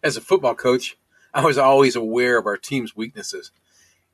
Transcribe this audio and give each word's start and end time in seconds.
As 0.00 0.16
a 0.16 0.20
football 0.20 0.54
coach, 0.54 0.96
I 1.34 1.44
was 1.44 1.58
always 1.58 1.96
aware 1.96 2.38
of 2.38 2.46
our 2.46 2.56
team's 2.56 2.94
weaknesses. 2.94 3.50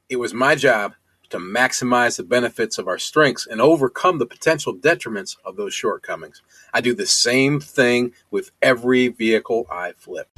It 0.08 0.16
was 0.16 0.32
my 0.32 0.54
job 0.54 0.94
to 1.28 1.36
maximize 1.36 2.16
the 2.16 2.22
benefits 2.22 2.78
of 2.78 2.88
our 2.88 2.98
strengths 2.98 3.46
and 3.46 3.60
overcome 3.60 4.18
the 4.18 4.24
potential 4.24 4.74
detriments 4.74 5.36
of 5.44 5.56
those 5.56 5.74
shortcomings. 5.74 6.40
I 6.72 6.80
do 6.80 6.94
the 6.94 7.06
same 7.06 7.60
thing 7.60 8.12
with 8.30 8.50
every 8.62 9.08
vehicle 9.08 9.66
I 9.70 9.92
flip. 9.92 10.28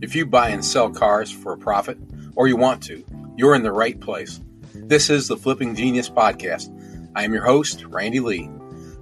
If 0.00 0.14
you 0.14 0.26
buy 0.26 0.50
and 0.50 0.64
sell 0.64 0.90
cars 0.90 1.32
for 1.32 1.54
a 1.54 1.58
profit, 1.58 1.98
or 2.36 2.46
you 2.46 2.56
want 2.56 2.84
to, 2.84 3.04
you're 3.36 3.56
in 3.56 3.64
the 3.64 3.72
right 3.72 4.00
place. 4.00 4.40
This 4.74 5.10
is 5.10 5.26
the 5.26 5.36
Flipping 5.36 5.74
Genius 5.74 6.08
Podcast. 6.08 6.70
I 7.16 7.24
am 7.24 7.32
your 7.32 7.44
host, 7.44 7.84
Randy 7.86 8.20
Lee. 8.20 8.48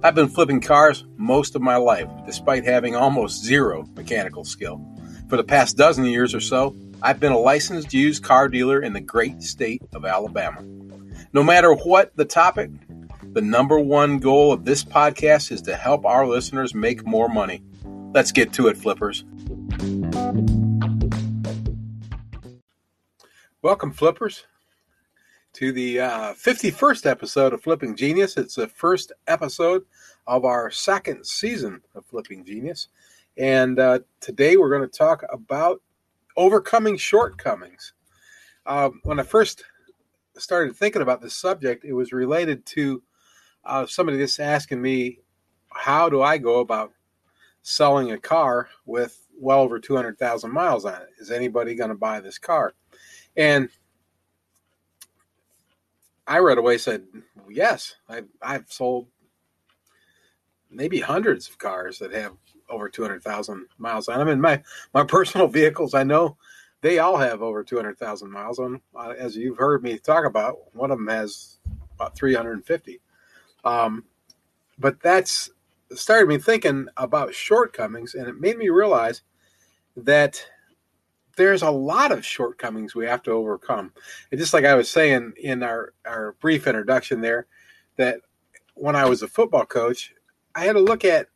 I've 0.03 0.15
been 0.15 0.29
flipping 0.29 0.61
cars 0.61 1.05
most 1.17 1.55
of 1.55 1.61
my 1.61 1.75
life, 1.75 2.09
despite 2.25 2.65
having 2.65 2.95
almost 2.95 3.43
zero 3.43 3.87
mechanical 3.95 4.43
skill. 4.43 4.83
For 5.29 5.37
the 5.37 5.43
past 5.43 5.77
dozen 5.77 6.05
years 6.05 6.33
or 6.33 6.39
so, 6.39 6.75
I've 7.03 7.19
been 7.19 7.31
a 7.31 7.37
licensed 7.37 7.93
used 7.93 8.23
car 8.23 8.49
dealer 8.49 8.81
in 8.81 8.93
the 8.93 8.99
great 8.99 9.43
state 9.43 9.83
of 9.93 10.03
Alabama. 10.03 10.63
No 11.33 11.43
matter 11.43 11.75
what 11.75 12.15
the 12.17 12.25
topic, 12.25 12.71
the 13.33 13.41
number 13.41 13.79
one 13.79 14.17
goal 14.17 14.51
of 14.51 14.65
this 14.65 14.83
podcast 14.83 15.51
is 15.51 15.61
to 15.63 15.75
help 15.75 16.03
our 16.03 16.25
listeners 16.25 16.73
make 16.73 17.05
more 17.05 17.29
money. 17.29 17.61
Let's 18.11 18.31
get 18.31 18.53
to 18.53 18.69
it, 18.69 18.77
flippers. 18.77 19.23
Welcome, 23.61 23.91
flippers 23.91 24.45
to 25.53 25.71
the 25.71 25.99
uh, 25.99 26.33
51st 26.33 27.05
episode 27.05 27.53
of 27.53 27.61
Flipping 27.61 27.95
Genius. 27.95 28.37
It's 28.37 28.55
the 28.55 28.67
first 28.67 29.11
episode 29.27 29.83
of 30.25 30.45
our 30.45 30.71
second 30.71 31.25
season 31.25 31.81
of 31.93 32.05
Flipping 32.05 32.45
Genius. 32.45 32.87
And 33.37 33.77
uh, 33.77 33.99
today 34.21 34.55
we're 34.55 34.69
going 34.69 34.89
to 34.89 34.97
talk 34.97 35.23
about 35.29 35.81
overcoming 36.37 36.95
shortcomings. 36.95 37.93
Uh, 38.65 38.91
when 39.03 39.19
I 39.19 39.23
first 39.23 39.63
started 40.37 40.75
thinking 40.75 41.01
about 41.01 41.21
this 41.21 41.35
subject, 41.35 41.83
it 41.83 41.93
was 41.93 42.13
related 42.13 42.65
to 42.67 43.03
uh, 43.65 43.85
somebody 43.85 44.17
just 44.17 44.39
asking 44.39 44.81
me, 44.81 45.19
How 45.73 46.07
do 46.07 46.21
I 46.21 46.37
go 46.37 46.59
about 46.59 46.93
selling 47.61 48.11
a 48.11 48.17
car 48.17 48.69
with 48.85 49.27
well 49.37 49.59
over 49.59 49.79
200,000 49.79 50.51
miles 50.51 50.85
on 50.85 51.01
it? 51.01 51.09
Is 51.19 51.29
anybody 51.29 51.75
going 51.75 51.89
to 51.89 51.95
buy 51.95 52.21
this 52.21 52.37
car? 52.37 52.73
And 53.35 53.69
I 56.27 56.39
right 56.39 56.57
away 56.57 56.77
said, 56.77 57.03
yes, 57.49 57.95
I've, 58.07 58.27
I've 58.41 58.71
sold 58.71 59.07
maybe 60.69 60.99
hundreds 60.99 61.49
of 61.49 61.57
cars 61.57 61.99
that 61.99 62.13
have 62.13 62.33
over 62.69 62.87
200,000 62.87 63.65
miles 63.77 64.07
on 64.07 64.19
them. 64.19 64.29
And 64.29 64.41
my, 64.41 64.61
my 64.93 65.03
personal 65.03 65.47
vehicles, 65.49 65.93
I 65.93 66.03
know 66.03 66.37
they 66.81 66.99
all 66.99 67.17
have 67.17 67.41
over 67.41 67.63
200,000 67.63 68.31
miles 68.31 68.59
on 68.59 68.81
uh, 68.95 69.13
As 69.17 69.35
you've 69.35 69.57
heard 69.57 69.83
me 69.83 69.97
talk 69.97 70.25
about, 70.25 70.57
one 70.73 70.91
of 70.91 70.97
them 70.97 71.07
has 71.07 71.57
about 71.95 72.15
350. 72.15 73.01
Um, 73.63 74.05
but 74.79 74.99
that's 75.01 75.51
started 75.93 76.27
me 76.27 76.37
thinking 76.37 76.87
about 76.97 77.35
shortcomings, 77.35 78.15
and 78.15 78.27
it 78.27 78.39
made 78.39 78.57
me 78.57 78.69
realize 78.69 79.21
that 79.97 80.43
there's 81.41 81.63
a 81.63 81.71
lot 81.71 82.11
of 82.11 82.23
shortcomings 82.23 82.93
we 82.93 83.07
have 83.07 83.23
to 83.23 83.31
overcome. 83.31 83.91
And 84.29 84.39
just 84.39 84.53
like 84.53 84.63
I 84.63 84.75
was 84.75 84.89
saying 84.89 85.33
in 85.37 85.63
our, 85.63 85.93
our 86.05 86.35
brief 86.39 86.67
introduction 86.67 87.19
there, 87.19 87.47
that 87.97 88.19
when 88.75 88.95
I 88.95 89.09
was 89.09 89.23
a 89.23 89.27
football 89.27 89.65
coach, 89.65 90.13
I 90.53 90.65
had 90.65 90.73
to 90.73 90.79
look 90.79 91.03
at 91.03 91.29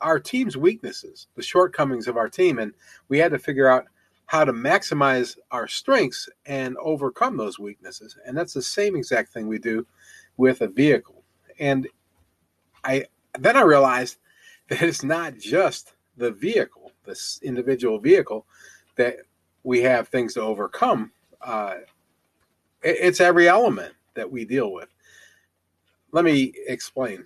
our 0.00 0.18
team's 0.18 0.56
weaknesses, 0.56 1.26
the 1.36 1.42
shortcomings 1.42 2.08
of 2.08 2.16
our 2.16 2.30
team, 2.30 2.58
and 2.58 2.72
we 3.10 3.18
had 3.18 3.32
to 3.32 3.38
figure 3.38 3.68
out 3.68 3.84
how 4.24 4.46
to 4.46 4.52
maximize 4.54 5.36
our 5.50 5.68
strengths 5.68 6.26
and 6.46 6.74
overcome 6.78 7.36
those 7.36 7.58
weaknesses. 7.58 8.16
And 8.24 8.34
that's 8.34 8.54
the 8.54 8.62
same 8.62 8.96
exact 8.96 9.30
thing 9.34 9.46
we 9.46 9.58
do 9.58 9.86
with 10.38 10.62
a 10.62 10.68
vehicle. 10.68 11.22
And 11.58 11.86
I 12.82 13.04
then 13.38 13.58
I 13.58 13.62
realized 13.62 14.16
that 14.68 14.80
it's 14.80 15.04
not 15.04 15.36
just 15.36 15.92
the 16.16 16.30
vehicle, 16.30 16.92
this 17.04 17.40
individual 17.42 17.98
vehicle, 17.98 18.46
that 18.96 19.16
we 19.62 19.82
have 19.82 20.08
things 20.08 20.34
to 20.34 20.40
overcome. 20.40 21.12
Uh, 21.40 21.76
it's 22.82 23.20
every 23.20 23.48
element 23.48 23.94
that 24.14 24.30
we 24.30 24.44
deal 24.44 24.72
with. 24.72 24.88
Let 26.12 26.24
me 26.24 26.52
explain. 26.66 27.24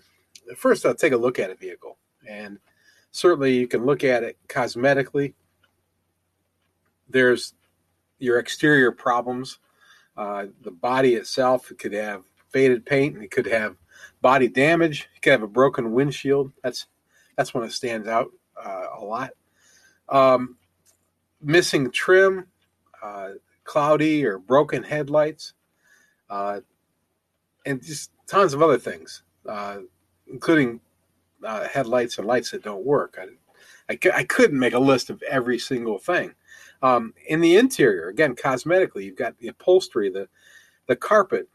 First, 0.57 0.85
I'll 0.85 0.95
take 0.95 1.13
a 1.13 1.17
look 1.17 1.39
at 1.39 1.51
a 1.51 1.55
vehicle, 1.55 1.97
and 2.29 2.59
certainly 3.13 3.57
you 3.57 3.67
can 3.67 3.87
look 3.87 4.05
at 4.05 4.23
it 4.23 4.37
cosmetically. 4.49 5.35
There's 7.09 7.55
your 8.19 8.39
exterior 8.39 8.93
problems. 8.93 9.59
Uh, 10.17 10.47
the 10.63 10.71
body 10.71 11.15
itself 11.15 11.73
could 11.79 11.93
have 11.93 12.25
faded 12.51 12.85
paint, 12.85 13.15
and 13.15 13.25
it 13.25 13.31
could 13.31 13.47
have 13.47 13.77
body 14.21 14.49
damage. 14.49 15.09
It 15.17 15.23
could 15.23 15.33
have 15.33 15.43
a 15.43 15.49
broken 15.49 15.93
windshield. 15.93 16.53
That's 16.63 16.87
that's 17.37 17.55
when 17.55 17.65
it 17.65 17.73
stands 17.73 18.07
out 18.07 18.31
uh, 18.63 18.87
a 18.99 19.05
lot. 19.05 19.31
Um, 20.09 20.57
missing 21.45 21.91
trim, 21.91 22.47
uh, 23.03 23.31
cloudy 23.65 24.25
or 24.25 24.39
broken 24.39 24.83
headlights, 24.83 25.55
uh, 26.31 26.61
and 27.67 27.83
just 27.83 28.11
tons 28.27 28.55
of 28.55 28.63
other 28.63 28.79
things, 28.79 29.23
uh, 29.49 29.79
including 30.27 30.81
uh, 31.45 31.69
headlights 31.69 32.19
and 32.19 32.27
lights 32.27 32.51
that 32.51 32.63
don't 32.63 32.85
work. 32.85 33.19
I, 33.21 33.93
I, 33.93 33.99
I, 34.15 34.25
couldn't 34.25 34.59
make 34.59 34.73
a 34.73 34.79
list 34.79 35.11
of 35.11 35.23
every 35.31 35.59
single 35.59 35.99
thing. 35.99 36.35
Um, 36.83 37.15
in 37.29 37.41
the 37.41 37.57
interior, 37.57 38.09
again, 38.09 38.35
cosmetically, 38.35 39.05
you've 39.05 39.17
got 39.17 39.39
the 39.39 39.49
upholstery, 39.49 40.11
the 40.11 40.29
the 40.87 40.97
carpet. 40.97 41.49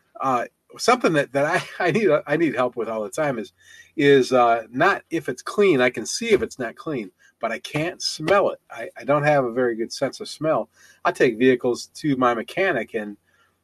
Something 0.78 1.13
that, 1.13 1.31
that 1.34 1.46
I, 1.46 1.63
I 1.88 1.91
need 1.91 2.09
I 2.28 2.38
need 2.38 2.56
help 2.56 2.75
with 2.75 2.90
all 2.90 3.03
the 3.03 3.09
time 3.09 3.40
is 3.40 3.53
is 3.96 4.31
uh, 4.31 4.63
not 4.72 5.03
if 5.09 5.30
it's 5.30 5.41
clean. 5.41 5.81
I 5.81 5.90
can 5.90 6.06
see 6.06 6.30
if 6.30 6.41
it's 6.41 6.59
not 6.59 6.75
clean, 6.75 7.12
but 7.40 7.52
I 7.52 7.59
can't 7.59 8.02
smell 8.02 8.50
it. 8.52 8.59
I, 8.69 8.90
I 8.97 9.03
don't 9.03 9.24
have 9.24 9.46
a 9.46 9.52
very 9.52 9.75
good 9.75 9.91
sense 9.91 10.19
of 10.19 10.30
smell. 10.30 10.69
I 11.06 11.12
take 11.12 11.38
vehicles 11.38 11.88
to 11.96 12.16
my 12.18 12.34
mechanic 12.34 12.94
and 12.94 13.18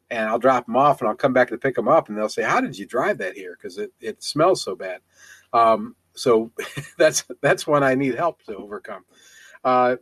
and 0.10 0.30
I'll 0.30 0.40
drop 0.40 0.68
them 0.68 0.78
off 0.78 1.02
and 1.02 1.08
I'll 1.10 1.16
come 1.16 1.34
back 1.34 1.50
to 1.50 1.58
pick 1.58 1.76
them 1.76 1.88
up 1.88 2.10
and 2.10 2.18
they'll 2.18 2.30
say, 2.30 2.44
"How 2.44 2.62
did 2.62 2.78
you 2.78 2.86
drive 2.86 3.18
that 3.20 3.36
here?" 3.36 3.58
Because 3.60 3.78
it, 3.78 3.92
it 4.00 4.24
smells 4.24 4.62
so 4.62 4.76
bad. 4.76 5.02
Um, 5.54 5.96
so 6.14 6.52
that's 6.98 7.24
that's 7.42 7.68
one 7.68 7.84
I 7.84 7.96
need 7.96 8.16
help 8.16 8.44
to 8.44 8.56
overcome. 8.56 9.06
Uh, 9.64 9.98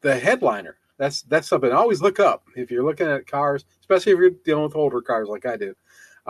the 0.00 0.18
headliner. 0.18 0.76
That's 0.98 1.22
that's 1.22 1.48
something 1.48 1.72
always 1.72 2.02
look 2.02 2.20
up 2.20 2.44
if 2.56 2.70
you're 2.70 2.84
looking 2.84 3.06
at 3.06 3.26
cars, 3.26 3.64
especially 3.80 4.12
if 4.12 4.18
you're 4.18 4.30
dealing 4.30 4.64
with 4.64 4.76
older 4.76 5.00
cars 5.00 5.28
like 5.28 5.46
I 5.46 5.56
do. 5.56 5.74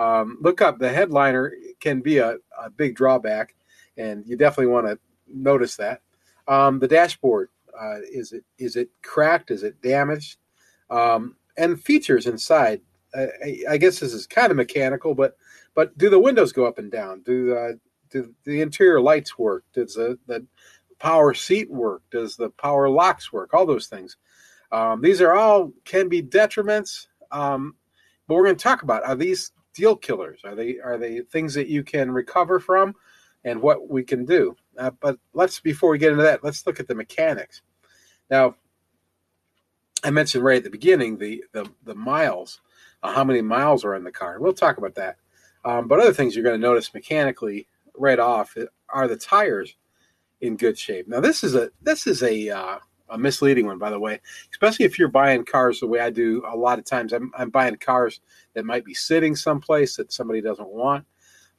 Um, 0.00 0.38
look 0.41 0.62
up 0.62 0.78
the 0.78 0.91
headliner 0.91 1.53
can 1.78 2.00
be 2.00 2.19
a, 2.19 2.37
a 2.59 2.71
big 2.71 2.97
drawback, 2.97 3.55
and 3.99 4.25
you 4.27 4.34
definitely 4.34 4.72
want 4.72 4.87
to 4.87 4.99
notice 5.28 5.77
that. 5.77 6.00
Um, 6.49 6.78
the 6.78 6.88
dashboard 6.88 7.50
uh, 7.78 7.99
is 8.10 8.33
it 8.33 8.43
is 8.59 8.77
it 8.77 8.89
cracked? 9.03 9.50
Is 9.50 9.62
it 9.62 9.81
damaged? 9.83 10.39
Um, 10.89 11.37
and 11.59 11.78
features 11.78 12.27
inside. 12.27 12.81
I, 13.15 13.62
I, 13.69 13.77
guess 13.77 13.99
this 13.99 14.15
is 14.15 14.27
kind 14.27 14.50
of 14.50 14.56
mechanical, 14.56 15.15
but 15.15 15.37
but 15.75 15.97
do 15.99 16.09
the 16.09 16.19
windows 16.19 16.53
go 16.53 16.65
up 16.65 16.78
and 16.78 16.91
down? 16.91 17.21
Do 17.21 17.55
uh, 17.55 17.72
do 18.09 18.34
the 18.44 18.62
interior 18.62 19.03
lights 19.03 19.39
work? 19.39 19.65
Does 19.75 19.94
the, 19.97 20.19
the 20.27 20.47
power 20.99 21.34
seat 21.34 21.71
work? 21.71 22.03
Does 22.10 22.37
the 22.37 22.49
power 22.50 22.89
locks 22.89 23.33
work? 23.33 23.53
All 23.53 23.66
those 23.66 23.87
things. 23.87 24.16
Um, 24.72 25.03
these 25.03 25.21
are 25.21 25.34
all 25.34 25.72
can 25.84 26.09
be 26.09 26.22
detriments, 26.22 27.09
um, 27.31 27.75
but 28.27 28.37
we're 28.37 28.44
going 28.44 28.56
to 28.56 28.62
talk 28.62 28.83
about 28.83 29.05
are 29.05 29.15
these 29.15 29.53
deal 29.75 29.97
killers? 29.97 30.41
Are 30.45 30.55
they 30.55 30.79
are 30.79 30.99
they 30.99 31.21
things 31.21 31.55
that 31.55 31.69
you 31.69 31.83
can 31.83 32.11
recover 32.11 32.61
from, 32.61 32.95
and 33.45 33.61
what 33.61 33.89
we 33.89 34.03
can 34.03 34.25
do? 34.25 34.57
Uh, 34.79 34.91
but 35.01 35.19
let's 35.33 35.61
before 35.61 35.91
we 35.91 35.99
get 35.99 36.13
into 36.13 36.23
that, 36.25 36.45
let's 36.45 36.67
look 36.67 36.81
at 36.81 36.89
the 36.89 36.95
mechanics. 36.95 37.63
Now, 38.31 38.55
I 40.05 40.11
mentioned 40.11 40.45
right 40.45 40.59
at 40.59 40.65
the 40.65 40.71
beginning 40.71 41.19
the 41.19 41.45
the, 41.53 41.71
the 41.84 41.95
miles, 41.95 42.61
uh, 43.03 43.13
how 43.13 43.25
many 43.25 43.43
miles 43.43 43.84
are 43.84 43.95
in 43.95 44.05
the 44.05 44.13
car. 44.13 44.41
We'll 44.41 44.53
talk 44.53 44.78
about 44.78 44.95
that. 44.97 45.17
Um, 45.65 45.89
but 45.89 46.01
other 46.01 46.13
things 46.13 46.34
you're 46.34 46.45
going 46.45 46.59
to 46.59 46.66
notice 46.66 46.95
mechanically 46.95 47.66
right 47.97 48.19
off 48.19 48.57
are 48.89 49.09
the 49.09 49.16
tires 49.16 49.77
in 50.41 50.57
good 50.57 50.78
shape. 50.78 51.07
Now, 51.07 51.21
this 51.21 51.45
is 51.45 51.55
a 51.55 51.71
this 51.83 52.07
is 52.07 52.23
a 52.23 52.49
uh, 52.51 52.78
a 53.10 53.18
misleading 53.18 53.66
one, 53.66 53.78
by 53.78 53.91
the 53.91 53.98
way, 53.98 54.21
especially 54.51 54.84
if 54.84 54.98
you're 54.98 55.09
buying 55.09 55.45
cars 55.45 55.80
the 55.80 55.86
way 55.86 56.01
I 56.01 56.10
do. 56.10 56.42
A 56.48 56.57
lot 56.57 56.78
of 56.78 56.84
times, 56.84 57.12
I'm, 57.12 57.30
I'm 57.36 57.51
buying 57.51 57.77
cars 57.77 58.21
that 58.54 58.65
might 58.65 58.84
be 58.84 58.95
sitting 58.95 59.36
someplace 59.36 59.97
that 59.97 60.12
somebody 60.12 60.41
doesn't 60.41 60.68
want 60.68 61.04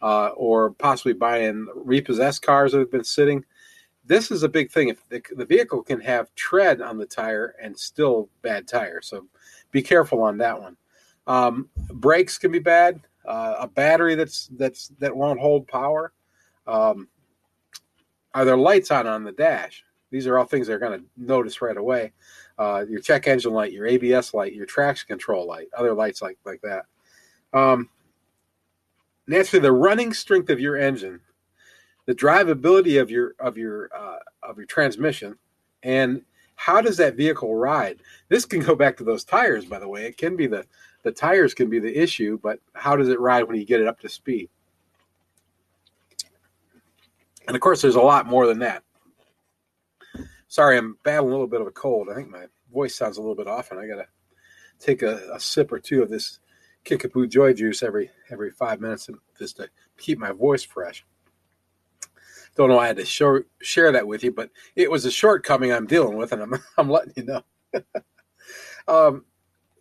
uh, 0.02 0.30
or 0.30 0.72
possibly 0.72 1.14
buying 1.14 1.68
repossessed 1.76 2.42
cars 2.42 2.72
that 2.72 2.80
have 2.80 2.92
been 2.92 3.04
sitting. 3.04 3.44
This 4.06 4.32
is 4.32 4.44
a 4.44 4.50
big 4.50 4.72
thing. 4.72 4.90
If 4.90 5.08
the, 5.10 5.22
the 5.36 5.46
vehicle 5.46 5.84
can 5.84 6.00
have 6.02 6.34
tread 6.36 6.82
on 6.82 6.98
the 6.98 7.06
tire 7.06 7.56
and 7.62 7.78
still 7.78 8.30
bad 8.42 8.68
tire, 8.68 9.02
so 9.02 9.28
be 9.72 9.82
careful 9.82 10.24
on 10.24 10.38
that 10.40 10.60
one. 10.60 10.76
Um, 11.28 11.70
brakes 11.94 12.38
can 12.38 12.52
be 12.52 12.60
bad. 12.60 13.00
Uh, 13.26 13.56
a 13.60 13.68
battery 13.68 14.16
that's 14.16 14.50
that's 14.58 14.92
that 15.00 15.16
won't 15.16 15.40
hold 15.40 15.68
power. 15.68 16.12
Um, 16.66 17.08
are 18.34 18.46
there 18.46 18.58
lights 18.58 18.90
on 18.90 19.06
on 19.06 19.24
the 19.24 19.32
dash? 19.32 19.84
These 20.12 20.28
are 20.28 20.38
all 20.38 20.46
things 20.46 20.68
they're 20.68 20.78
going 20.78 21.00
to 21.00 21.06
notice 21.18 21.62
right 21.62 21.78
away. 21.78 22.12
Uh, 22.60 22.86
your 22.88 23.00
check 23.00 23.28
engine 23.28 23.54
light, 23.54 23.72
your 23.72 23.88
ABS 23.88 24.34
light, 24.34 24.54
your 24.54 24.66
traction 24.66 25.08
control 25.08 25.48
light, 25.48 25.68
other 25.76 25.94
lights 25.94 26.22
like 26.22 26.38
like 26.46 26.62
that. 26.62 26.86
Um, 27.54 27.90
naturally, 29.26 29.62
the 29.62 29.72
running 29.72 30.14
strength 30.14 30.50
of 30.50 30.60
your 30.60 30.78
engine, 30.78 31.22
the 32.06 32.14
drivability 32.14 33.02
of 33.02 33.10
your 33.10 33.34
of 33.40 33.58
your 33.58 33.90
uh, 33.96 34.20
of 34.44 34.58
your 34.58 34.68
transmission, 34.68 35.38
and 35.82 36.22
how 36.56 36.82
does 36.82 36.98
that 36.98 37.16
vehicle 37.16 37.56
ride? 37.56 38.00
This 38.30 38.46
can 38.46 38.60
go 38.60 38.76
back 38.76 38.98
to 38.98 39.04
those 39.04 39.24
tires, 39.24 39.66
by 39.66 39.80
the 39.80 39.88
way. 39.88 40.06
It 40.06 40.18
can 40.18 40.36
be 40.36 40.46
the 40.46 40.66
the 41.04 41.12
tires 41.12 41.54
can 41.54 41.70
be 41.70 41.80
the 41.80 41.98
issue, 41.98 42.38
but 42.44 42.60
how 42.74 42.96
does 42.96 43.10
it 43.10 43.20
ride 43.20 43.44
when 43.44 43.58
you 43.58 43.66
get 43.66 43.82
it 43.82 43.88
up 43.88 44.00
to 44.02 44.10
speed? 44.10 44.50
And 47.48 47.56
of 47.56 47.62
course, 47.62 47.82
there's 47.82 47.96
a 47.96 48.02
lot 48.02 48.28
more 48.28 48.46
than 48.46 48.60
that. 48.60 48.84
Sorry, 50.52 50.78
I'm 50.78 50.98
battling 51.04 51.30
a 51.30 51.32
little 51.32 51.48
bit 51.48 51.62
of 51.62 51.68
a 51.68 51.72
cold. 51.72 52.10
I 52.12 52.14
think 52.14 52.30
my 52.30 52.44
voice 52.74 52.94
sounds 52.94 53.16
a 53.16 53.22
little 53.22 53.38
bit 53.38 53.48
off, 53.48 53.72
and 53.72 53.80
I 53.80 53.88
got 53.88 53.96
to 53.96 54.08
take 54.80 55.02
a, 55.02 55.32
a, 55.34 55.40
sip 55.40 55.72
or 55.72 55.80
two 55.80 56.04
of 56.04 56.10
this 56.10 56.40
Kickapoo 56.84 57.28
Joy 57.28 57.54
Juice 57.54 57.82
every 57.82 58.12
every 58.30 58.52
five 58.52 58.82
minutes 58.82 59.10
just 59.40 59.56
to 59.58 59.70
keep 59.98 60.20
my 60.20 60.34
voice 60.34 60.62
fresh. 60.62 61.06
Don't 62.58 62.68
know 62.68 62.76
why 62.76 62.84
I 62.84 62.88
had 62.88 62.98
to 62.98 63.06
show, 63.06 63.40
share 63.62 63.94
that 63.94 64.06
with 64.06 64.26
you, 64.26 64.34
but 64.34 64.50
it 64.76 64.92
was 64.92 65.06
a 65.06 65.12
shortcoming 65.12 65.72
I'm 65.72 65.88
dealing 65.88 66.18
with, 66.18 66.34
and 66.34 66.42
I'm 66.42 66.54
I'm 66.78 66.90
letting 66.90 67.14
you 67.16 67.24
know. 67.24 67.44
um, 68.90 69.24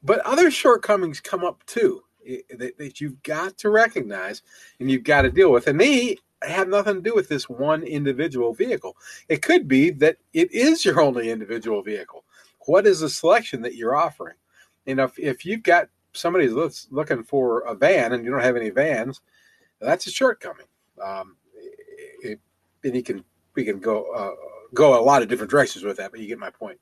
but 0.05 0.21
other 0.21 0.53
shortcomings 0.53 1.19
come 1.19 1.43
up 1.43 1.67
too 1.67 2.05
that, 2.25 2.79
that 2.79 3.01
you've 3.01 3.21
got 3.25 3.59
to 3.59 3.71
recognize 3.71 4.43
and 4.79 4.89
you've 4.89 5.03
got 5.03 5.23
to 5.23 5.33
deal 5.33 5.51
with, 5.51 5.67
and 5.67 5.81
they 5.81 6.17
have 6.43 6.69
nothing 6.69 6.97
to 6.97 7.03
do 7.03 7.15
with 7.15 7.29
this 7.29 7.49
one 7.49 7.83
individual 7.83 8.53
vehicle. 8.55 8.97
It 9.29 9.43
could 9.43 9.69
be 9.69 9.91
that 9.91 10.17
it 10.33 10.51
is 10.53 10.85
your 10.85 11.01
only 11.01 11.31
individual 11.31 11.83
vehicle. 11.83 12.25
What 12.67 12.87
is 12.87 13.01
the 13.01 13.11
selection 13.11 13.63
that 13.63 13.75
you're 13.75 13.97
offering? 13.97 14.37
And 14.87 15.01
if, 15.01 15.19
if 15.19 15.45
you've 15.45 15.63
got 15.63 15.89
somebody 16.13 16.49
looking 16.49 17.25
for 17.25 17.61
a 17.61 17.75
van 17.75 18.13
and 18.13 18.25
you 18.25 18.31
don't 18.31 18.43
have 18.43 18.57
any 18.57 18.71
vans, 18.71 19.21
that's 19.81 20.07
a 20.07 20.11
shortcoming. 20.11 20.67
Um, 21.03 21.37
it, 22.23 22.41
and 22.85 22.95
you 22.95 23.03
can 23.03 23.25
we 23.55 23.65
can 23.65 23.79
go 23.79 24.13
uh, 24.15 24.35
go 24.75 24.99
a 24.99 25.03
lot 25.03 25.23
of 25.23 25.29
different 25.29 25.51
directions 25.51 25.85
with 25.85 25.97
that, 25.97 26.11
but 26.11 26.21
you 26.21 26.27
get 26.27 26.39
my 26.39 26.51
point. 26.51 26.79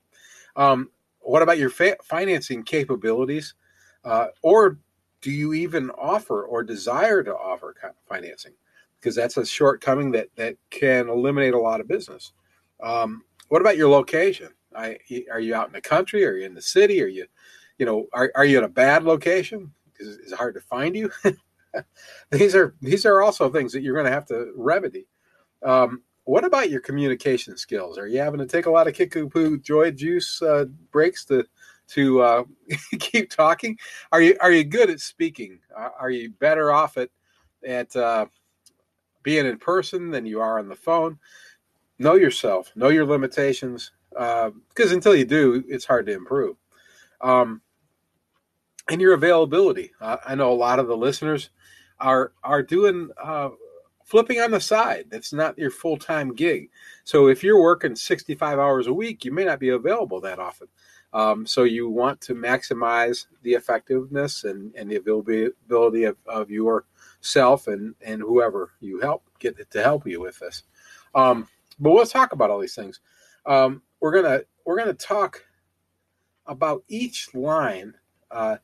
Um, 0.55 0.89
what 1.19 1.41
about 1.41 1.57
your 1.57 1.69
fa- 1.69 1.97
financing 2.03 2.63
capabilities, 2.63 3.53
uh, 4.03 4.27
or 4.41 4.79
do 5.21 5.31
you 5.31 5.53
even 5.53 5.89
offer 5.91 6.43
or 6.43 6.63
desire 6.63 7.23
to 7.23 7.35
offer 7.35 7.75
financing? 8.07 8.53
Because 8.99 9.15
that's 9.15 9.37
a 9.37 9.45
shortcoming 9.45 10.11
that 10.11 10.27
that 10.35 10.55
can 10.69 11.09
eliminate 11.09 11.53
a 11.53 11.59
lot 11.59 11.81
of 11.81 11.87
business. 11.87 12.33
Um, 12.81 13.23
what 13.49 13.61
about 13.61 13.77
your 13.77 13.89
location? 13.89 14.49
I, 14.75 14.97
are 15.31 15.39
you 15.39 15.55
out 15.55 15.67
in 15.67 15.73
the 15.73 15.81
country? 15.81 16.25
Are 16.25 16.35
you 16.35 16.45
in 16.45 16.53
the 16.53 16.61
city? 16.61 17.01
Are 17.01 17.07
you, 17.07 17.25
you 17.77 17.85
know, 17.85 18.07
are, 18.13 18.31
are 18.35 18.45
you 18.45 18.59
in 18.59 18.63
a 18.63 18.69
bad 18.69 19.03
location? 19.03 19.73
Is 19.99 20.31
it 20.31 20.35
hard 20.35 20.53
to 20.55 20.61
find 20.61 20.95
you? 20.95 21.11
these 22.31 22.55
are 22.55 22.75
these 22.81 23.05
are 23.05 23.21
also 23.21 23.49
things 23.49 23.73
that 23.73 23.81
you're 23.81 23.95
going 23.95 24.05
to 24.05 24.11
have 24.11 24.25
to 24.27 24.53
remedy. 24.55 25.07
Um, 25.63 26.03
what 26.23 26.45
about 26.45 26.69
your 26.69 26.81
communication 26.81 27.57
skills? 27.57 27.97
Are 27.97 28.07
you 28.07 28.19
having 28.19 28.39
to 28.39 28.45
take 28.45 28.67
a 28.67 28.71
lot 28.71 28.87
of 28.87 28.93
Kickapoo 28.93 29.61
Joy 29.61 29.91
Juice 29.91 30.41
uh, 30.41 30.65
breaks 30.91 31.25
to 31.25 31.43
to 31.89 32.21
uh, 32.21 32.43
keep 32.99 33.29
talking? 33.29 33.77
Are 34.11 34.21
you 34.21 34.37
are 34.39 34.51
you 34.51 34.63
good 34.63 34.89
at 34.89 34.99
speaking? 34.99 35.59
Are 35.75 36.11
you 36.11 36.31
better 36.39 36.71
off 36.71 36.97
at 36.97 37.09
at 37.67 37.93
uh, 37.95 38.27
being 39.29 39.45
in 39.45 39.59
person 39.59 40.09
than 40.09 40.25
you 40.25 40.41
are 40.41 40.57
on 40.57 40.67
the 40.67 40.75
phone. 40.75 41.19
Know 41.99 42.15
yourself, 42.15 42.71
know 42.75 42.89
your 42.89 43.05
limitations, 43.05 43.91
because 44.09 44.91
uh, 44.91 44.95
until 44.95 45.15
you 45.15 45.23
do, 45.23 45.63
it's 45.67 45.85
hard 45.85 46.07
to 46.07 46.13
improve. 46.13 46.55
Um, 47.21 47.61
and 48.89 48.99
your 48.99 49.13
availability. 49.13 49.91
Uh, 50.01 50.17
I 50.25 50.33
know 50.33 50.51
a 50.51 50.55
lot 50.55 50.79
of 50.79 50.87
the 50.87 50.97
listeners 50.97 51.51
are 51.99 52.31
are 52.43 52.63
doing 52.63 53.11
uh, 53.23 53.49
flipping 54.03 54.39
on 54.39 54.49
the 54.49 54.59
side. 54.59 55.05
That's 55.11 55.31
not 55.31 55.59
your 55.59 55.69
full 55.69 55.97
time 55.97 56.33
gig. 56.33 56.71
So 57.03 57.27
if 57.27 57.43
you're 57.43 57.61
working 57.61 57.95
65 57.95 58.57
hours 58.57 58.87
a 58.87 58.93
week, 58.93 59.25
you 59.25 59.31
may 59.31 59.45
not 59.45 59.59
be 59.59 59.69
available 59.69 60.19
that 60.21 60.39
often. 60.39 60.69
Um, 61.13 61.45
so 61.45 61.65
you 61.65 61.87
want 61.87 62.19
to 62.21 62.33
maximize 62.33 63.27
the 63.43 63.53
effectiveness 63.53 64.43
and, 64.43 64.73
and 64.75 64.89
the 64.89 64.95
availability 64.95 66.05
of, 66.05 66.17
of 66.25 66.49
your 66.49 66.85
self 67.21 67.67
and 67.67 67.95
and 68.01 68.21
whoever 68.21 68.71
you 68.79 68.99
help 68.99 69.23
get 69.39 69.59
it 69.59 69.69
to 69.71 69.83
help 69.83 70.07
you 70.07 70.21
with 70.21 70.39
this. 70.39 70.63
Um, 71.15 71.47
but 71.79 71.91
we'll 71.91 72.05
talk 72.05 72.33
about 72.33 72.49
all 72.49 72.59
these 72.59 72.75
things. 72.75 72.99
Um, 73.45 73.81
we're 73.99 74.13
gonna 74.13 74.41
we're 74.65 74.77
gonna 74.77 74.93
talk 74.93 75.43
about 76.45 76.83
each 76.87 77.33
line. 77.33 77.93
Uh, 78.31 78.57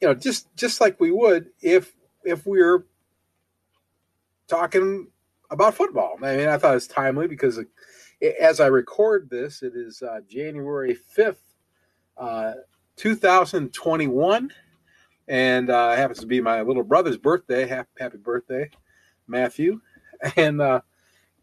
you 0.00 0.08
know, 0.08 0.14
just 0.14 0.54
just 0.56 0.80
like 0.80 1.00
we 1.00 1.10
would 1.10 1.50
if 1.60 1.94
if 2.24 2.46
we 2.46 2.60
are 2.60 2.84
talking 4.48 5.08
about 5.50 5.74
football. 5.74 6.16
I 6.22 6.36
mean, 6.36 6.48
I 6.48 6.58
thought 6.58 6.76
it's 6.76 6.86
timely 6.86 7.28
because 7.28 7.60
as 8.40 8.60
I 8.60 8.66
record 8.66 9.28
this, 9.30 9.62
it 9.62 9.74
is 9.76 10.02
uh, 10.02 10.20
January 10.28 10.94
fifth, 10.94 11.54
uh, 12.16 12.54
two 12.96 13.14
thousand 13.14 13.72
twenty-one 13.72 14.50
and 15.28 15.70
uh, 15.70 15.94
happens 15.94 16.20
to 16.20 16.26
be 16.26 16.40
my 16.40 16.62
little 16.62 16.82
brother's 16.82 17.18
birthday. 17.18 17.66
Happy, 17.66 18.18
birthday, 18.18 18.70
Matthew! 19.26 19.80
And 20.34 20.62
uh, 20.62 20.80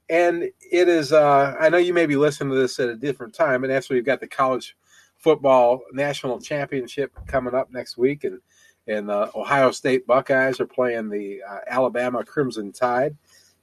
and 0.10 0.44
it 0.44 0.90
is. 0.90 1.14
Uh, 1.14 1.56
I 1.60 1.70
know 1.70 1.78
you 1.78 1.94
may 1.94 2.08
be 2.08 2.16
listening 2.16 2.50
to 2.50 2.56
this 2.56 2.80
at 2.80 2.90
a 2.90 2.96
different 2.96 3.36
time, 3.36 3.64
and 3.64 3.72
actually, 3.72 3.98
we've 3.98 4.06
got 4.06 4.20
the 4.20 4.28
college 4.28 4.76
football 5.20 5.82
national 5.94 6.42
championship 6.42 7.12
coming 7.28 7.54
up 7.54 7.72
next 7.72 7.98
week, 7.98 8.24
and 8.24 8.40
and 8.88 9.10
the 9.10 9.32
Ohio 9.36 9.72
State 9.72 10.08
Buckeyes 10.08 10.60
are 10.60 10.66
playing 10.66 11.10
the 11.10 11.42
uh, 11.48 11.60
Alabama 11.68 12.24
Crimson 12.24 12.72
Tide, 12.72 13.16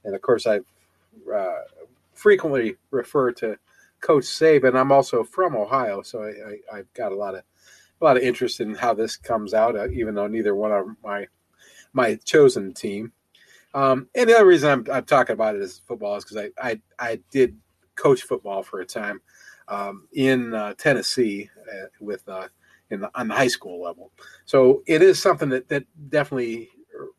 and 0.03 0.15
of 0.15 0.21
course, 0.21 0.47
I 0.47 0.61
uh, 1.33 1.59
frequently 2.13 2.75
refer 2.89 3.31
to 3.33 3.57
Coach 3.99 4.23
Saban. 4.23 4.75
I'm 4.75 4.91
also 4.91 5.23
from 5.23 5.55
Ohio, 5.55 6.01
so 6.01 6.23
I, 6.23 6.29
I, 6.29 6.79
I've 6.79 6.93
got 6.93 7.11
a 7.11 7.15
lot 7.15 7.35
of 7.35 7.43
a 8.01 8.05
lot 8.05 8.17
of 8.17 8.23
interest 8.23 8.59
in 8.59 8.73
how 8.75 8.93
this 8.93 9.15
comes 9.15 9.53
out, 9.53 9.75
uh, 9.75 9.89
even 9.89 10.15
though 10.15 10.27
neither 10.27 10.55
one 10.55 10.71
of 10.71 10.85
my 11.03 11.27
my 11.93 12.15
chosen 12.15 12.73
team. 12.73 13.11
Um, 13.73 14.09
and 14.15 14.29
the 14.29 14.35
other 14.35 14.45
reason 14.45 14.69
I'm, 14.69 14.85
I'm 14.91 15.05
talking 15.05 15.33
about 15.33 15.55
it 15.55 15.61
is 15.61 15.81
football 15.87 16.15
is 16.15 16.25
because 16.25 16.37
I, 16.37 16.49
I 16.61 16.81
I 16.99 17.19
did 17.31 17.57
coach 17.95 18.23
football 18.23 18.63
for 18.63 18.81
a 18.81 18.85
time 18.85 19.21
um, 19.67 20.07
in 20.13 20.53
uh, 20.53 20.73
Tennessee 20.77 21.49
uh, 21.71 21.87
with 21.99 22.27
uh, 22.27 22.47
in 22.89 23.01
the, 23.01 23.11
on 23.15 23.27
the 23.27 23.35
high 23.35 23.47
school 23.47 23.81
level. 23.81 24.11
So 24.45 24.83
it 24.87 25.01
is 25.01 25.21
something 25.21 25.49
that 25.49 25.69
that 25.69 25.85
definitely 26.09 26.69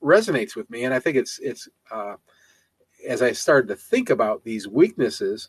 resonates 0.03 0.57
with 0.57 0.69
me, 0.71 0.85
and 0.85 0.93
I 0.93 0.99
think 0.99 1.17
it's 1.17 1.39
it's 1.39 1.69
uh, 1.91 2.17
as 3.07 3.23
I 3.23 3.33
started 3.33 3.69
to 3.69 3.77
think 3.77 4.11
about 4.11 4.45
these 4.45 4.69
weaknesses 4.69 5.49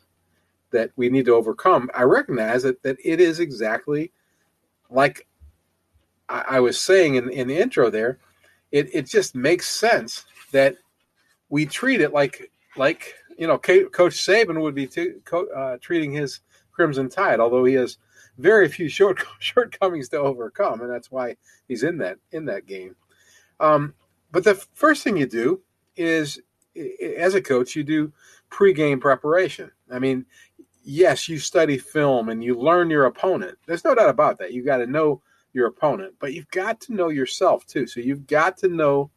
that 0.70 0.90
we 0.96 1.08
need 1.08 1.26
to 1.26 1.34
overcome, 1.34 1.90
I 1.94 2.02
recognize 2.02 2.62
that 2.62 2.82
that 2.82 2.96
it 3.04 3.20
is 3.20 3.40
exactly 3.40 4.12
like 4.90 5.26
I, 6.28 6.44
I 6.50 6.60
was 6.60 6.78
saying 6.78 7.16
in, 7.16 7.30
in 7.30 7.48
the 7.48 7.56
intro 7.56 7.90
there, 7.90 8.18
it, 8.72 8.88
it 8.92 9.06
just 9.06 9.34
makes 9.34 9.68
sense 9.68 10.24
that 10.52 10.76
we 11.48 11.66
treat 11.66 12.00
it 12.00 12.12
like 12.12 12.50
like 12.76 13.14
you 13.38 13.46
know 13.46 13.58
Coach 13.58 14.16
Saban 14.16 14.60
would 14.60 14.74
be 14.74 14.86
t- 14.86 15.14
co- 15.24 15.48
uh, 15.54 15.78
treating 15.80 16.12
his 16.12 16.40
Crimson 16.72 17.08
Tide, 17.08 17.40
although 17.40 17.64
he 17.64 17.74
has 17.74 17.98
very 18.38 18.68
few 18.68 18.88
short 18.88 19.22
shortcomings 19.38 20.08
to 20.10 20.18
overcome, 20.18 20.80
and 20.80 20.90
that's 20.90 21.10
why 21.10 21.36
he's 21.68 21.82
in 21.82 21.98
that 21.98 22.18
in 22.32 22.44
that 22.46 22.66
game. 22.66 22.96
Um, 23.60 23.94
but 24.32 24.44
the 24.44 24.54
first 24.74 25.04
thing 25.04 25.16
you 25.16 25.26
do 25.26 25.60
is, 25.96 26.40
as 27.16 27.34
a 27.34 27.40
coach, 27.40 27.76
you 27.76 27.84
do 27.84 28.12
pregame 28.50 29.00
preparation. 29.00 29.70
I 29.92 29.98
mean, 29.98 30.26
yes, 30.84 31.28
you 31.28 31.38
study 31.38 31.78
film 31.78 32.28
and 32.28 32.44
you 32.44 32.54
learn 32.54 32.90
your 32.90 33.06
opponent. 33.06 33.58
There's 33.66 33.84
no 33.84 33.94
doubt 33.94 34.10
about 34.10 34.38
that. 34.38 34.52
You 34.52 34.62
got 34.62 34.76
to 34.78 34.86
know 34.86 35.22
your 35.52 35.66
opponent, 35.66 36.14
but 36.18 36.34
you've 36.34 36.50
got 36.50 36.80
to 36.82 36.94
know 36.94 37.08
yourself 37.08 37.66
too. 37.66 37.86
So 37.86 38.00
you've 38.00 38.26
got 38.26 38.56
to 38.58 38.68
know 38.68 39.10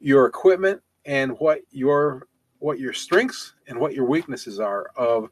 your 0.00 0.26
equipment 0.26 0.80
and 1.04 1.32
what 1.38 1.60
your 1.70 2.26
what 2.58 2.80
your 2.80 2.92
strengths 2.92 3.54
and 3.68 3.78
what 3.78 3.94
your 3.94 4.06
weaknesses 4.06 4.58
are 4.58 4.90
of 4.96 5.28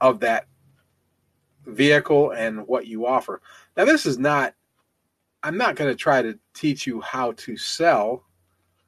of 0.00 0.20
that 0.20 0.46
vehicle 1.66 2.32
and 2.32 2.66
what 2.66 2.86
you 2.86 3.06
offer. 3.06 3.40
Now 3.76 3.84
this 3.84 4.06
is 4.06 4.18
not 4.18 4.54
I'm 5.42 5.56
not 5.56 5.76
going 5.76 5.90
to 5.90 5.96
try 5.96 6.20
to 6.20 6.38
teach 6.52 6.86
you 6.86 7.00
how 7.00 7.32
to 7.32 7.56
sell 7.56 8.24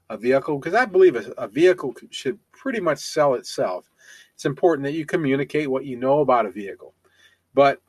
a 0.09 0.17
vehicle 0.17 0.59
because 0.59 0.75
I 0.75 0.85
believe 0.85 1.15
a, 1.15 1.31
a 1.37 1.47
vehicle 1.47 1.95
should 2.11 2.37
pretty 2.51 2.79
much 2.79 2.99
sell 2.99 3.33
itself 3.33 3.89
it's 4.35 4.45
important 4.45 4.85
that 4.85 4.93
you 4.93 5.05
communicate 5.05 5.69
what 5.69 5.85
you 5.85 5.97
know 5.97 6.21
about 6.21 6.45
a 6.45 6.51
vehicle. 6.51 6.93
But 7.53 7.81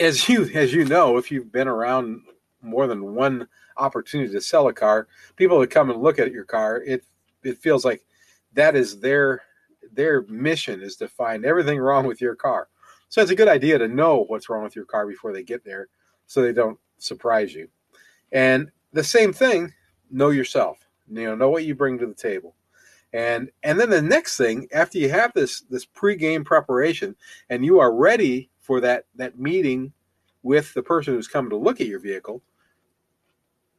as 0.00 0.28
you 0.28 0.44
as 0.54 0.72
you 0.72 0.84
know, 0.84 1.16
if 1.16 1.30
you've 1.30 1.52
been 1.52 1.68
around 1.68 2.22
more 2.62 2.86
than 2.86 3.14
one 3.14 3.48
opportunity 3.76 4.32
to 4.32 4.40
sell 4.40 4.68
a 4.68 4.72
car, 4.72 5.08
people 5.36 5.58
that 5.60 5.70
come 5.70 5.90
and 5.90 6.02
look 6.02 6.18
at 6.18 6.32
your 6.32 6.44
car, 6.44 6.82
it 6.82 7.04
it 7.42 7.58
feels 7.58 7.84
like 7.84 8.02
that 8.54 8.76
is 8.76 9.00
their 9.00 9.42
their 9.92 10.22
mission 10.22 10.80
is 10.80 10.96
to 10.96 11.08
find 11.08 11.44
everything 11.44 11.78
wrong 11.78 12.06
with 12.06 12.20
your 12.20 12.34
car. 12.34 12.68
So 13.08 13.20
it's 13.20 13.30
a 13.30 13.36
good 13.36 13.48
idea 13.48 13.78
to 13.78 13.88
know 13.88 14.24
what's 14.28 14.48
wrong 14.48 14.62
with 14.62 14.74
your 14.74 14.86
car 14.86 15.06
before 15.06 15.32
they 15.32 15.42
get 15.42 15.64
there 15.64 15.88
so 16.26 16.40
they 16.40 16.52
don't 16.52 16.78
surprise 16.98 17.52
you. 17.52 17.68
And 18.32 18.70
the 18.92 19.04
same 19.04 19.32
thing, 19.32 19.72
know 20.10 20.30
yourself. 20.30 20.78
You 21.10 21.24
know, 21.24 21.34
know 21.34 21.50
what 21.50 21.64
you 21.64 21.74
bring 21.74 21.98
to 21.98 22.06
the 22.06 22.14
table. 22.14 22.54
And 23.12 23.50
and 23.62 23.78
then 23.78 23.90
the 23.90 24.02
next 24.02 24.36
thing, 24.36 24.68
after 24.72 24.98
you 24.98 25.10
have 25.10 25.32
this 25.34 25.60
this 25.62 25.86
pregame 25.86 26.44
preparation 26.44 27.14
and 27.50 27.64
you 27.64 27.78
are 27.78 27.94
ready 27.94 28.48
for 28.60 28.80
that 28.80 29.04
that 29.16 29.38
meeting 29.38 29.92
with 30.42 30.72
the 30.74 30.82
person 30.82 31.14
who's 31.14 31.28
coming 31.28 31.50
to 31.50 31.56
look 31.56 31.80
at 31.80 31.86
your 31.86 32.00
vehicle, 32.00 32.42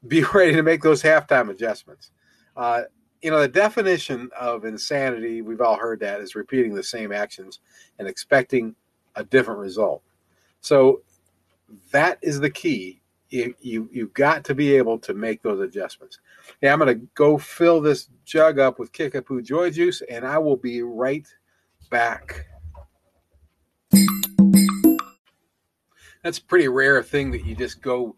be 0.07 0.23
ready 0.33 0.53
to 0.53 0.63
make 0.63 0.81
those 0.81 1.01
halftime 1.01 1.49
adjustments. 1.49 2.11
Uh, 2.55 2.83
you 3.21 3.31
know, 3.31 3.39
the 3.39 3.47
definition 3.47 4.29
of 4.37 4.65
insanity, 4.65 5.41
we've 5.41 5.61
all 5.61 5.77
heard 5.77 6.01
that, 6.01 6.19
is 6.19 6.35
repeating 6.35 6.75
the 6.75 6.83
same 6.83 7.11
actions 7.11 7.59
and 7.97 8.07
expecting 8.07 8.75
a 9.15 9.23
different 9.23 9.61
result. 9.61 10.03
So 10.59 11.01
that 11.91 12.19
is 12.21 12.39
the 12.39 12.49
key. 12.49 13.01
You, 13.33 13.55
you 13.61 13.89
you've 13.91 14.13
got 14.13 14.43
to 14.45 14.53
be 14.53 14.75
able 14.75 14.99
to 14.99 15.15
make 15.15 15.41
those 15.41 15.59
adjustments. 15.59 16.19
Yeah, 16.61 16.71
I'm 16.71 16.77
going 16.77 16.99
to 16.99 17.07
go 17.15 17.39
fill 17.39 17.81
this 17.81 18.09
jug 18.25 18.59
up 18.59 18.77
with 18.77 18.91
Kickapoo 18.91 19.41
Joy 19.41 19.71
Juice, 19.71 20.03
and 20.07 20.23
I 20.23 20.37
will 20.37 20.55
be 20.55 20.83
right 20.83 21.27
back. 21.89 22.45
That's 26.21 26.37
a 26.37 26.43
pretty 26.43 26.67
rare 26.67 27.01
thing 27.01 27.31
that 27.31 27.43
you 27.43 27.55
just 27.55 27.81
go 27.81 28.15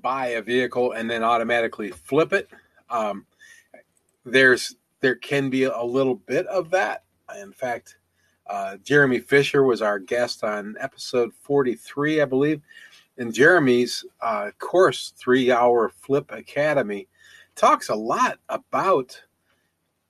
buy 0.00 0.28
a 0.28 0.40
vehicle 0.42 0.92
and 0.92 1.10
then 1.10 1.22
automatically 1.22 1.90
flip 1.90 2.32
it. 2.32 2.48
Um, 2.88 3.26
there's 4.24 4.74
there 5.00 5.16
can 5.16 5.50
be 5.50 5.64
a 5.64 5.82
little 5.82 6.14
bit 6.14 6.46
of 6.46 6.70
that. 6.70 7.04
In 7.38 7.52
fact, 7.52 7.98
uh, 8.46 8.76
Jeremy 8.78 9.18
Fisher 9.18 9.64
was 9.64 9.82
our 9.82 9.98
guest 9.98 10.44
on 10.44 10.76
episode 10.80 11.34
43, 11.42 12.22
I 12.22 12.24
believe. 12.24 12.62
And 13.18 13.32
Jeremy's 13.32 14.04
uh, 14.20 14.50
course, 14.58 15.12
Three 15.16 15.50
Hour 15.50 15.88
Flip 15.88 16.30
Academy, 16.30 17.08
talks 17.54 17.88
a 17.88 17.94
lot 17.94 18.38
about 18.48 19.20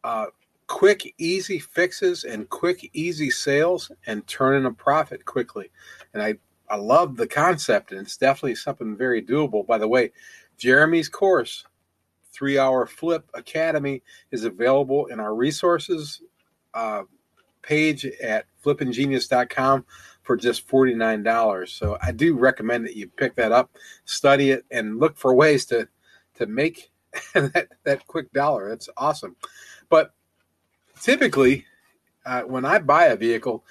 uh, 0.02 0.26
quick, 0.66 1.14
easy 1.18 1.58
fixes 1.58 2.24
and 2.24 2.48
quick, 2.48 2.90
easy 2.92 3.30
sales 3.30 3.90
and 4.06 4.26
turning 4.26 4.66
a 4.66 4.72
profit 4.72 5.24
quickly. 5.24 5.70
And 6.12 6.22
I, 6.22 6.34
I 6.68 6.76
love 6.76 7.16
the 7.16 7.28
concept, 7.28 7.92
and 7.92 8.00
it's 8.00 8.16
definitely 8.16 8.56
something 8.56 8.96
very 8.96 9.22
doable. 9.22 9.66
By 9.66 9.78
the 9.78 9.88
way, 9.88 10.12
Jeremy's 10.58 11.08
course, 11.08 11.64
Three 12.32 12.58
Hour 12.58 12.86
Flip 12.86 13.24
Academy, 13.34 14.02
is 14.30 14.44
available 14.44 15.06
in 15.06 15.20
our 15.20 15.34
resources 15.34 16.22
uh, 16.74 17.04
page 17.62 18.04
at 18.22 18.46
flippinggenius.com 18.64 19.84
for 20.26 20.36
just 20.36 20.66
$49. 20.68 21.68
So 21.68 21.96
I 22.02 22.10
do 22.10 22.36
recommend 22.36 22.84
that 22.84 22.96
you 22.96 23.06
pick 23.06 23.36
that 23.36 23.52
up, 23.52 23.70
study 24.04 24.50
it, 24.50 24.66
and 24.72 24.98
look 24.98 25.16
for 25.16 25.32
ways 25.32 25.64
to 25.66 25.88
to 26.34 26.46
make 26.46 26.90
that, 27.34 27.68
that 27.84 28.06
quick 28.08 28.30
dollar. 28.32 28.68
That's 28.68 28.90
awesome. 28.96 29.36
But 29.88 30.12
typically, 31.00 31.64
uh, 32.26 32.42
when 32.42 32.64
I 32.64 32.80
buy 32.80 33.06
a 33.06 33.16
vehicle, 33.16 33.64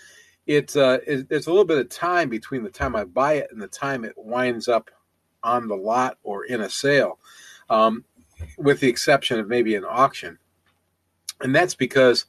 it's 0.48 0.78
uh, 0.78 1.00
it, 1.06 1.28
there's 1.28 1.48
a 1.48 1.52
little 1.52 1.66
bit 1.66 1.78
of 1.78 1.90
time 1.90 2.30
between 2.30 2.64
the 2.64 2.70
time 2.70 2.96
I 2.96 3.04
buy 3.04 3.34
it 3.34 3.50
and 3.52 3.62
the 3.62 3.68
time 3.68 4.06
it 4.06 4.14
winds 4.16 4.68
up 4.70 4.90
on 5.44 5.68
the 5.68 5.76
lot 5.76 6.18
or 6.24 6.46
in 6.46 6.62
a 6.62 6.70
sale, 6.70 7.20
um, 7.70 8.06
with 8.58 8.80
the 8.80 8.88
exception 8.88 9.40
of 9.40 9.48
maybe 9.50 9.76
an 9.76 9.86
auction. 9.88 10.40
And 11.42 11.54
that's 11.54 11.76
because 11.76 12.26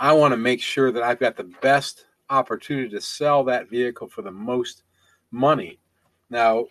I 0.00 0.12
want 0.12 0.32
to 0.32 0.36
make 0.36 0.60
sure 0.60 0.90
that 0.90 1.04
I've 1.04 1.20
got 1.20 1.36
the 1.36 1.50
best 1.62 2.06
opportunity 2.30 2.88
to 2.90 3.00
sell 3.00 3.44
that 3.44 3.68
vehicle 3.68 4.08
for 4.08 4.22
the 4.22 4.30
most 4.30 4.82
money. 5.30 5.78
Now, 6.30 6.66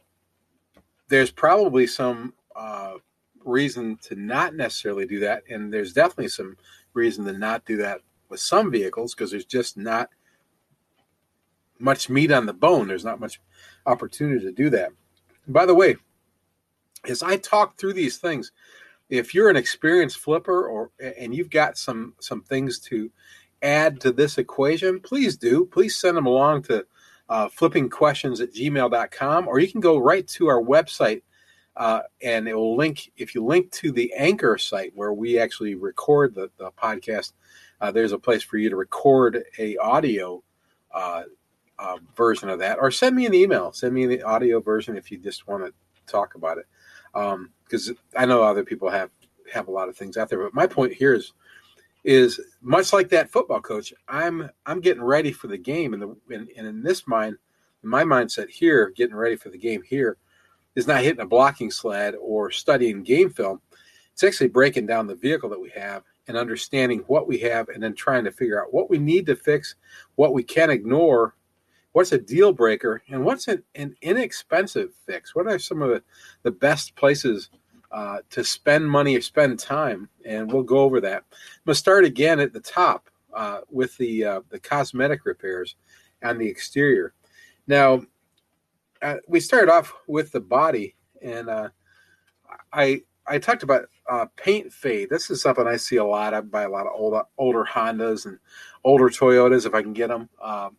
there's 1.09 1.31
probably 1.31 1.87
some 1.87 2.33
uh, 2.55 2.93
reason 3.45 3.97
to 4.03 4.15
not 4.15 4.55
necessarily 4.55 5.05
do 5.05 5.19
that, 5.19 5.43
and 5.49 5.71
there's 5.71 5.93
definitely 5.93 6.29
some 6.29 6.57
reason 6.93 7.25
to 7.25 7.33
not 7.33 7.65
do 7.65 7.77
that 7.77 8.01
with 8.29 8.39
some 8.39 8.71
vehicles 8.71 9.13
because 9.13 9.31
there's 9.31 9.45
just 9.45 9.77
not 9.77 10.09
much 11.79 12.09
meat 12.09 12.31
on 12.31 12.45
the 12.45 12.53
bone. 12.53 12.87
There's 12.87 13.05
not 13.05 13.19
much 13.19 13.39
opportunity 13.85 14.43
to 14.45 14.51
do 14.51 14.69
that. 14.71 14.91
By 15.47 15.65
the 15.65 15.75
way, 15.75 15.97
as 17.05 17.21
I 17.21 17.37
talk 17.37 17.77
through 17.77 17.93
these 17.93 18.17
things, 18.17 18.51
if 19.09 19.33
you're 19.35 19.49
an 19.49 19.57
experienced 19.57 20.17
flipper 20.17 20.67
or 20.67 20.91
and 20.99 21.35
you've 21.35 21.49
got 21.49 21.77
some 21.77 22.13
some 22.19 22.41
things 22.41 22.79
to 22.79 23.11
add 23.63 23.99
to 24.01 24.11
this 24.11 24.37
equation, 24.37 24.99
please 24.99 25.37
do. 25.37 25.65
Please 25.65 25.95
send 25.95 26.17
them 26.17 26.25
along 26.25 26.63
to 26.63 26.85
uh, 27.29 27.47
flippingquestions 27.47 28.41
at 28.41 28.53
gmail.com, 28.53 29.47
or 29.47 29.59
you 29.59 29.71
can 29.71 29.81
go 29.81 29.97
right 29.97 30.27
to 30.27 30.47
our 30.47 30.61
website 30.61 31.21
uh, 31.75 32.01
and 32.21 32.47
it 32.47 32.53
will 32.53 32.75
link, 32.75 33.11
if 33.17 33.33
you 33.33 33.43
link 33.43 33.71
to 33.71 33.91
the 33.91 34.13
Anchor 34.13 34.57
site 34.57 34.91
where 34.95 35.13
we 35.13 35.39
actually 35.39 35.75
record 35.75 36.35
the, 36.35 36.51
the 36.57 36.71
podcast, 36.71 37.33
uh, 37.81 37.91
there's 37.91 38.11
a 38.11 38.19
place 38.19 38.43
for 38.43 38.57
you 38.57 38.69
to 38.69 38.75
record 38.75 39.43
a 39.57 39.75
audio 39.77 40.43
uh, 40.93 41.23
uh, 41.79 41.97
version 42.15 42.49
of 42.49 42.59
that, 42.59 42.77
or 42.79 42.91
send 42.91 43.15
me 43.15 43.25
an 43.25 43.33
email. 43.33 43.71
Send 43.73 43.93
me 43.93 44.05
the 44.05 44.21
audio 44.21 44.59
version 44.59 44.95
if 44.95 45.11
you 45.11 45.17
just 45.17 45.47
want 45.47 45.65
to 45.65 45.73
talk 46.05 46.35
about 46.35 46.59
it 46.59 46.67
because 47.11 47.89
um, 47.89 47.97
I 48.15 48.25
know 48.25 48.43
other 48.43 48.63
people 48.63 48.89
have 48.89 49.09
have 49.51 49.67
a 49.67 49.71
lot 49.71 49.89
of 49.89 49.97
things 49.97 50.15
out 50.15 50.29
there. 50.29 50.43
But 50.43 50.53
my 50.53 50.67
point 50.67 50.93
here 50.93 51.13
is 51.13 51.33
is 52.03 52.39
much 52.61 52.91
like 52.93 53.09
that 53.09 53.31
football 53.31 53.61
coach. 53.61 53.93
I'm 54.07 54.49
I'm 54.65 54.81
getting 54.81 55.03
ready 55.03 55.31
for 55.31 55.47
the 55.47 55.57
game, 55.57 55.93
and 55.93 56.01
the 56.01 56.15
and, 56.29 56.49
and 56.57 56.67
in 56.67 56.83
this 56.83 57.07
mind, 57.07 57.37
in 57.83 57.89
my 57.89 58.03
mindset 58.03 58.49
here, 58.49 58.91
getting 58.95 59.15
ready 59.15 59.35
for 59.35 59.49
the 59.49 59.57
game 59.57 59.81
here 59.83 60.17
is 60.75 60.87
not 60.87 61.03
hitting 61.03 61.21
a 61.21 61.25
blocking 61.25 61.71
sled 61.71 62.15
or 62.19 62.49
studying 62.51 63.03
game 63.03 63.29
film. 63.29 63.61
It's 64.11 64.23
actually 64.23 64.49
breaking 64.49 64.87
down 64.87 65.07
the 65.07 65.15
vehicle 65.15 65.49
that 65.49 65.61
we 65.61 65.69
have 65.69 66.03
and 66.27 66.37
understanding 66.37 66.99
what 67.07 67.27
we 67.27 67.37
have, 67.39 67.69
and 67.69 67.83
then 67.83 67.93
trying 67.93 68.23
to 68.23 68.31
figure 68.31 68.61
out 68.61 68.73
what 68.73 68.89
we 68.89 68.97
need 68.97 69.25
to 69.25 69.35
fix, 69.35 69.75
what 70.15 70.33
we 70.33 70.41
can 70.41 70.69
ignore, 70.69 71.35
what's 71.93 72.11
a 72.11 72.17
deal 72.17 72.51
breaker 72.51 73.01
and 73.09 73.23
what's 73.23 73.47
an, 73.47 73.63
an 73.75 73.95
inexpensive 74.01 74.91
fix 75.05 75.33
what 75.33 75.47
are 75.47 75.57
some 75.57 75.81
of 75.81 75.89
the, 75.89 76.03
the 76.43 76.51
best 76.51 76.95
places 76.95 77.49
uh, 77.93 78.17
to 78.31 78.43
spend 78.43 78.89
money 78.89 79.15
or 79.15 79.21
spend 79.21 79.59
time 79.59 80.09
and 80.25 80.51
we'll 80.51 80.63
go 80.63 80.79
over 80.79 80.99
that. 80.99 81.23
I'm 81.31 81.71
to 81.71 81.75
start 81.75 82.05
again 82.05 82.39
at 82.39 82.51
the 82.51 82.59
top 82.59 83.07
uh, 83.33 83.59
with 83.69 83.95
the 83.97 84.25
uh, 84.25 84.41
the 84.49 84.59
cosmetic 84.59 85.25
repairs 85.25 85.75
on 86.23 86.39
the 86.39 86.47
exterior. 86.47 87.13
Now 87.67 88.01
uh, 89.01 89.17
we 89.27 89.39
started 89.39 89.71
off 89.71 89.93
with 90.07 90.31
the 90.31 90.41
body 90.41 90.95
and 91.21 91.49
uh, 91.49 91.69
i 92.73 93.01
i 93.27 93.37
talked 93.37 93.63
about 93.63 93.85
paint 94.35 94.73
fade. 94.73 95.09
This 95.09 95.29
is 95.29 95.41
something 95.41 95.67
i 95.67 95.77
see 95.77 95.97
a 95.97 96.03
lot. 96.03 96.33
I 96.33 96.41
buy 96.41 96.63
a 96.63 96.69
lot 96.69 96.87
of 96.87 96.93
old, 96.95 97.21
older 97.37 97.63
hondas 97.63 98.25
and 98.25 98.39
older 98.83 99.09
toyotas 99.09 99.67
if 99.67 99.75
i 99.75 99.83
can 99.83 99.93
get 99.93 100.09
them 100.09 100.29
um, 100.41 100.77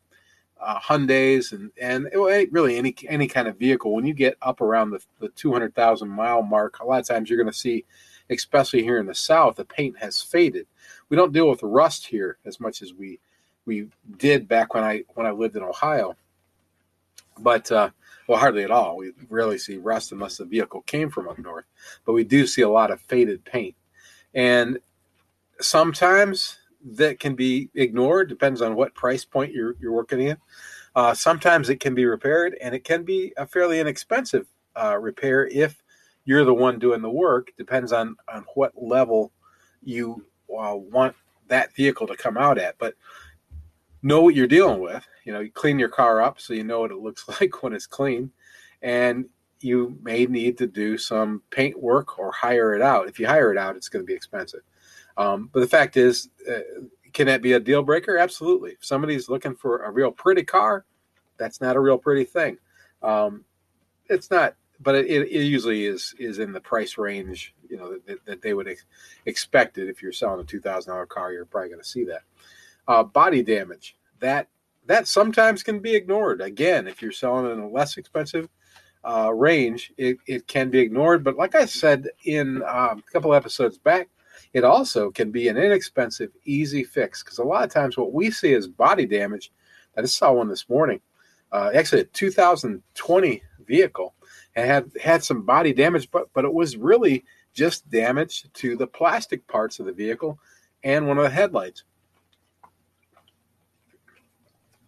uh, 0.64 0.80
Hyundai's 0.80 1.52
and 1.52 1.70
and 1.80 2.08
really 2.50 2.76
any 2.76 2.94
any 3.08 3.26
kind 3.26 3.48
of 3.48 3.58
vehicle. 3.58 3.94
When 3.94 4.06
you 4.06 4.14
get 4.14 4.36
up 4.42 4.60
around 4.60 4.90
the, 4.90 5.00
the 5.20 5.28
200,000 5.30 6.08
mile 6.08 6.42
mark, 6.42 6.80
a 6.80 6.84
lot 6.84 7.00
of 7.00 7.06
times 7.06 7.28
you're 7.28 7.38
going 7.38 7.52
to 7.52 7.58
see, 7.58 7.84
especially 8.30 8.82
here 8.82 8.98
in 8.98 9.06
the 9.06 9.14
South, 9.14 9.56
the 9.56 9.64
paint 9.64 9.98
has 9.98 10.22
faded. 10.22 10.66
We 11.08 11.16
don't 11.16 11.32
deal 11.32 11.48
with 11.48 11.62
rust 11.62 12.06
here 12.06 12.38
as 12.44 12.58
much 12.60 12.82
as 12.82 12.94
we 12.94 13.20
we 13.66 13.88
did 14.16 14.48
back 14.48 14.74
when 14.74 14.84
I 14.84 15.04
when 15.14 15.26
I 15.26 15.30
lived 15.30 15.56
in 15.56 15.62
Ohio. 15.62 16.16
But 17.38 17.70
uh, 17.70 17.90
well, 18.26 18.38
hardly 18.38 18.64
at 18.64 18.70
all. 18.70 18.96
We 18.96 19.12
rarely 19.28 19.58
see 19.58 19.76
rust 19.76 20.12
unless 20.12 20.38
the 20.38 20.44
vehicle 20.44 20.82
came 20.82 21.10
from 21.10 21.28
up 21.28 21.38
north. 21.38 21.66
But 22.06 22.12
we 22.14 22.24
do 22.24 22.46
see 22.46 22.62
a 22.62 22.68
lot 22.68 22.90
of 22.90 23.00
faded 23.02 23.44
paint, 23.44 23.74
and 24.34 24.78
sometimes 25.60 26.58
that 26.84 27.18
can 27.18 27.34
be 27.34 27.70
ignored. 27.74 28.28
Depends 28.28 28.60
on 28.60 28.74
what 28.74 28.94
price 28.94 29.24
point 29.24 29.52
you're 29.52 29.74
you're 29.80 29.92
working 29.92 30.20
in. 30.20 30.36
Uh, 30.94 31.14
sometimes 31.14 31.70
it 31.70 31.80
can 31.80 31.94
be 31.94 32.04
repaired, 32.04 32.56
and 32.60 32.74
it 32.74 32.84
can 32.84 33.02
be 33.02 33.32
a 33.36 33.46
fairly 33.46 33.80
inexpensive 33.80 34.46
uh, 34.76 34.96
repair 34.98 35.46
if 35.46 35.82
you're 36.24 36.44
the 36.44 36.54
one 36.54 36.78
doing 36.78 37.02
the 37.02 37.10
work. 37.10 37.52
Depends 37.56 37.92
on 37.92 38.16
on 38.32 38.44
what 38.54 38.72
level 38.80 39.32
you 39.82 40.24
uh, 40.56 40.76
want 40.76 41.16
that 41.48 41.74
vehicle 41.74 42.06
to 42.06 42.16
come 42.16 42.36
out 42.36 42.58
at, 42.58 42.78
but 42.78 42.94
know 44.02 44.20
what 44.22 44.34
you're 44.34 44.46
dealing 44.46 44.80
with. 44.80 45.06
You 45.24 45.32
know, 45.32 45.40
you 45.40 45.50
clean 45.50 45.78
your 45.78 45.88
car 45.88 46.22
up 46.22 46.38
so 46.38 46.52
you 46.54 46.64
know 46.64 46.80
what 46.80 46.90
it 46.90 46.98
looks 46.98 47.28
like 47.40 47.62
when 47.62 47.72
it's 47.72 47.86
clean, 47.86 48.30
and 48.82 49.26
you 49.64 49.98
may 50.02 50.26
need 50.26 50.58
to 50.58 50.66
do 50.66 50.98
some 50.98 51.42
paint 51.50 51.80
work 51.80 52.18
or 52.18 52.30
hire 52.30 52.74
it 52.74 52.82
out. 52.82 53.08
If 53.08 53.18
you 53.18 53.26
hire 53.26 53.50
it 53.50 53.58
out, 53.58 53.76
it's 53.76 53.88
going 53.88 54.04
to 54.04 54.06
be 54.06 54.14
expensive. 54.14 54.60
Um, 55.16 55.50
but 55.52 55.60
the 55.60 55.68
fact 55.68 55.96
is, 55.96 56.28
uh, 56.50 56.86
can 57.12 57.26
that 57.26 57.42
be 57.42 57.52
a 57.52 57.60
deal 57.60 57.82
breaker? 57.82 58.18
Absolutely. 58.18 58.72
If 58.72 58.84
somebody's 58.84 59.28
looking 59.28 59.54
for 59.54 59.84
a 59.84 59.90
real 59.90 60.10
pretty 60.10 60.42
car, 60.42 60.84
that's 61.36 61.60
not 61.60 61.76
a 61.76 61.80
real 61.80 61.98
pretty 61.98 62.24
thing. 62.24 62.58
Um, 63.02 63.44
it's 64.08 64.30
not, 64.30 64.54
but 64.80 64.94
it, 64.94 65.06
it, 65.06 65.42
usually 65.44 65.86
is 65.86 66.14
is 66.18 66.38
in 66.38 66.52
the 66.52 66.60
price 66.60 66.98
range, 66.98 67.54
you 67.68 67.76
know, 67.76 67.98
that, 68.06 68.24
that 68.26 68.42
they 68.42 68.54
would 68.54 68.68
ex- 68.68 68.84
expect 69.26 69.78
it. 69.78 69.88
If 69.88 70.02
you're 70.02 70.12
selling 70.12 70.40
a 70.40 70.44
two 70.44 70.60
thousand 70.60 70.92
dollar 70.92 71.06
car, 71.06 71.32
you're 71.32 71.44
probably 71.44 71.70
going 71.70 71.80
to 71.80 71.88
see 71.88 72.04
that. 72.04 72.22
Uh, 72.86 73.02
body 73.02 73.42
damage 73.42 73.96
that 74.20 74.48
that 74.86 75.08
sometimes 75.08 75.62
can 75.62 75.80
be 75.80 75.94
ignored. 75.94 76.40
Again, 76.40 76.86
if 76.86 77.00
you're 77.00 77.12
selling 77.12 77.50
in 77.50 77.60
a 77.60 77.68
less 77.68 77.96
expensive 77.96 78.48
uh, 79.04 79.32
range, 79.32 79.92
it, 79.96 80.16
it 80.26 80.46
can 80.46 80.70
be 80.70 80.78
ignored. 80.78 81.22
But 81.22 81.36
like 81.36 81.54
I 81.54 81.66
said 81.66 82.08
in 82.24 82.62
um, 82.62 83.02
a 83.06 83.12
couple 83.12 83.34
episodes 83.34 83.78
back, 83.78 84.08
it 84.52 84.64
also 84.64 85.10
can 85.10 85.30
be 85.30 85.48
an 85.48 85.56
inexpensive, 85.56 86.30
easy 86.44 86.84
fix 86.84 87.22
because 87.22 87.38
a 87.38 87.44
lot 87.44 87.64
of 87.64 87.70
times 87.70 87.96
what 87.96 88.12
we 88.12 88.30
see 88.30 88.52
is 88.52 88.68
body 88.68 89.06
damage. 89.06 89.52
I 89.96 90.02
just 90.02 90.16
saw 90.16 90.32
one 90.32 90.48
this 90.48 90.68
morning, 90.68 91.00
uh, 91.52 91.70
actually 91.74 92.02
a 92.02 92.04
2020 92.04 93.42
vehicle, 93.66 94.14
and 94.56 94.66
had 94.66 94.90
had 95.02 95.24
some 95.24 95.42
body 95.42 95.72
damage, 95.72 96.10
but 96.10 96.28
but 96.32 96.44
it 96.44 96.52
was 96.52 96.76
really 96.76 97.24
just 97.52 97.88
damage 97.90 98.46
to 98.54 98.76
the 98.76 98.86
plastic 98.86 99.46
parts 99.46 99.78
of 99.78 99.86
the 99.86 99.92
vehicle 99.92 100.38
and 100.82 101.06
one 101.06 101.18
of 101.18 101.24
the 101.24 101.30
headlights. 101.30 101.84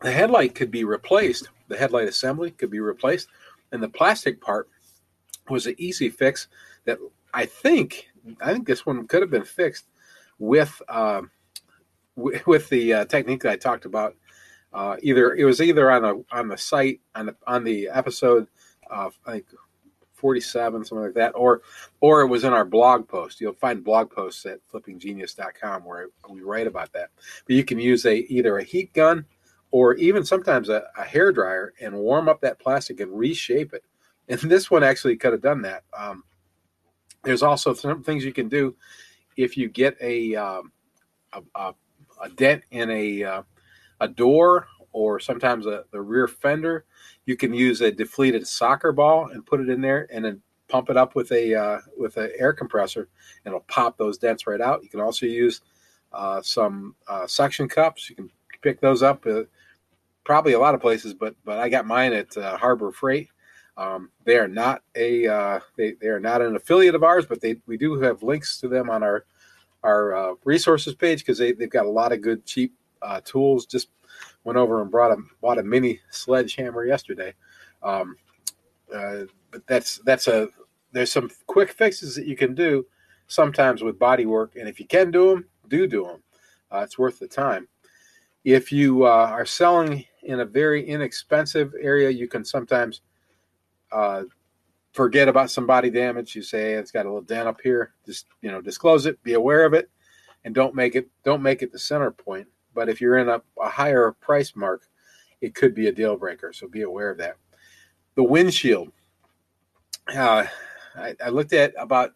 The 0.02 0.12
headlight 0.12 0.54
could 0.54 0.70
be 0.70 0.84
replaced. 0.84 1.48
The 1.68 1.76
headlight 1.76 2.08
assembly 2.08 2.50
could 2.52 2.70
be 2.70 2.80
replaced, 2.80 3.28
and 3.72 3.82
the 3.82 3.88
plastic 3.88 4.40
part 4.40 4.68
was 5.48 5.66
an 5.66 5.74
easy 5.78 6.08
fix 6.08 6.48
that 6.84 6.98
I 7.34 7.46
think 7.46 8.08
I 8.40 8.52
think 8.52 8.66
this 8.66 8.84
one 8.84 9.06
could 9.06 9.22
have 9.22 9.30
been 9.30 9.44
fixed 9.44 9.86
with 10.38 10.80
uh, 10.88 11.22
w- 12.16 12.40
with 12.46 12.68
the 12.68 12.92
uh, 12.92 13.04
technique 13.06 13.42
that 13.42 13.52
I 13.52 13.56
talked 13.56 13.84
about. 13.84 14.16
Uh, 14.72 14.96
either 15.02 15.34
it 15.34 15.44
was 15.44 15.60
either 15.60 15.90
on 15.90 16.02
the 16.02 16.24
on 16.30 16.48
the 16.48 16.58
site 16.58 17.00
on 17.14 17.26
the 17.26 17.36
on 17.46 17.64
the 17.64 17.88
episode, 17.88 18.46
of 18.90 19.18
I 19.26 19.32
think 19.32 19.46
47 20.14 20.84
something 20.84 21.04
like 21.04 21.14
that, 21.14 21.32
or 21.34 21.62
or 22.00 22.22
it 22.22 22.28
was 22.28 22.44
in 22.44 22.52
our 22.52 22.64
blog 22.64 23.06
post. 23.06 23.40
You'll 23.40 23.54
find 23.54 23.84
blog 23.84 24.10
posts 24.10 24.44
at 24.46 24.60
flippinggenius.com 24.72 25.84
where 25.84 26.08
we 26.28 26.40
write 26.40 26.66
about 26.66 26.92
that. 26.94 27.10
But 27.46 27.56
you 27.56 27.64
can 27.64 27.78
use 27.78 28.04
a 28.06 28.16
either 28.32 28.58
a 28.58 28.64
heat 28.64 28.92
gun 28.92 29.24
or 29.70 29.94
even 29.94 30.24
sometimes 30.24 30.68
a, 30.68 30.84
a 30.96 31.04
hair 31.04 31.32
dryer 31.32 31.72
and 31.80 31.94
warm 31.94 32.28
up 32.28 32.40
that 32.40 32.58
plastic 32.58 33.00
and 33.00 33.16
reshape 33.16 33.72
it. 33.72 33.84
And 34.28 34.40
this 34.40 34.72
one 34.72 34.82
actually 34.82 35.16
could 35.16 35.30
have 35.30 35.40
done 35.40 35.62
that. 35.62 35.84
Um, 35.96 36.24
there's 37.22 37.44
also 37.44 37.74
some 37.74 38.02
things 38.02 38.24
you 38.24 38.32
can 38.32 38.48
do 38.48 38.74
if 39.36 39.56
you 39.56 39.68
get 39.68 39.96
a 40.00 40.34
um, 40.34 40.72
a, 41.32 41.42
a, 41.54 41.74
a, 42.22 42.28
dent 42.30 42.64
in 42.72 42.90
a 42.90 43.22
uh, 43.22 43.42
a 44.00 44.08
door 44.08 44.66
or 44.92 45.20
sometimes 45.20 45.66
a, 45.66 45.84
the 45.92 46.00
rear 46.00 46.26
fender. 46.26 46.86
You 47.26 47.36
can 47.36 47.54
use 47.54 47.82
a 47.82 47.92
deflated 47.92 48.46
soccer 48.46 48.92
ball 48.92 49.28
and 49.28 49.46
put 49.46 49.60
it 49.60 49.68
in 49.68 49.80
there, 49.80 50.08
and 50.10 50.24
then 50.24 50.42
pump 50.68 50.90
it 50.90 50.96
up 50.96 51.14
with 51.14 51.30
a 51.32 51.54
uh, 51.54 51.78
with 51.96 52.16
an 52.16 52.30
air 52.38 52.52
compressor, 52.52 53.08
and 53.44 53.52
it'll 53.52 53.60
pop 53.68 53.98
those 53.98 54.18
dents 54.18 54.46
right 54.46 54.60
out. 54.60 54.82
You 54.82 54.88
can 54.88 55.00
also 55.00 55.26
use 55.26 55.60
uh, 56.12 56.40
some 56.42 56.94
uh, 57.08 57.26
suction 57.26 57.68
cups. 57.68 58.08
You 58.08 58.16
can 58.16 58.30
pick 58.62 58.80
those 58.80 59.02
up, 59.02 59.26
uh, 59.26 59.42
probably 60.26 60.52
a 60.52 60.58
lot 60.58 60.74
of 60.74 60.82
places, 60.82 61.14
but 61.14 61.34
but 61.46 61.58
I 61.58 61.70
got 61.70 61.86
mine 61.86 62.12
at 62.12 62.36
uh, 62.36 62.58
Harbor 62.58 62.92
Freight 62.92 63.30
um, 63.76 64.10
they 64.24 64.36
are 64.36 64.48
not 64.48 64.82
a 64.94 65.26
uh, 65.26 65.60
they, 65.76 65.92
they 65.92 66.08
are 66.08 66.20
not 66.20 66.40
an 66.40 66.56
affiliate 66.56 66.94
of 66.94 67.02
ours, 67.02 67.26
but 67.26 67.40
they 67.40 67.56
we 67.66 67.76
do 67.76 68.00
have 68.00 68.22
links 68.22 68.58
to 68.60 68.68
them 68.68 68.88
on 68.88 69.02
our 69.02 69.26
our 69.82 70.14
uh, 70.14 70.34
resources 70.44 70.94
page 70.94 71.20
because 71.20 71.38
they 71.38 71.52
they've 71.52 71.70
got 71.70 71.86
a 71.86 71.90
lot 71.90 72.12
of 72.12 72.22
good 72.22 72.44
cheap 72.46 72.74
uh, 73.02 73.20
tools. 73.24 73.66
Just 73.66 73.88
went 74.44 74.56
over 74.56 74.80
and 74.80 74.90
brought 74.90 75.12
a 75.12 75.16
bought 75.42 75.58
a 75.58 75.62
mini 75.62 76.00
sledgehammer 76.10 76.86
yesterday. 76.86 77.34
Um, 77.82 78.16
uh, 78.94 79.24
but 79.50 79.66
that's 79.66 79.98
that's 80.06 80.26
a 80.26 80.48
there's 80.92 81.12
some 81.12 81.30
quick 81.46 81.70
fixes 81.70 82.14
that 82.14 82.26
you 82.26 82.36
can 82.36 82.54
do 82.54 82.86
sometimes 83.26 83.82
with 83.82 83.98
body 83.98 84.24
work, 84.24 84.56
and 84.56 84.68
if 84.68 84.80
you 84.80 84.86
can 84.86 85.10
do 85.10 85.30
them, 85.30 85.44
do 85.68 85.86
do 85.86 86.04
them. 86.04 86.22
Uh, 86.72 86.78
it's 86.78 86.98
worth 86.98 87.18
the 87.18 87.28
time. 87.28 87.68
If 88.44 88.72
you 88.72 89.04
uh, 89.04 89.28
are 89.30 89.44
selling 89.44 90.04
in 90.26 90.40
a 90.40 90.44
very 90.44 90.86
inexpensive 90.86 91.72
area, 91.80 92.10
you 92.10 92.28
can 92.28 92.44
sometimes 92.44 93.00
uh, 93.92 94.24
forget 94.92 95.28
about 95.28 95.50
some 95.50 95.66
body 95.66 95.90
damage. 95.90 96.34
You 96.34 96.42
say 96.42 96.72
it's 96.72 96.90
got 96.90 97.06
a 97.06 97.08
little 97.08 97.22
dent 97.22 97.48
up 97.48 97.60
here. 97.60 97.94
Just 98.04 98.26
you 98.42 98.50
know, 98.50 98.60
disclose 98.60 99.06
it. 99.06 99.22
Be 99.22 99.34
aware 99.34 99.64
of 99.64 99.72
it, 99.72 99.88
and 100.44 100.54
don't 100.54 100.74
make 100.74 100.94
it 100.94 101.08
don't 101.24 101.42
make 101.42 101.62
it 101.62 101.72
the 101.72 101.78
center 101.78 102.10
point. 102.10 102.46
But 102.74 102.88
if 102.88 103.00
you're 103.00 103.18
in 103.18 103.28
a, 103.28 103.40
a 103.60 103.68
higher 103.68 104.12
price 104.20 104.54
mark, 104.54 104.82
it 105.40 105.54
could 105.54 105.74
be 105.74 105.86
a 105.88 105.92
deal 105.92 106.16
breaker. 106.16 106.52
So 106.52 106.68
be 106.68 106.82
aware 106.82 107.10
of 107.10 107.18
that. 107.18 107.36
The 108.16 108.24
windshield. 108.24 108.92
Uh, 110.14 110.44
I, 110.94 111.14
I 111.24 111.28
looked 111.30 111.52
at 111.52 111.74
about 111.78 112.12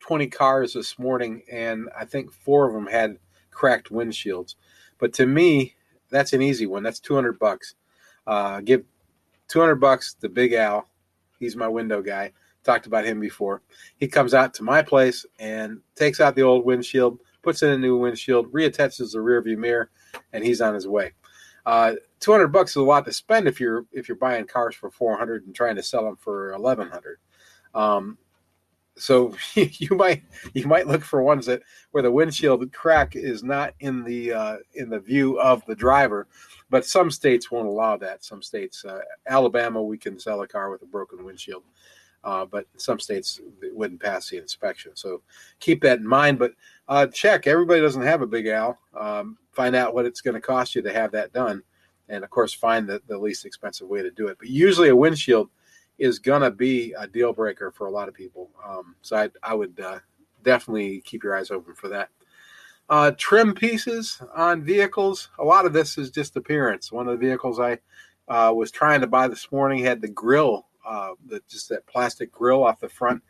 20 0.00 0.26
cars 0.28 0.74
this 0.74 0.98
morning, 0.98 1.42
and 1.50 1.88
I 1.98 2.04
think 2.04 2.32
four 2.32 2.66
of 2.66 2.74
them 2.74 2.86
had 2.86 3.18
cracked 3.50 3.90
windshields. 3.90 4.54
But 4.98 5.12
to 5.14 5.26
me, 5.26 5.74
that's 6.12 6.32
an 6.32 6.42
easy 6.42 6.66
one. 6.66 6.82
That's 6.82 7.00
200 7.00 7.38
bucks. 7.38 7.74
Uh, 8.26 8.60
give 8.60 8.84
200 9.48 9.76
bucks 9.76 10.14
to 10.14 10.28
Big 10.28 10.52
Al. 10.52 10.88
He's 11.38 11.56
my 11.56 11.68
window 11.68 12.02
guy. 12.02 12.32
Talked 12.62 12.86
about 12.86 13.04
him 13.04 13.18
before. 13.18 13.62
He 13.96 14.06
comes 14.06 14.34
out 14.34 14.54
to 14.54 14.62
my 14.62 14.82
place 14.82 15.26
and 15.40 15.80
takes 15.96 16.20
out 16.20 16.36
the 16.36 16.42
old 16.42 16.64
windshield, 16.64 17.18
puts 17.42 17.62
in 17.62 17.70
a 17.70 17.78
new 17.78 17.96
windshield, 17.96 18.52
reattaches 18.52 19.12
the 19.12 19.18
rearview 19.18 19.58
mirror, 19.58 19.90
and 20.32 20.44
he's 20.44 20.60
on 20.60 20.74
his 20.74 20.86
way. 20.86 21.12
Uh, 21.66 21.94
200 22.20 22.48
bucks 22.48 22.72
is 22.72 22.76
a 22.76 22.82
lot 22.82 23.04
to 23.04 23.12
spend 23.12 23.48
if 23.48 23.60
you're 23.60 23.84
if 23.92 24.08
you're 24.08 24.16
buying 24.16 24.46
cars 24.46 24.74
for 24.74 24.90
400 24.90 25.46
and 25.46 25.54
trying 25.54 25.76
to 25.76 25.82
sell 25.82 26.04
them 26.04 26.16
for 26.16 26.52
1100. 26.52 27.18
Um, 27.74 28.18
so 28.96 29.34
you 29.54 29.96
might 29.96 30.22
you 30.54 30.66
might 30.66 30.86
look 30.86 31.02
for 31.02 31.22
ones 31.22 31.46
that 31.46 31.62
where 31.92 32.02
the 32.02 32.10
windshield 32.10 32.72
crack 32.72 33.16
is 33.16 33.42
not 33.42 33.74
in 33.80 34.04
the 34.04 34.32
uh, 34.32 34.56
in 34.74 34.90
the 34.90 35.00
view 35.00 35.40
of 35.40 35.64
the 35.66 35.74
driver 35.74 36.26
but 36.72 36.86
some 36.86 37.10
states 37.10 37.50
won't 37.50 37.68
allow 37.68 37.98
that. 37.98 38.24
Some 38.24 38.40
states, 38.40 38.86
uh, 38.86 39.00
Alabama, 39.28 39.82
we 39.82 39.98
can 39.98 40.18
sell 40.18 40.40
a 40.40 40.48
car 40.48 40.70
with 40.70 40.80
a 40.80 40.86
broken 40.86 41.22
windshield, 41.22 41.64
uh, 42.24 42.46
but 42.46 42.66
some 42.78 42.98
states 42.98 43.42
wouldn't 43.74 44.00
pass 44.00 44.30
the 44.30 44.38
inspection. 44.38 44.92
So 44.94 45.20
keep 45.60 45.82
that 45.82 45.98
in 45.98 46.06
mind. 46.06 46.38
But 46.38 46.52
uh, 46.88 47.08
check. 47.08 47.46
Everybody 47.46 47.82
doesn't 47.82 48.00
have 48.00 48.22
a 48.22 48.26
Big 48.26 48.46
Al. 48.46 48.78
Um, 48.98 49.36
find 49.52 49.76
out 49.76 49.92
what 49.92 50.06
it's 50.06 50.22
going 50.22 50.32
to 50.32 50.40
cost 50.40 50.74
you 50.74 50.80
to 50.80 50.92
have 50.94 51.12
that 51.12 51.34
done, 51.34 51.62
and 52.08 52.24
of 52.24 52.30
course, 52.30 52.54
find 52.54 52.88
the, 52.88 53.02
the 53.06 53.18
least 53.18 53.44
expensive 53.44 53.86
way 53.86 54.00
to 54.00 54.10
do 54.10 54.28
it. 54.28 54.38
But 54.38 54.48
usually, 54.48 54.88
a 54.88 54.96
windshield 54.96 55.50
is 55.98 56.18
to 56.42 56.50
be 56.50 56.94
a 56.98 57.06
deal 57.06 57.32
breaker 57.32 57.70
for 57.70 57.86
a 57.86 57.90
lot 57.90 58.08
of 58.08 58.14
people. 58.14 58.50
Um, 58.66 58.96
so 59.02 59.16
I, 59.16 59.30
I 59.42 59.54
would 59.54 59.78
uh, 59.80 59.98
definitely 60.42 61.00
keep 61.02 61.22
your 61.22 61.36
eyes 61.36 61.50
open 61.50 61.74
for 61.74 61.88
that. 61.88 62.08
Uh, 62.88 63.12
trim 63.16 63.54
pieces 63.54 64.20
on 64.34 64.62
vehicles. 64.62 65.30
A 65.38 65.44
lot 65.44 65.64
of 65.64 65.72
this 65.72 65.96
is 65.96 66.10
just 66.10 66.36
appearance. 66.36 66.92
One 66.92 67.08
of 67.08 67.18
the 67.18 67.26
vehicles 67.26 67.60
I 67.60 67.78
uh, 68.28 68.52
was 68.54 68.70
trying 68.70 69.00
to 69.00 69.06
buy 69.06 69.28
this 69.28 69.50
morning 69.52 69.84
had 69.84 70.00
the 70.00 70.08
grill, 70.08 70.66
uh, 70.86 71.12
the, 71.26 71.40
just 71.48 71.68
that 71.68 71.86
plastic 71.86 72.32
grill 72.32 72.64
off 72.64 72.80
the 72.80 72.88
front 72.88 73.22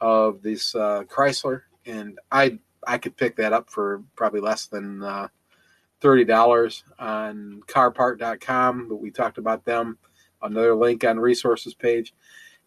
of 0.00 0.42
this 0.42 0.74
uh, 0.74 1.04
Chrysler, 1.04 1.62
and 1.86 2.18
I 2.30 2.58
I 2.86 2.98
could 2.98 3.16
pick 3.16 3.36
that 3.36 3.52
up 3.52 3.68
for 3.68 4.02
probably 4.16 4.40
less 4.40 4.66
than 4.66 5.02
uh, 5.02 5.28
thirty 6.00 6.24
dollars 6.24 6.84
on 6.98 7.62
CarPart.com. 7.66 8.88
But 8.88 8.96
we 8.96 9.10
talked 9.10 9.38
about 9.38 9.64
them. 9.64 9.98
Another 10.42 10.74
link 10.74 11.04
on 11.04 11.18
resources 11.18 11.74
page, 11.74 12.14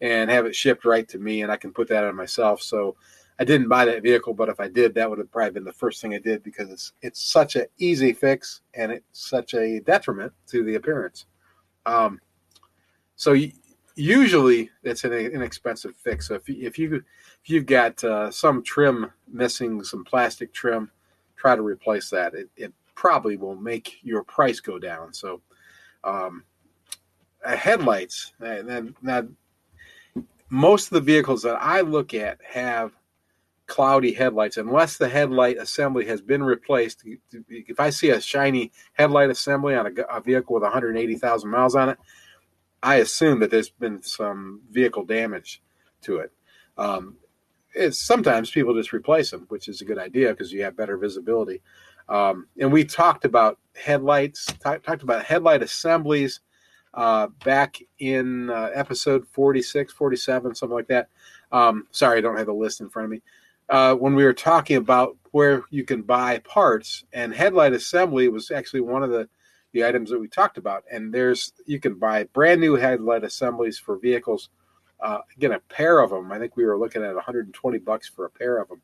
and 0.00 0.30
have 0.30 0.46
it 0.46 0.54
shipped 0.54 0.84
right 0.84 1.08
to 1.08 1.18
me, 1.18 1.42
and 1.42 1.50
I 1.50 1.56
can 1.56 1.72
put 1.72 1.88
that 1.88 2.04
on 2.04 2.16
myself. 2.16 2.62
So 2.62 2.96
I 3.38 3.44
didn't 3.44 3.68
buy 3.68 3.84
that 3.84 4.02
vehicle, 4.02 4.32
but 4.34 4.48
if 4.48 4.60
I 4.60 4.68
did, 4.68 4.94
that 4.94 5.08
would 5.08 5.18
have 5.18 5.30
probably 5.30 5.50
been 5.50 5.64
the 5.64 5.72
first 5.72 6.00
thing 6.00 6.14
I 6.14 6.18
did 6.18 6.42
because 6.42 6.70
it's 6.70 6.92
it's 7.02 7.20
such 7.20 7.56
an 7.56 7.66
easy 7.78 8.12
fix 8.12 8.60
and 8.74 8.92
it's 8.92 9.28
such 9.28 9.54
a 9.54 9.80
detriment 9.80 10.32
to 10.48 10.62
the 10.62 10.76
appearance. 10.76 11.26
Um, 11.86 12.20
so 13.16 13.34
usually 13.96 14.70
it's 14.82 15.04
an 15.04 15.12
inexpensive 15.12 15.96
fix. 15.96 16.28
So 16.28 16.34
if 16.34 16.48
you, 16.48 16.66
if 16.66 16.78
you 16.78 16.96
if 16.96 17.50
you've 17.50 17.66
got 17.66 18.02
uh, 18.04 18.30
some 18.30 18.62
trim 18.62 19.10
missing, 19.26 19.82
some 19.82 20.04
plastic 20.04 20.52
trim, 20.52 20.90
try 21.36 21.56
to 21.56 21.62
replace 21.62 22.10
that. 22.10 22.34
It, 22.34 22.48
it 22.56 22.72
probably 22.94 23.36
will 23.36 23.56
make 23.56 23.98
your 24.02 24.22
price 24.22 24.60
go 24.60 24.78
down. 24.78 25.12
So 25.12 25.42
um, 26.04 26.44
headlights, 27.44 28.32
and 28.40 28.94
now 29.02 29.24
most 30.50 30.86
of 30.86 30.94
the 30.94 31.00
vehicles 31.00 31.42
that 31.42 31.56
I 31.60 31.80
look 31.80 32.14
at 32.14 32.38
have 32.44 32.92
cloudy 33.66 34.12
headlights. 34.12 34.56
Unless 34.56 34.98
the 34.98 35.08
headlight 35.08 35.58
assembly 35.58 36.04
has 36.06 36.20
been 36.20 36.42
replaced 36.42 37.02
if 37.48 37.80
i 37.80 37.88
see 37.88 38.10
a 38.10 38.20
shiny 38.20 38.70
headlight 38.92 39.30
assembly 39.30 39.74
on 39.74 39.86
a, 39.86 40.02
a 40.14 40.20
vehicle 40.20 40.54
with 40.54 40.62
180000 40.62 41.50
miles 41.50 41.74
on 41.74 41.88
it 41.88 41.98
i 42.82 42.96
assume 42.96 43.40
that 43.40 43.50
there's 43.50 43.70
been 43.70 44.02
some 44.02 44.60
vehicle 44.70 45.02
damage 45.04 45.62
to 46.04 46.18
it. 46.18 46.30
Um, 46.76 47.16
it's 47.74 47.98
sometimes 47.98 48.50
people 48.50 48.74
just 48.74 48.92
replace 48.92 49.30
them 49.30 49.46
which 49.48 49.68
is 49.68 49.80
a 49.80 49.84
good 49.84 49.98
idea 49.98 50.30
because 50.30 50.52
you 50.52 50.62
have 50.62 50.76
better 50.76 50.96
visibility. 50.96 51.60
Um, 52.08 52.46
and 52.60 52.72
we 52.72 52.84
talked 52.84 53.24
about 53.24 53.58
headlights 53.74 54.46
t- 54.46 54.78
talked 54.82 55.02
about 55.02 55.24
headlight 55.24 55.62
assemblies 55.62 56.40
uh, 56.94 57.28
back 57.44 57.78
in 57.98 58.50
uh, 58.50 58.70
episode 58.74 59.26
46 59.28 59.92
47 59.92 60.54
something 60.54 60.74
like 60.74 60.88
that 60.88 61.08
um, 61.52 61.86
sorry 61.90 62.18
i 62.18 62.20
don't 62.20 62.36
have 62.36 62.46
the 62.46 62.52
list 62.52 62.80
in 62.80 62.88
front 62.88 63.04
of 63.04 63.10
me 63.10 63.22
uh, 63.68 63.94
when 63.94 64.14
we 64.14 64.24
were 64.24 64.34
talking 64.34 64.76
about 64.76 65.16
where 65.30 65.62
you 65.70 65.84
can 65.84 66.02
buy 66.02 66.38
parts 66.38 67.04
and 67.12 67.34
headlight 67.34 67.72
assembly 67.72 68.28
was 68.28 68.50
actually 68.50 68.80
one 68.80 69.02
of 69.02 69.10
the 69.10 69.28
the 69.74 69.84
items 69.84 70.08
that 70.08 70.20
we 70.20 70.28
talked 70.28 70.56
about. 70.56 70.84
And 70.90 71.12
there's 71.12 71.52
you 71.66 71.78
can 71.78 71.98
buy 71.98 72.24
brand 72.32 72.60
new 72.60 72.76
headlight 72.76 73.24
assemblies 73.24 73.78
for 73.78 73.98
vehicles. 73.98 74.48
Uh, 75.00 75.18
again, 75.36 75.52
a 75.52 75.58
pair 75.60 75.98
of 75.98 76.10
them. 76.10 76.32
I 76.32 76.38
think 76.38 76.56
we 76.56 76.64
were 76.64 76.78
looking 76.78 77.02
at 77.02 77.14
120 77.14 77.78
bucks 77.80 78.08
for 78.08 78.24
a 78.24 78.30
pair 78.30 78.58
of 78.58 78.68
them. 78.68 78.80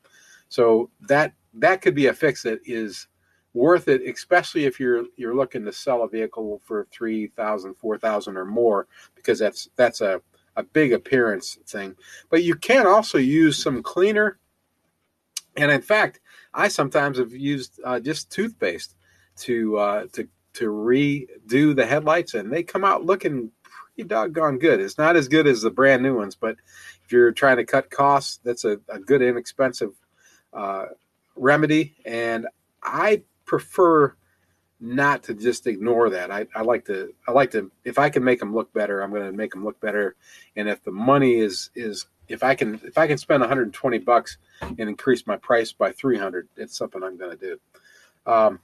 So 0.48 0.90
that 1.02 1.32
that 1.54 1.80
could 1.80 1.94
be 1.94 2.06
a 2.06 2.12
fix 2.12 2.42
that 2.42 2.58
is 2.64 3.06
worth 3.54 3.88
it, 3.88 4.02
especially 4.02 4.64
if 4.64 4.78
you're 4.78 5.04
you're 5.16 5.34
looking 5.34 5.64
to 5.64 5.72
sell 5.72 6.02
a 6.02 6.08
vehicle 6.08 6.60
for 6.64 6.86
three 6.90 7.28
thousand, 7.28 7.74
four 7.74 7.98
thousand, 7.98 8.36
or 8.36 8.44
more, 8.44 8.86
because 9.14 9.38
that's 9.38 9.68
that's 9.76 10.00
a 10.00 10.20
a 10.56 10.62
big 10.62 10.92
appearance 10.92 11.58
thing. 11.66 11.96
But 12.28 12.42
you 12.42 12.54
can 12.54 12.86
also 12.86 13.18
use 13.18 13.62
some 13.62 13.82
cleaner, 13.82 14.38
and 15.56 15.70
in 15.70 15.82
fact, 15.82 16.20
I 16.54 16.68
sometimes 16.68 17.18
have 17.18 17.32
used 17.32 17.80
uh, 17.84 18.00
just 18.00 18.30
toothpaste 18.30 18.96
to 19.38 19.78
uh, 19.78 20.06
to 20.12 20.28
to 20.54 20.66
redo 20.66 21.74
the 21.74 21.86
headlights, 21.86 22.34
and 22.34 22.52
they 22.52 22.62
come 22.62 22.84
out 22.84 23.04
looking 23.04 23.50
pretty 23.62 24.08
doggone 24.08 24.58
good. 24.58 24.80
It's 24.80 24.98
not 24.98 25.16
as 25.16 25.28
good 25.28 25.46
as 25.46 25.62
the 25.62 25.70
brand 25.70 26.02
new 26.02 26.16
ones, 26.16 26.34
but 26.34 26.56
if 27.04 27.12
you're 27.12 27.32
trying 27.32 27.56
to 27.58 27.64
cut 27.64 27.90
costs, 27.90 28.40
that's 28.44 28.64
a, 28.64 28.78
a 28.88 28.98
good 28.98 29.22
inexpensive 29.22 29.92
uh, 30.52 30.86
remedy. 31.36 31.94
And 32.04 32.46
I 32.82 33.22
prefer 33.50 34.14
not 34.78 35.24
to 35.24 35.34
just 35.34 35.66
ignore 35.66 36.08
that. 36.08 36.30
I, 36.30 36.46
I, 36.54 36.62
like 36.62 36.84
to 36.84 37.12
I 37.26 37.32
like 37.32 37.50
to 37.50 37.68
if 37.84 37.98
I 37.98 38.08
can 38.08 38.22
make 38.22 38.38
them 38.38 38.54
look 38.54 38.72
better, 38.72 39.00
I'm 39.00 39.10
going 39.10 39.26
to 39.26 39.32
make 39.32 39.50
them 39.50 39.64
look 39.64 39.80
better. 39.80 40.14
And 40.54 40.68
if 40.68 40.84
the 40.84 40.92
money 40.92 41.40
is 41.40 41.70
is 41.74 42.06
if 42.28 42.44
I 42.44 42.54
can 42.54 42.80
if 42.84 42.96
I 42.96 43.08
can 43.08 43.18
spend 43.18 43.40
120 43.40 43.98
bucks 43.98 44.38
and 44.62 44.78
increase 44.78 45.26
my 45.26 45.36
price 45.36 45.72
by 45.72 45.90
300, 45.90 46.46
it's 46.56 46.78
something 46.78 47.02
I'm 47.02 47.18
going 47.18 47.36
to 47.36 47.44
do. 47.44 47.60
Um, 48.24 48.60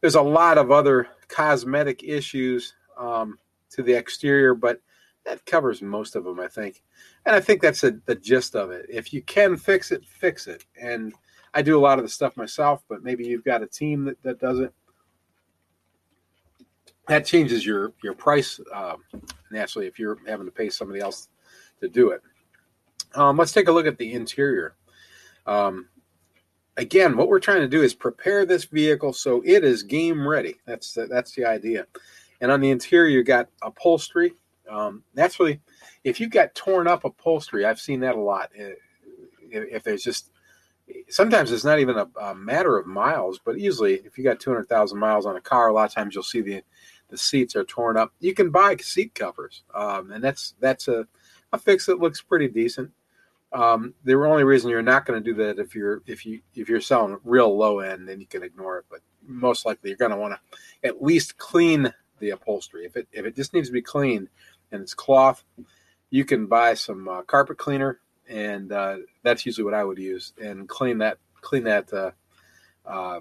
there's 0.00 0.14
a 0.14 0.22
lot 0.22 0.56
of 0.56 0.70
other 0.70 1.06
cosmetic 1.28 2.02
issues 2.02 2.72
um, 2.98 3.38
to 3.72 3.82
the 3.82 3.92
exterior, 3.92 4.54
but 4.54 4.80
that 5.26 5.44
covers 5.44 5.82
most 5.82 6.16
of 6.16 6.24
them, 6.24 6.40
I 6.40 6.48
think. 6.48 6.82
And 7.26 7.36
I 7.36 7.40
think 7.40 7.60
that's 7.60 7.84
a, 7.84 7.92
the 8.06 8.14
gist 8.14 8.56
of 8.56 8.70
it. 8.70 8.86
If 8.88 9.12
you 9.12 9.20
can 9.20 9.58
fix 9.58 9.92
it, 9.92 10.06
fix 10.06 10.46
it. 10.46 10.64
And 10.80 11.12
I 11.54 11.62
do 11.62 11.78
a 11.78 11.80
lot 11.80 11.98
of 11.98 12.04
the 12.04 12.10
stuff 12.10 12.36
myself, 12.36 12.82
but 12.88 13.02
maybe 13.02 13.24
you've 13.24 13.44
got 13.44 13.62
a 13.62 13.66
team 13.66 14.04
that, 14.06 14.22
that 14.22 14.40
does 14.40 14.58
it. 14.58 14.72
That 17.06 17.24
changes 17.24 17.64
your 17.64 17.92
your 18.02 18.14
price 18.14 18.58
uh, 18.72 18.96
naturally 19.50 19.86
if 19.86 19.98
you're 19.98 20.18
having 20.26 20.46
to 20.46 20.52
pay 20.52 20.70
somebody 20.70 21.00
else 21.00 21.28
to 21.80 21.88
do 21.88 22.10
it. 22.10 22.22
Um, 23.14 23.36
let's 23.36 23.52
take 23.52 23.68
a 23.68 23.72
look 23.72 23.86
at 23.86 23.98
the 23.98 24.12
interior. 24.12 24.74
Um, 25.46 25.88
again, 26.76 27.16
what 27.16 27.28
we're 27.28 27.40
trying 27.40 27.60
to 27.60 27.68
do 27.68 27.82
is 27.82 27.94
prepare 27.94 28.44
this 28.44 28.64
vehicle 28.64 29.12
so 29.12 29.42
it 29.44 29.64
is 29.64 29.82
game 29.82 30.26
ready. 30.26 30.56
That's 30.66 30.94
the, 30.94 31.06
that's 31.06 31.32
the 31.32 31.44
idea. 31.44 31.86
And 32.40 32.50
on 32.50 32.60
the 32.60 32.70
interior, 32.70 33.08
you 33.08 33.22
got 33.22 33.48
upholstery. 33.62 34.34
Um, 34.68 35.04
naturally, 35.14 35.60
if 36.02 36.20
you've 36.20 36.30
got 36.30 36.54
torn 36.54 36.88
up 36.88 37.04
upholstery, 37.04 37.64
I've 37.64 37.80
seen 37.80 38.00
that 38.00 38.16
a 38.16 38.20
lot. 38.20 38.50
Uh, 38.58 38.70
if, 39.50 39.74
if 39.76 39.82
there's 39.82 40.02
just 40.02 40.30
sometimes 41.08 41.52
it's 41.52 41.64
not 41.64 41.78
even 41.78 41.96
a, 41.96 42.08
a, 42.20 42.34
matter 42.34 42.78
of 42.78 42.86
miles, 42.86 43.40
but 43.44 43.58
easily 43.58 43.94
if 44.04 44.18
you 44.18 44.24
got 44.24 44.40
200,000 44.40 44.98
miles 44.98 45.26
on 45.26 45.36
a 45.36 45.40
car, 45.40 45.68
a 45.68 45.72
lot 45.72 45.88
of 45.88 45.94
times 45.94 46.14
you'll 46.14 46.24
see 46.24 46.40
the 46.40 46.62
the 47.08 47.18
seats 47.18 47.54
are 47.54 47.64
torn 47.64 47.96
up. 47.96 48.12
You 48.20 48.34
can 48.34 48.50
buy 48.50 48.76
seat 48.76 49.14
covers, 49.14 49.62
um, 49.74 50.10
and 50.10 50.24
that's 50.24 50.54
that's 50.58 50.88
a, 50.88 51.06
a 51.52 51.58
fix 51.58 51.86
that 51.86 52.00
looks 52.00 52.22
pretty 52.22 52.48
decent. 52.48 52.90
Um, 53.52 53.94
the 54.02 54.14
only 54.14 54.42
reason 54.42 54.70
you're 54.70 54.82
not 54.82 55.06
going 55.06 55.22
to 55.22 55.32
do 55.32 55.36
that 55.44 55.58
if 55.58 55.74
you're 55.74 56.02
if 56.06 56.26
you 56.26 56.40
if 56.54 56.68
you're 56.68 56.80
selling 56.80 57.18
real 57.22 57.56
low 57.56 57.80
end, 57.80 58.08
then 58.08 58.20
you 58.20 58.26
can 58.26 58.42
ignore 58.42 58.78
it. 58.78 58.86
But 58.90 59.00
most 59.24 59.64
likely 59.64 59.90
you're 59.90 59.96
going 59.96 60.10
to 60.10 60.16
want 60.16 60.34
to 60.34 60.88
at 60.88 61.02
least 61.02 61.36
clean 61.36 61.92
the 62.18 62.30
upholstery. 62.30 62.84
If 62.84 62.96
it 62.96 63.06
if 63.12 63.26
it 63.26 63.36
just 63.36 63.54
needs 63.54 63.68
to 63.68 63.72
be 63.72 63.82
cleaned 63.82 64.28
and 64.72 64.82
it's 64.82 64.94
cloth, 64.94 65.44
you 66.10 66.24
can 66.24 66.46
buy 66.46 66.74
some 66.74 67.06
uh, 67.06 67.22
carpet 67.22 67.58
cleaner 67.58 68.00
and 68.28 68.72
uh, 68.72 68.96
that's 69.22 69.44
usually 69.44 69.64
what 69.64 69.74
I 69.74 69.84
would 69.84 69.98
use 69.98 70.32
and 70.42 70.68
clean 70.68 70.98
that 70.98 71.18
clean 71.40 71.64
that 71.64 71.92
uh, 71.92 72.10
uh, 72.86 73.20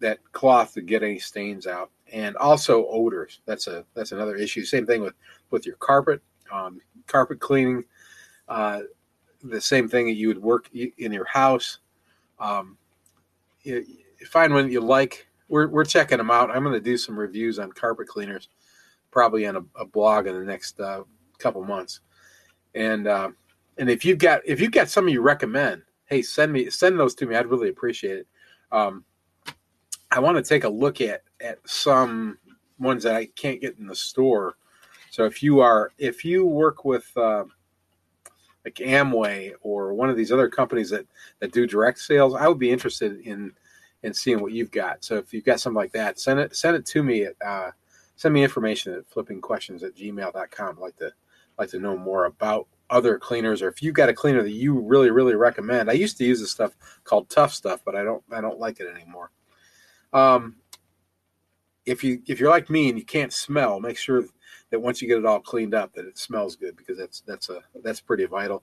that 0.00 0.18
cloth 0.32 0.74
to 0.74 0.80
get 0.80 1.02
any 1.02 1.18
stains 1.18 1.66
out 1.66 1.90
and 2.12 2.36
also 2.36 2.86
odors. 2.88 3.40
That's 3.46 3.66
a 3.66 3.84
that's 3.94 4.12
another 4.12 4.36
issue. 4.36 4.64
Same 4.64 4.86
thing 4.86 5.02
with 5.02 5.14
with 5.50 5.66
your 5.66 5.76
carpet, 5.76 6.22
um, 6.52 6.80
carpet 7.06 7.40
cleaning. 7.40 7.84
Uh, 8.48 8.82
the 9.42 9.60
same 9.60 9.88
thing 9.88 10.06
that 10.06 10.14
you 10.14 10.28
would 10.28 10.42
work 10.42 10.68
in 10.72 11.12
your 11.12 11.26
house. 11.26 11.78
Um, 12.40 12.76
you, 13.62 13.84
you 14.20 14.26
find 14.26 14.52
one 14.52 14.70
you 14.70 14.80
like. 14.80 15.26
We're 15.48 15.68
we're 15.68 15.84
checking 15.84 16.18
them 16.18 16.30
out. 16.30 16.50
I'm 16.50 16.62
going 16.62 16.74
to 16.74 16.80
do 16.80 16.96
some 16.96 17.18
reviews 17.18 17.58
on 17.58 17.72
carpet 17.72 18.08
cleaners, 18.08 18.48
probably 19.10 19.46
on 19.46 19.56
a, 19.56 19.62
a 19.80 19.84
blog 19.84 20.26
in 20.26 20.34
the 20.34 20.44
next 20.44 20.80
uh, 20.80 21.02
couple 21.38 21.64
months. 21.64 22.00
And 22.74 23.06
uh, 23.06 23.30
and 23.78 23.88
if 23.88 24.04
you've 24.04 24.18
got 24.18 24.42
if 24.44 24.60
you've 24.60 24.72
got 24.72 24.88
some 24.88 25.08
you 25.08 25.20
recommend, 25.20 25.82
hey, 26.06 26.22
send 26.22 26.52
me 26.52 26.70
send 26.70 26.98
those 26.98 27.14
to 27.16 27.26
me. 27.26 27.36
I'd 27.36 27.46
really 27.46 27.68
appreciate 27.68 28.18
it. 28.18 28.26
Um, 28.72 29.04
I 30.10 30.20
want 30.20 30.36
to 30.36 30.42
take 30.42 30.64
a 30.64 30.68
look 30.68 31.00
at 31.00 31.22
at 31.40 31.58
some 31.66 32.38
ones 32.78 33.04
that 33.04 33.14
I 33.14 33.26
can't 33.26 33.60
get 33.60 33.78
in 33.78 33.86
the 33.86 33.94
store. 33.94 34.56
So 35.10 35.24
if 35.24 35.42
you 35.42 35.60
are 35.60 35.92
if 35.98 36.24
you 36.24 36.44
work 36.46 36.84
with 36.84 37.10
uh, 37.16 37.44
like 38.64 38.74
Amway 38.76 39.52
or 39.60 39.94
one 39.94 40.10
of 40.10 40.16
these 40.16 40.32
other 40.32 40.48
companies 40.48 40.90
that 40.90 41.06
that 41.40 41.52
do 41.52 41.66
direct 41.66 42.00
sales, 42.00 42.34
I 42.34 42.48
would 42.48 42.58
be 42.58 42.70
interested 42.70 43.20
in 43.20 43.52
in 44.02 44.14
seeing 44.14 44.40
what 44.40 44.52
you've 44.52 44.70
got. 44.70 45.04
So 45.04 45.16
if 45.16 45.32
you've 45.32 45.44
got 45.44 45.60
something 45.60 45.76
like 45.76 45.92
that, 45.92 46.18
send 46.18 46.40
it 46.40 46.56
send 46.56 46.76
it 46.76 46.86
to 46.86 47.02
me 47.02 47.24
at 47.24 47.34
uh, 47.44 47.70
send 48.16 48.34
me 48.34 48.42
information 48.42 48.94
at 48.94 49.08
flippingquestions 49.10 49.82
at 49.82 49.96
gmail.com. 49.96 50.76
I'd 50.76 50.82
like 50.82 50.96
to 50.96 51.12
like 51.58 51.70
to 51.70 51.78
know 51.78 51.96
more 51.96 52.26
about 52.26 52.66
other 52.90 53.18
cleaners 53.18 53.62
or 53.62 53.68
if 53.68 53.82
you've 53.82 53.94
got 53.94 54.08
a 54.08 54.14
cleaner 54.14 54.42
that 54.42 54.50
you 54.50 54.78
really 54.78 55.10
really 55.10 55.34
recommend 55.34 55.90
i 55.90 55.92
used 55.92 56.16
to 56.16 56.24
use 56.24 56.40
this 56.40 56.50
stuff 56.50 56.72
called 57.04 57.28
tough 57.28 57.52
stuff 57.52 57.80
but 57.84 57.94
i 57.94 58.02
don't 58.02 58.22
i 58.32 58.40
don't 58.40 58.58
like 58.58 58.80
it 58.80 58.86
anymore. 58.94 59.30
Um, 60.12 60.56
if 61.84 62.04
you 62.04 62.22
if 62.26 62.38
you're 62.38 62.50
like 62.50 62.70
me 62.70 62.88
and 62.88 62.98
you 62.98 63.04
can't 63.04 63.32
smell 63.32 63.80
make 63.80 63.96
sure 63.96 64.24
that 64.70 64.80
once 64.80 65.00
you 65.00 65.08
get 65.08 65.18
it 65.18 65.26
all 65.26 65.40
cleaned 65.40 65.74
up 65.74 65.92
that 65.94 66.06
it 66.06 66.18
smells 66.18 66.56
good 66.56 66.76
because 66.76 66.98
that's 66.98 67.20
that's 67.22 67.48
a 67.48 67.62
that's 67.82 68.00
pretty 68.00 68.26
vital. 68.26 68.62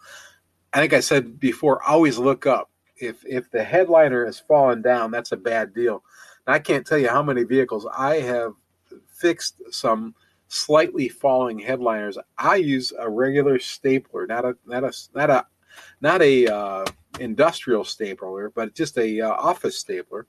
I 0.73 0.79
think 0.79 0.93
i 0.93 0.99
said 0.99 1.39
before 1.39 1.81
always 1.83 2.17
look 2.17 2.45
up. 2.45 2.69
If 2.97 3.25
if 3.25 3.49
the 3.51 3.63
headliner 3.63 4.25
has 4.25 4.39
fallen 4.39 4.81
down 4.81 5.11
that's 5.11 5.31
a 5.31 5.38
bad 5.38 5.73
deal. 5.73 6.03
And 6.45 6.55
i 6.55 6.59
can't 6.59 6.85
tell 6.85 6.97
you 6.97 7.09
how 7.09 7.23
many 7.23 7.43
vehicles 7.43 7.88
i 7.95 8.15
have 8.15 8.53
fixed 9.07 9.61
some 9.71 10.13
slightly 10.47 11.10
falling 11.10 11.60
headliners, 11.60 12.17
I 12.38 12.55
use 12.55 12.93
a 12.97 13.10
regular 13.10 13.60
stapler, 13.60 14.27
not 14.27 14.45
a 14.45 14.55
not 14.65 14.84
a 14.84 14.93
not 15.13 15.29
a 15.29 15.45
not 16.01 16.21
a 16.21 16.47
uh, 16.47 16.86
industrial 17.19 17.84
stapler, 17.84 18.51
but 18.53 18.75
just 18.75 18.97
a 18.97 19.21
uh, 19.21 19.31
office 19.31 19.77
stapler, 19.77 20.27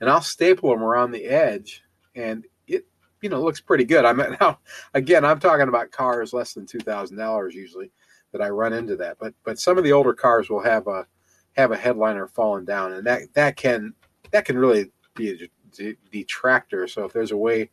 and 0.00 0.10
I'll 0.10 0.22
staple 0.22 0.70
them 0.70 0.82
around 0.82 1.12
the 1.12 1.24
edge, 1.24 1.82
and 2.14 2.44
it 2.66 2.86
you 3.20 3.28
know 3.28 3.42
looks 3.42 3.60
pretty 3.60 3.84
good. 3.84 4.04
I 4.04 4.12
mean, 4.12 4.36
now 4.40 4.58
again, 4.94 5.24
I'm 5.24 5.40
talking 5.40 5.68
about 5.68 5.90
cars 5.90 6.32
less 6.32 6.54
than 6.54 6.66
two 6.66 6.80
thousand 6.80 7.16
dollars 7.16 7.54
usually 7.54 7.90
that 8.32 8.42
I 8.42 8.48
run 8.48 8.72
into 8.72 8.96
that, 8.96 9.18
but 9.18 9.34
but 9.44 9.58
some 9.58 9.78
of 9.78 9.84
the 9.84 9.92
older 9.92 10.14
cars 10.14 10.48
will 10.50 10.62
have 10.62 10.86
a 10.86 11.06
have 11.52 11.72
a 11.72 11.76
headliner 11.76 12.26
falling 12.26 12.64
down, 12.64 12.92
and 12.92 13.06
that 13.06 13.22
that 13.34 13.56
can 13.56 13.94
that 14.30 14.44
can 14.44 14.58
really 14.58 14.90
be 15.14 15.50
a 15.80 15.94
detractor. 16.10 16.86
So 16.86 17.04
if 17.04 17.12
there's 17.12 17.32
a 17.32 17.36
way 17.36 17.70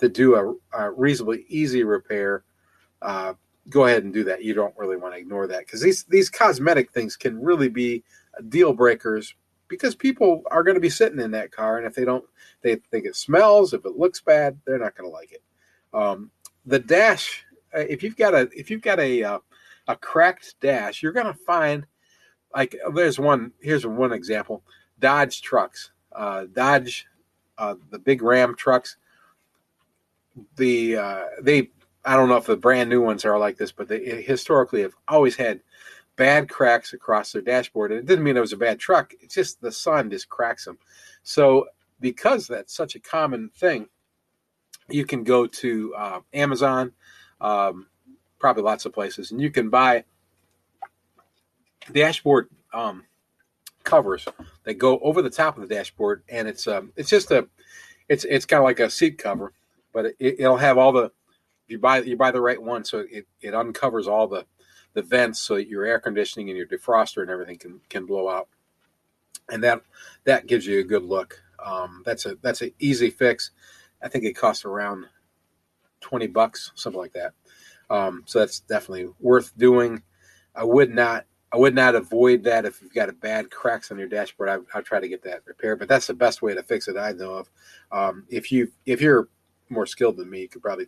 to 0.00 0.08
do 0.08 0.34
a, 0.34 0.78
a 0.78 0.90
reasonably 0.90 1.44
easy 1.48 1.84
repair, 1.84 2.44
uh, 3.02 3.34
go 3.68 3.86
ahead 3.86 4.04
and 4.04 4.12
do 4.12 4.24
that. 4.24 4.42
You 4.42 4.54
don't 4.54 4.76
really 4.76 4.96
want 4.96 5.14
to 5.14 5.20
ignore 5.20 5.46
that 5.46 5.60
because 5.60 5.80
these 5.80 6.04
these 6.04 6.28
cosmetic 6.28 6.90
things 6.92 7.16
can 7.16 7.40
really 7.40 7.68
be 7.68 8.02
deal 8.48 8.72
breakers 8.72 9.34
because 9.68 9.94
people 9.94 10.42
are 10.50 10.62
going 10.62 10.74
to 10.74 10.80
be 10.80 10.90
sitting 10.90 11.20
in 11.20 11.30
that 11.30 11.52
car 11.52 11.78
and 11.78 11.86
if 11.86 11.94
they 11.94 12.04
don't 12.04 12.24
they 12.62 12.76
think 12.90 13.06
it 13.06 13.16
smells 13.16 13.72
if 13.72 13.84
it 13.86 13.96
looks 13.96 14.20
bad 14.20 14.58
they're 14.66 14.78
not 14.78 14.96
going 14.96 15.08
to 15.08 15.14
like 15.14 15.32
it 15.32 15.42
um, 15.94 16.30
the 16.66 16.78
dash 16.78 17.44
uh, 17.74 17.80
if 17.80 18.02
you've 18.02 18.16
got 18.16 18.34
a 18.34 18.48
if 18.52 18.70
you've 18.70 18.82
got 18.82 19.00
a 19.00 19.22
uh, 19.22 19.38
a 19.88 19.96
cracked 19.96 20.54
dash 20.60 21.02
you're 21.02 21.12
going 21.12 21.26
to 21.26 21.34
find 21.34 21.86
like 22.54 22.76
there's 22.94 23.18
one 23.18 23.52
here's 23.60 23.86
one 23.86 24.12
example 24.12 24.62
dodge 24.98 25.40
trucks 25.40 25.92
uh, 26.12 26.44
dodge 26.52 27.06
uh, 27.58 27.74
the 27.90 27.98
big 27.98 28.22
ram 28.22 28.54
trucks 28.54 28.96
the 30.56 30.96
uh, 30.96 31.22
they 31.42 31.70
I 32.04 32.16
don't 32.16 32.28
know 32.28 32.36
if 32.36 32.46
the 32.46 32.56
brand 32.56 32.90
new 32.90 33.02
ones 33.02 33.24
are 33.24 33.38
like 33.38 33.56
this, 33.56 33.72
but 33.72 33.88
they 33.88 34.22
historically 34.22 34.82
have 34.82 34.94
always 35.08 35.36
had 35.36 35.60
bad 36.16 36.48
cracks 36.48 36.92
across 36.92 37.32
their 37.32 37.42
dashboard, 37.42 37.92
and 37.92 38.00
it 38.00 38.06
didn't 38.06 38.24
mean 38.24 38.36
it 38.36 38.40
was 38.40 38.52
a 38.52 38.56
bad 38.58 38.78
truck. 38.78 39.12
It's 39.20 39.34
just 39.34 39.60
the 39.60 39.72
sun 39.72 40.10
just 40.10 40.28
cracks 40.28 40.64
them. 40.64 40.78
So 41.22 41.66
because 42.00 42.46
that's 42.46 42.74
such 42.74 42.94
a 42.94 43.00
common 43.00 43.50
thing, 43.54 43.88
you 44.88 45.04
can 45.04 45.24
go 45.24 45.46
to 45.46 45.94
uh, 45.94 46.20
Amazon, 46.32 46.92
um, 47.40 47.86
probably 48.38 48.62
lots 48.62 48.86
of 48.86 48.92
places, 48.92 49.30
and 49.30 49.40
you 49.40 49.50
can 49.50 49.70
buy 49.70 50.04
dashboard 51.92 52.48
um, 52.72 53.04
covers 53.84 54.26
that 54.64 54.74
go 54.74 54.98
over 55.00 55.22
the 55.22 55.30
top 55.30 55.56
of 55.56 55.68
the 55.68 55.74
dashboard, 55.74 56.22
and 56.28 56.48
it's 56.48 56.66
um, 56.66 56.92
it's 56.96 57.10
just 57.10 57.30
a, 57.30 57.48
it's 58.08 58.24
it's 58.24 58.46
kind 58.46 58.58
of 58.58 58.64
like 58.64 58.80
a 58.80 58.90
seat 58.90 59.18
cover, 59.18 59.52
but 59.92 60.06
it, 60.06 60.40
it'll 60.40 60.56
have 60.56 60.78
all 60.78 60.92
the 60.92 61.10
you 61.66 61.78
buy 61.78 62.00
you 62.00 62.16
buy 62.16 62.30
the 62.30 62.40
right 62.40 62.60
one, 62.60 62.84
so 62.84 63.04
it, 63.10 63.26
it 63.40 63.54
uncovers 63.54 64.08
all 64.08 64.26
the 64.26 64.44
the 64.94 65.02
vents 65.02 65.40
so 65.40 65.54
that 65.54 65.68
your 65.68 65.84
air 65.84 66.00
conditioning 66.00 66.48
and 66.48 66.58
your 66.58 66.66
defroster 66.66 67.22
and 67.22 67.30
everything 67.30 67.58
can 67.58 67.80
can 67.88 68.06
blow 68.06 68.28
out, 68.28 68.48
and 69.50 69.62
that 69.62 69.82
that 70.24 70.46
gives 70.46 70.66
you 70.66 70.80
a 70.80 70.84
good 70.84 71.04
look. 71.04 71.40
Um, 71.64 72.02
that's 72.04 72.26
a 72.26 72.36
that's 72.42 72.62
an 72.62 72.72
easy 72.80 73.10
fix. 73.10 73.52
I 74.02 74.08
think 74.08 74.24
it 74.24 74.36
costs 74.36 74.64
around 74.64 75.06
twenty 76.00 76.26
bucks, 76.26 76.72
something 76.74 77.00
like 77.00 77.12
that. 77.12 77.32
Um, 77.88 78.22
so 78.26 78.38
that's 78.40 78.60
definitely 78.60 79.08
worth 79.20 79.56
doing. 79.56 80.02
I 80.54 80.64
would 80.64 80.92
not 80.92 81.26
I 81.52 81.56
would 81.56 81.74
not 81.74 81.94
avoid 81.94 82.44
that 82.44 82.64
if 82.64 82.80
you've 82.80 82.94
got 82.94 83.08
a 83.08 83.12
bad 83.12 83.50
cracks 83.50 83.90
on 83.90 83.98
your 83.98 84.08
dashboard. 84.08 84.48
I, 84.48 84.58
I'll 84.74 84.82
try 84.82 85.00
to 85.00 85.08
get 85.08 85.22
that 85.24 85.42
repaired, 85.44 85.78
but 85.78 85.88
that's 85.88 86.06
the 86.06 86.14
best 86.14 86.42
way 86.42 86.54
to 86.54 86.62
fix 86.62 86.86
it 86.88 86.96
I 86.96 87.12
know 87.12 87.34
of. 87.34 87.50
Um, 87.90 88.24
if 88.28 88.52
you 88.52 88.70
if 88.86 89.00
you're 89.00 89.28
more 89.70 89.86
skilled 89.86 90.16
than 90.16 90.30
me, 90.30 90.46
could 90.46 90.62
probably 90.62 90.86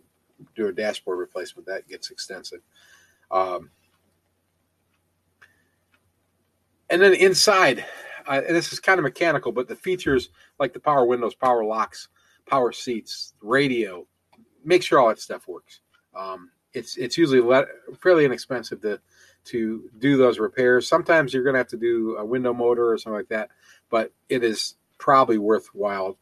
do 0.55 0.67
a 0.67 0.73
dashboard 0.73 1.19
replacement. 1.19 1.67
That 1.67 1.87
gets 1.87 2.11
extensive. 2.11 2.61
Um, 3.31 3.71
and 6.89 7.01
then 7.01 7.13
inside, 7.13 7.85
uh, 8.27 8.41
and 8.45 8.55
this 8.55 8.71
is 8.71 8.79
kind 8.79 8.99
of 8.99 9.03
mechanical, 9.03 9.51
but 9.51 9.67
the 9.67 9.75
features 9.75 10.29
like 10.59 10.73
the 10.73 10.79
power 10.79 11.05
windows, 11.05 11.33
power 11.33 11.63
locks, 11.63 12.09
power 12.45 12.71
seats, 12.71 13.33
radio, 13.41 14.05
make 14.63 14.83
sure 14.83 14.99
all 14.99 15.07
that 15.07 15.19
stuff 15.19 15.47
works. 15.47 15.81
Um, 16.15 16.51
it's 16.73 16.97
it's 16.97 17.17
usually 17.17 17.41
le- 17.41 17.65
fairly 18.01 18.25
inexpensive 18.25 18.81
to 18.81 18.99
to 19.45 19.89
do 19.99 20.17
those 20.17 20.39
repairs. 20.39 20.87
Sometimes 20.87 21.33
you're 21.33 21.43
going 21.43 21.53
to 21.53 21.59
have 21.59 21.67
to 21.67 21.77
do 21.77 22.15
a 22.17 22.25
window 22.25 22.53
motor 22.53 22.89
or 22.91 22.97
something 22.97 23.17
like 23.17 23.29
that, 23.29 23.49
but 23.89 24.11
it 24.29 24.43
is 24.43 24.75
probably 24.97 25.37
worthwhile 25.37 26.17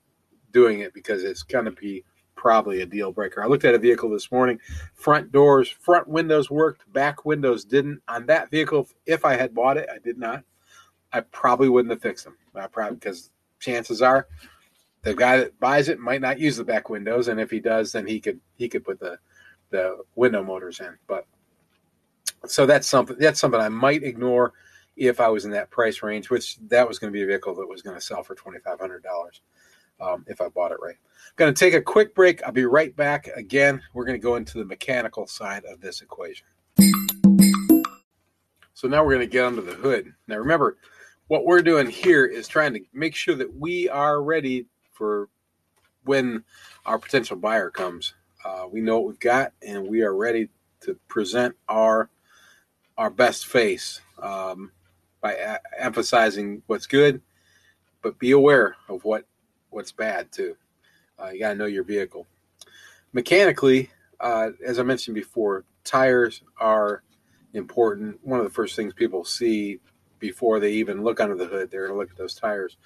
doing 0.51 0.79
it 0.79 0.93
because 0.93 1.23
it's 1.23 1.43
going 1.43 1.65
to 1.65 1.71
be 1.71 2.03
probably 2.41 2.81
a 2.81 2.85
deal 2.87 3.11
breaker. 3.11 3.43
I 3.43 3.45
looked 3.45 3.65
at 3.65 3.75
a 3.75 3.77
vehicle 3.77 4.09
this 4.09 4.31
morning. 4.31 4.59
Front 4.95 5.31
doors, 5.31 5.69
front 5.69 6.07
windows 6.07 6.49
worked, 6.49 6.91
back 6.91 7.23
windows 7.23 7.63
didn't. 7.63 8.01
On 8.07 8.25
that 8.25 8.49
vehicle, 8.49 8.89
if 9.05 9.23
I 9.25 9.35
had 9.35 9.53
bought 9.53 9.77
it, 9.77 9.87
I 9.93 9.99
did 9.99 10.17
not. 10.17 10.43
I 11.13 11.19
probably 11.19 11.69
wouldn't 11.69 11.91
have 11.91 12.01
fixed 12.01 12.25
them. 12.25 12.35
I 12.55 12.65
probably 12.65 12.95
because 12.95 13.29
chances 13.59 14.01
are 14.01 14.27
the 15.03 15.13
guy 15.13 15.37
that 15.37 15.59
buys 15.59 15.87
it 15.87 15.99
might 15.99 16.21
not 16.21 16.39
use 16.39 16.57
the 16.57 16.63
back 16.63 16.89
windows, 16.89 17.27
and 17.27 17.39
if 17.39 17.51
he 17.51 17.59
does, 17.59 17.91
then 17.91 18.07
he 18.07 18.19
could 18.19 18.39
he 18.55 18.67
could 18.67 18.83
put 18.83 18.99
the 18.99 19.19
the 19.69 19.97
window 20.15 20.43
motors 20.43 20.79
in. 20.79 20.97
But 21.05 21.27
so 22.47 22.65
that's 22.65 22.87
something 22.87 23.17
that's 23.19 23.39
something 23.39 23.61
I 23.61 23.69
might 23.69 24.01
ignore 24.01 24.53
if 24.95 25.19
I 25.19 25.27
was 25.27 25.45
in 25.45 25.51
that 25.51 25.69
price 25.69 26.01
range, 26.01 26.31
which 26.31 26.57
that 26.69 26.87
was 26.87 26.97
going 26.97 27.13
to 27.13 27.15
be 27.15 27.21
a 27.21 27.27
vehicle 27.27 27.53
that 27.53 27.69
was 27.69 27.83
going 27.83 27.95
to 27.95 28.01
sell 28.01 28.23
for 28.23 28.33
twenty 28.33 28.57
five 28.59 28.79
hundred 28.79 29.03
dollars 29.03 29.41
um, 30.01 30.25
if 30.27 30.41
I 30.41 30.49
bought 30.49 30.71
it 30.71 30.79
right. 30.81 30.95
I'm 30.95 31.33
going 31.37 31.53
to 31.53 31.59
take 31.59 31.73
a 31.73 31.81
quick 31.81 32.15
break. 32.15 32.43
I'll 32.43 32.51
be 32.51 32.65
right 32.65 32.95
back. 32.95 33.29
Again, 33.35 33.81
we're 33.93 34.05
going 34.05 34.19
to 34.19 34.23
go 34.23 34.35
into 34.35 34.57
the 34.57 34.65
mechanical 34.65 35.27
side 35.27 35.63
of 35.65 35.79
this 35.79 36.01
equation. 36.01 36.47
So 38.73 38.87
now 38.87 39.03
we're 39.03 39.13
going 39.13 39.27
to 39.27 39.31
get 39.31 39.45
under 39.45 39.61
the 39.61 39.73
hood. 39.73 40.13
Now 40.27 40.37
remember, 40.37 40.77
what 41.27 41.45
we're 41.45 41.61
doing 41.61 41.87
here 41.87 42.25
is 42.25 42.47
trying 42.47 42.73
to 42.73 42.81
make 42.93 43.15
sure 43.15 43.35
that 43.35 43.55
we 43.55 43.87
are 43.87 44.21
ready 44.23 44.65
for 44.91 45.29
when 46.03 46.43
our 46.85 46.97
potential 46.97 47.37
buyer 47.37 47.69
comes. 47.69 48.15
Uh, 48.43 48.65
we 48.69 48.81
know 48.81 48.99
what 48.99 49.07
we've 49.07 49.19
got, 49.19 49.53
and 49.65 49.87
we 49.87 50.01
are 50.01 50.15
ready 50.15 50.49
to 50.81 50.95
present 51.07 51.55
our 51.69 52.09
our 52.97 53.09
best 53.09 53.47
face 53.47 54.01
um, 54.21 54.71
by 55.21 55.33
a- 55.33 55.59
emphasizing 55.79 56.61
what's 56.67 56.87
good, 56.87 57.21
but 58.01 58.19
be 58.19 58.31
aware 58.31 58.75
of 58.89 59.03
what 59.05 59.25
what's 59.71 59.91
bad 59.91 60.31
too. 60.31 60.55
Uh, 61.19 61.29
you 61.29 61.39
got 61.39 61.49
to 61.49 61.55
know 61.55 61.65
your 61.65 61.83
vehicle. 61.83 62.27
Mechanically, 63.13 63.89
uh, 64.19 64.49
as 64.65 64.79
I 64.79 64.83
mentioned 64.83 65.15
before, 65.15 65.65
tires 65.83 66.43
are 66.59 67.03
important. 67.53 68.19
One 68.23 68.39
of 68.39 68.45
the 68.45 68.53
first 68.53 68.75
things 68.75 68.93
people 68.93 69.25
see 69.25 69.79
before 70.19 70.59
they 70.59 70.71
even 70.73 71.03
look 71.03 71.19
under 71.19 71.35
the 71.35 71.47
hood, 71.47 71.71
they're 71.71 71.87
going 71.87 71.95
to 71.95 71.99
look 71.99 72.11
at 72.11 72.17
those 72.17 72.35
tires. 72.35 72.77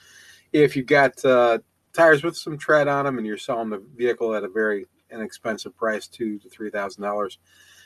If 0.53 0.75
you've 0.75 0.87
got 0.87 1.23
uh, 1.25 1.59
tires 1.93 2.23
with 2.23 2.37
some 2.37 2.57
tread 2.57 2.87
on 2.87 3.05
them 3.05 3.17
and 3.17 3.27
you're 3.27 3.37
selling 3.37 3.69
the 3.69 3.83
vehicle 3.95 4.33
at 4.33 4.43
a 4.43 4.49
very 4.49 4.87
inexpensive 5.11 5.75
price, 5.75 6.07
two 6.07 6.39
to 6.39 6.49
three 6.49 6.69
thousand 6.69 7.03
dollars, 7.03 7.37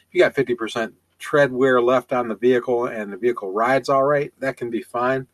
if 0.07 0.13
you 0.13 0.21
got 0.21 0.35
fifty 0.35 0.55
percent 0.55 0.93
tread 1.17 1.51
wear 1.51 1.81
left 1.81 2.13
on 2.13 2.27
the 2.27 2.35
vehicle 2.35 2.85
and 2.85 3.11
the 3.11 3.17
vehicle 3.17 3.51
rides 3.51 3.89
all 3.89 4.03
right, 4.03 4.31
that 4.39 4.55
can 4.55 4.69
be 4.69 4.81
fine. 4.81 5.27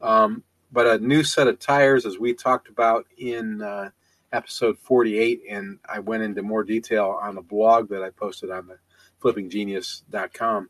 Um, 0.00 0.42
but 0.72 0.86
a 0.86 0.98
new 0.98 1.22
set 1.22 1.48
of 1.48 1.58
tires, 1.58 2.06
as 2.06 2.18
we 2.18 2.34
talked 2.34 2.68
about 2.68 3.06
in 3.16 3.62
uh, 3.62 3.90
episode 4.32 4.78
48, 4.78 5.42
and 5.50 5.78
I 5.88 5.98
went 6.00 6.22
into 6.22 6.42
more 6.42 6.64
detail 6.64 7.18
on 7.22 7.34
the 7.34 7.42
blog 7.42 7.88
that 7.90 8.02
I 8.02 8.10
posted 8.10 8.50
on 8.50 8.66
the 8.66 8.78
flippinggenius.com. 9.22 10.68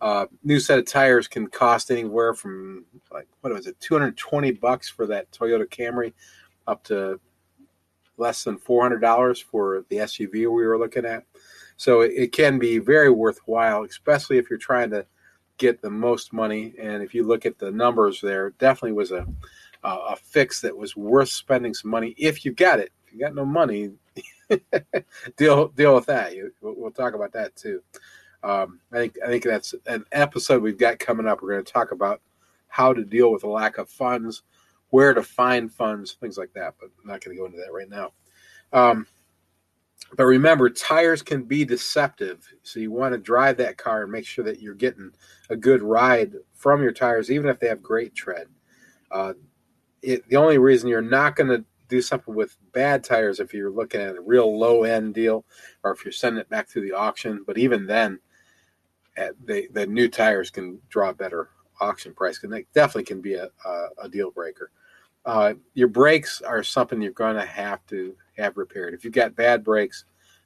Uh, 0.00 0.26
new 0.42 0.58
set 0.58 0.78
of 0.78 0.86
tires 0.86 1.28
can 1.28 1.46
cost 1.46 1.90
anywhere 1.90 2.34
from 2.34 2.84
like 3.12 3.28
what 3.40 3.52
was 3.52 3.68
it, 3.68 3.78
220 3.80 4.50
bucks 4.52 4.88
for 4.88 5.06
that 5.06 5.30
Toyota 5.30 5.66
Camry, 5.66 6.12
up 6.66 6.82
to 6.84 7.20
less 8.16 8.44
than 8.44 8.58
$400 8.58 9.42
for 9.44 9.84
the 9.88 9.96
SUV 9.96 10.32
we 10.32 10.46
were 10.48 10.78
looking 10.78 11.04
at. 11.04 11.24
So 11.76 12.02
it, 12.02 12.12
it 12.16 12.32
can 12.32 12.58
be 12.58 12.78
very 12.78 13.10
worthwhile, 13.10 13.84
especially 13.84 14.38
if 14.38 14.50
you're 14.50 14.58
trying 14.58 14.90
to 14.90 15.06
get 15.62 15.80
the 15.80 15.90
most 15.90 16.32
money. 16.32 16.74
And 16.78 17.02
if 17.02 17.14
you 17.14 17.24
look 17.24 17.46
at 17.46 17.58
the 17.58 17.70
numbers 17.70 18.20
there, 18.20 18.50
definitely 18.58 18.92
was 18.92 19.12
a 19.12 19.26
a 19.84 20.14
fix 20.14 20.60
that 20.60 20.76
was 20.76 20.96
worth 20.96 21.28
spending 21.28 21.74
some 21.74 21.90
money 21.90 22.14
if 22.16 22.44
you 22.44 22.52
got 22.52 22.78
it. 22.78 22.92
If 23.06 23.12
you 23.12 23.20
got 23.20 23.34
no 23.34 23.44
money, 23.44 23.90
deal 25.36 25.68
deal 25.68 25.94
with 25.94 26.06
that. 26.06 26.36
You, 26.36 26.52
we'll, 26.60 26.92
talk 26.92 27.14
about 27.14 27.32
that 27.32 27.56
too. 27.56 27.82
Um, 28.44 28.80
I 28.92 28.98
think 28.98 29.16
I 29.24 29.28
think 29.28 29.44
that's 29.44 29.74
an 29.86 30.04
episode 30.12 30.62
we've 30.62 30.78
got 30.78 30.98
coming 30.98 31.26
up. 31.26 31.42
We're 31.42 31.52
going 31.52 31.64
to 31.64 31.72
talk 31.72 31.90
about 31.90 32.20
how 32.68 32.92
to 32.92 33.04
deal 33.04 33.32
with 33.32 33.44
a 33.44 33.48
lack 33.48 33.78
of 33.78 33.88
funds, 33.88 34.42
where 34.90 35.14
to 35.14 35.22
find 35.22 35.72
funds, 35.72 36.12
things 36.12 36.38
like 36.38 36.52
that. 36.54 36.74
But 36.78 36.90
I'm 37.00 37.08
not 37.08 37.20
going 37.20 37.36
to 37.36 37.40
go 37.40 37.46
into 37.46 37.58
that 37.58 37.72
right 37.72 37.88
now. 37.88 38.12
Um, 38.72 39.06
but 40.16 40.24
remember, 40.24 40.68
tires 40.68 41.22
can 41.22 41.42
be 41.44 41.64
deceptive. 41.64 42.46
So 42.62 42.80
you 42.80 42.90
want 42.90 43.12
to 43.12 43.18
drive 43.18 43.56
that 43.58 43.78
car 43.78 44.02
and 44.02 44.12
make 44.12 44.26
sure 44.26 44.44
that 44.44 44.60
you're 44.60 44.74
getting 44.74 45.10
a 45.48 45.56
good 45.56 45.82
ride 45.82 46.34
from 46.54 46.82
your 46.82 46.92
tires, 46.92 47.30
even 47.30 47.48
if 47.48 47.58
they 47.58 47.68
have 47.68 47.82
great 47.82 48.14
tread. 48.14 48.46
Uh, 49.10 49.32
it, 50.02 50.28
the 50.28 50.36
only 50.36 50.58
reason 50.58 50.88
you're 50.88 51.00
not 51.00 51.36
going 51.36 51.48
to 51.48 51.64
do 51.88 52.02
something 52.02 52.34
with 52.34 52.56
bad 52.72 53.04
tires 53.04 53.40
if 53.40 53.52
you're 53.52 53.70
looking 53.70 54.00
at 54.00 54.16
a 54.16 54.20
real 54.20 54.58
low 54.58 54.84
end 54.84 55.14
deal 55.14 55.44
or 55.82 55.92
if 55.92 56.04
you're 56.04 56.12
sending 56.12 56.40
it 56.40 56.48
back 56.48 56.68
to 56.68 56.80
the 56.80 56.92
auction. 56.92 57.44
But 57.46 57.58
even 57.58 57.86
then, 57.86 58.18
the 59.16 59.68
the 59.72 59.86
new 59.86 60.08
tires 60.08 60.50
can 60.50 60.80
draw 60.88 61.10
a 61.10 61.14
better 61.14 61.50
auction 61.80 62.14
price, 62.14 62.42
and 62.42 62.52
they 62.52 62.66
definitely 62.74 63.04
can 63.04 63.20
be 63.20 63.34
a, 63.34 63.48
a, 63.64 63.86
a 64.04 64.08
deal 64.08 64.30
breaker. 64.30 64.70
Uh, 65.24 65.54
your 65.74 65.88
brakes 65.88 66.42
are 66.42 66.62
something 66.62 67.00
you're 67.00 67.12
going 67.12 67.36
to 67.36 67.46
have 67.46 67.84
to 67.86 68.14
have 68.36 68.56
repaired. 68.56 68.94
If 68.94 69.04
you've 69.04 69.12
got 69.12 69.36
bad 69.36 69.62
brakes, 69.62 70.04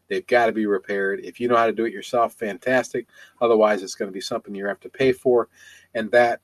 they've 0.09 0.27
got 0.27 0.47
to 0.47 0.53
be 0.53 0.67
repaired. 0.67 1.21
If 1.25 1.41
you 1.41 1.49
know 1.49 1.57
how 1.57 1.67
to 1.67 1.73
do 1.73 1.85
it 1.85 1.93
yourself, 1.93 2.35
fantastic. 2.35 3.07
Otherwise, 3.41 3.83
it's 3.83 3.95
going 3.95 4.11
to 4.11 4.15
be 4.15 4.21
something 4.21 4.55
you 4.55 4.67
have 4.67 4.81
to 4.81 4.89
pay 4.89 5.13
for, 5.13 5.49
and 5.95 6.11
that 6.13 6.41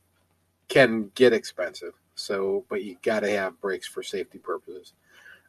can 0.68 1.10
get 1.14 1.32
expensive. 1.32 1.92
So, 2.14 2.64
but 2.68 2.82
you 2.82 2.96
got 3.02 3.20
to 3.20 3.30
have 3.30 3.60
brakes 3.60 3.86
for 3.86 4.02
safety 4.02 4.38
purposes. 4.38 4.94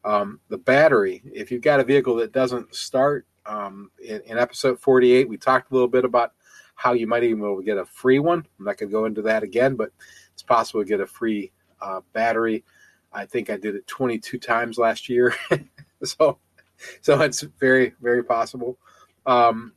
Um, 0.06 0.40
the 0.50 0.58
battery, 0.58 1.22
if 1.34 1.52
you've 1.52 1.62
got 1.62 1.80
a 1.80 1.84
vehicle 1.84 2.16
that 2.16 2.34
doesn't 2.34 2.76
start, 2.76 3.26
um, 3.46 3.92
in, 4.04 4.22
in, 4.26 4.38
episode 4.38 4.80
48, 4.80 5.28
we 5.28 5.38
talked 5.38 5.72
a 5.72 5.74
little 5.74 5.88
bit 5.88 6.06
about 6.06 6.34
how 6.76 6.94
you 6.94 7.08
might 7.08 7.24
even 7.24 7.40
be 7.40 7.46
able 7.46 7.58
to 7.58 7.64
get 7.64 7.78
a 7.78 7.86
free 7.86 8.20
one. 8.20 8.46
I'm 8.60 8.66
not 8.66 8.78
going 8.78 8.90
to 8.90 8.94
go 8.94 9.06
into 9.06 9.22
that 9.24 9.44
again, 9.44 9.76
but 9.76 9.92
it's 10.34 10.44
possible 10.44 10.82
to 10.82 10.88
get 10.88 11.02
a 11.02 11.08
free 11.08 11.52
uh, 11.82 12.02
battery. 12.14 12.64
I 13.14 13.26
think 13.26 13.50
I 13.50 13.58
did 13.58 13.76
it 13.76 13.88
22 13.88 14.38
times 14.40 14.78
last 14.78 15.10
year. 15.10 15.36
so, 16.04 16.40
so 17.02 17.22
it's 17.22 17.42
very, 17.42 17.94
very 18.02 18.24
possible. 18.24 18.78
Um, 19.26 19.74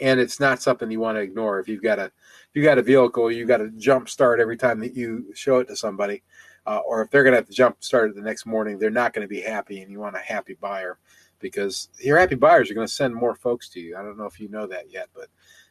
and 0.00 0.20
it's 0.20 0.40
not 0.40 0.62
something 0.62 0.90
you 0.90 1.00
want 1.00 1.16
to 1.16 1.22
ignore. 1.22 1.58
If 1.58 1.68
you've 1.68 1.82
got 1.82 1.98
a, 1.98 2.04
if 2.04 2.50
you 2.54 2.62
got 2.62 2.78
a 2.78 2.82
vehicle, 2.82 3.30
you 3.30 3.46
got 3.46 3.58
to 3.58 3.70
jump 3.70 4.08
start 4.08 4.40
every 4.40 4.56
time 4.56 4.80
that 4.80 4.94
you 4.94 5.26
show 5.34 5.58
it 5.58 5.68
to 5.68 5.76
somebody, 5.76 6.22
uh, 6.66 6.78
or 6.86 7.02
if 7.02 7.10
they're 7.10 7.24
going 7.24 7.32
to 7.32 7.38
have 7.38 7.46
to 7.46 7.52
jump 7.52 7.82
start 7.82 8.10
it 8.10 8.16
the 8.16 8.22
next 8.22 8.46
morning, 8.46 8.78
they're 8.78 8.90
not 8.90 9.12
going 9.12 9.24
to 9.24 9.28
be 9.28 9.40
happy, 9.40 9.80
and 9.80 9.90
you 9.90 9.98
want 9.98 10.16
a 10.16 10.20
happy 10.20 10.54
buyer 10.54 10.98
because 11.40 11.88
your 12.00 12.18
happy 12.18 12.34
buyers 12.34 12.70
are 12.70 12.74
going 12.74 12.86
to 12.86 12.92
send 12.92 13.14
more 13.14 13.34
folks 13.34 13.68
to 13.70 13.80
you. 13.80 13.96
I 13.96 14.02
don't 14.02 14.18
know 14.18 14.26
if 14.26 14.40
you 14.40 14.48
know 14.48 14.66
that 14.66 14.90
yet, 14.90 15.08
but 15.14 15.28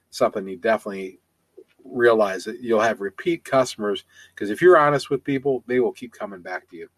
something 0.09 0.47
you 0.47 0.57
definitely 0.57 1.19
realize 1.83 2.43
that 2.45 2.61
you'll 2.61 2.81
have 2.81 3.01
repeat 3.01 3.45
customers 3.45 4.03
because 4.33 4.49
if 4.49 4.61
you're 4.61 4.77
honest 4.77 5.09
with 5.09 5.23
people, 5.23 5.63
they 5.67 5.79
will 5.79 5.91
keep 5.91 6.13
coming 6.13 6.41
back 6.41 6.69
to 6.69 6.75
you. 6.77 6.89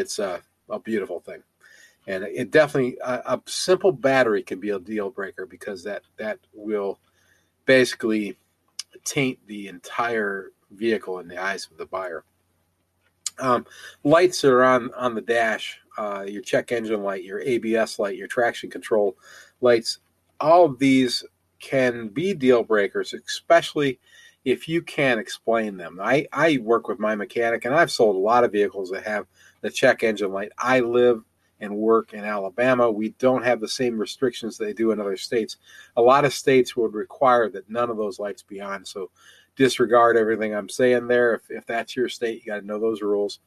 It's 0.00 0.18
a, 0.18 0.42
a 0.68 0.78
beautiful 0.78 1.20
thing. 1.20 1.42
And 2.06 2.24
it 2.24 2.50
definitely 2.50 2.96
a, 3.04 3.12
a 3.26 3.42
simple 3.46 3.92
battery 3.92 4.42
can 4.42 4.58
be 4.58 4.70
a 4.70 4.78
deal 4.78 5.10
breaker 5.10 5.46
because 5.46 5.84
that 5.84 6.02
that 6.16 6.38
will 6.52 6.98
basically 7.66 8.36
taint 9.04 9.38
the 9.46 9.68
entire 9.68 10.52
vehicle 10.72 11.18
in 11.18 11.28
the 11.28 11.36
eyes 11.36 11.68
of 11.70 11.76
the 11.76 11.86
buyer. 11.86 12.24
Um, 13.38 13.66
lights 14.02 14.44
are 14.44 14.62
on 14.62 14.92
on 14.94 15.14
the 15.14 15.20
dash. 15.20 15.78
Uh, 15.98 16.24
your 16.26 16.42
check 16.42 16.72
engine 16.72 17.02
light, 17.02 17.24
your 17.24 17.40
ABS 17.40 17.98
light, 17.98 18.16
your 18.16 18.28
traction 18.28 18.70
control 18.70 19.16
lights. 19.60 19.98
All 20.40 20.64
of 20.64 20.78
these 20.78 21.24
can 21.58 22.08
be 22.08 22.32
deal 22.32 22.62
breakers, 22.62 23.12
especially 23.12 24.00
if 24.44 24.68
you 24.68 24.82
can't 24.82 25.20
explain 25.20 25.76
them. 25.76 25.98
I, 26.02 26.26
I 26.32 26.58
work 26.62 26.88
with 26.88 26.98
my 26.98 27.14
mechanic, 27.14 27.64
and 27.64 27.74
I've 27.74 27.90
sold 27.90 28.16
a 28.16 28.18
lot 28.18 28.44
of 28.44 28.52
vehicles 28.52 28.90
that 28.90 29.06
have 29.06 29.26
the 29.60 29.70
check 29.70 30.02
engine 30.02 30.32
light. 30.32 30.52
I 30.58 30.80
live 30.80 31.22
and 31.60 31.76
work 31.76 32.14
in 32.14 32.24
Alabama. 32.24 32.90
We 32.90 33.10
don't 33.18 33.44
have 33.44 33.60
the 33.60 33.68
same 33.68 33.98
restrictions 33.98 34.56
they 34.56 34.72
do 34.72 34.92
in 34.92 35.00
other 35.00 35.16
states. 35.16 35.58
A 35.96 36.02
lot 36.02 36.24
of 36.24 36.32
states 36.32 36.76
would 36.76 36.94
require 36.94 37.50
that 37.50 37.68
none 37.68 37.90
of 37.90 37.96
those 37.96 38.18
lights 38.18 38.42
be 38.42 38.60
on. 38.60 38.84
So 38.84 39.10
disregard 39.56 40.16
everything 40.16 40.54
I'm 40.54 40.68
saying 40.68 41.06
there. 41.06 41.34
If, 41.34 41.50
if 41.50 41.66
that's 41.66 41.94
your 41.94 42.08
state, 42.08 42.42
you 42.44 42.52
got 42.52 42.60
to 42.60 42.66
know 42.66 42.78
those 42.78 43.02
rules. 43.02 43.40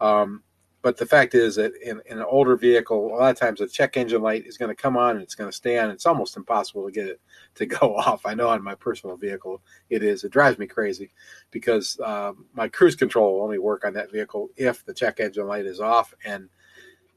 Um, 0.00 0.42
but 0.86 0.96
the 0.96 1.04
fact 1.04 1.34
is 1.34 1.56
that 1.56 1.72
in, 1.82 2.00
in, 2.06 2.20
an 2.20 2.24
older 2.30 2.54
vehicle, 2.56 3.08
a 3.08 3.18
lot 3.18 3.30
of 3.32 3.36
times 3.36 3.58
the 3.58 3.66
check 3.66 3.96
engine 3.96 4.22
light 4.22 4.46
is 4.46 4.56
going 4.56 4.68
to 4.68 4.80
come 4.80 4.96
on 4.96 5.16
and 5.16 5.20
it's 5.20 5.34
going 5.34 5.50
to 5.50 5.56
stay 5.56 5.80
on. 5.80 5.90
It's 5.90 6.06
almost 6.06 6.36
impossible 6.36 6.86
to 6.86 6.92
get 6.92 7.08
it 7.08 7.20
to 7.56 7.66
go 7.66 7.96
off. 7.96 8.24
I 8.24 8.34
know 8.34 8.50
on 8.50 8.62
my 8.62 8.76
personal 8.76 9.16
vehicle 9.16 9.60
it 9.90 10.04
is. 10.04 10.22
It 10.22 10.30
drives 10.30 10.60
me 10.60 10.68
crazy 10.68 11.10
because 11.50 11.98
uh, 11.98 12.34
my 12.54 12.68
cruise 12.68 12.94
control 12.94 13.34
will 13.34 13.42
only 13.42 13.58
work 13.58 13.84
on 13.84 13.94
that 13.94 14.12
vehicle 14.12 14.50
if 14.56 14.84
the 14.84 14.94
check 14.94 15.18
engine 15.18 15.48
light 15.48 15.66
is 15.66 15.80
off. 15.80 16.14
And, 16.24 16.48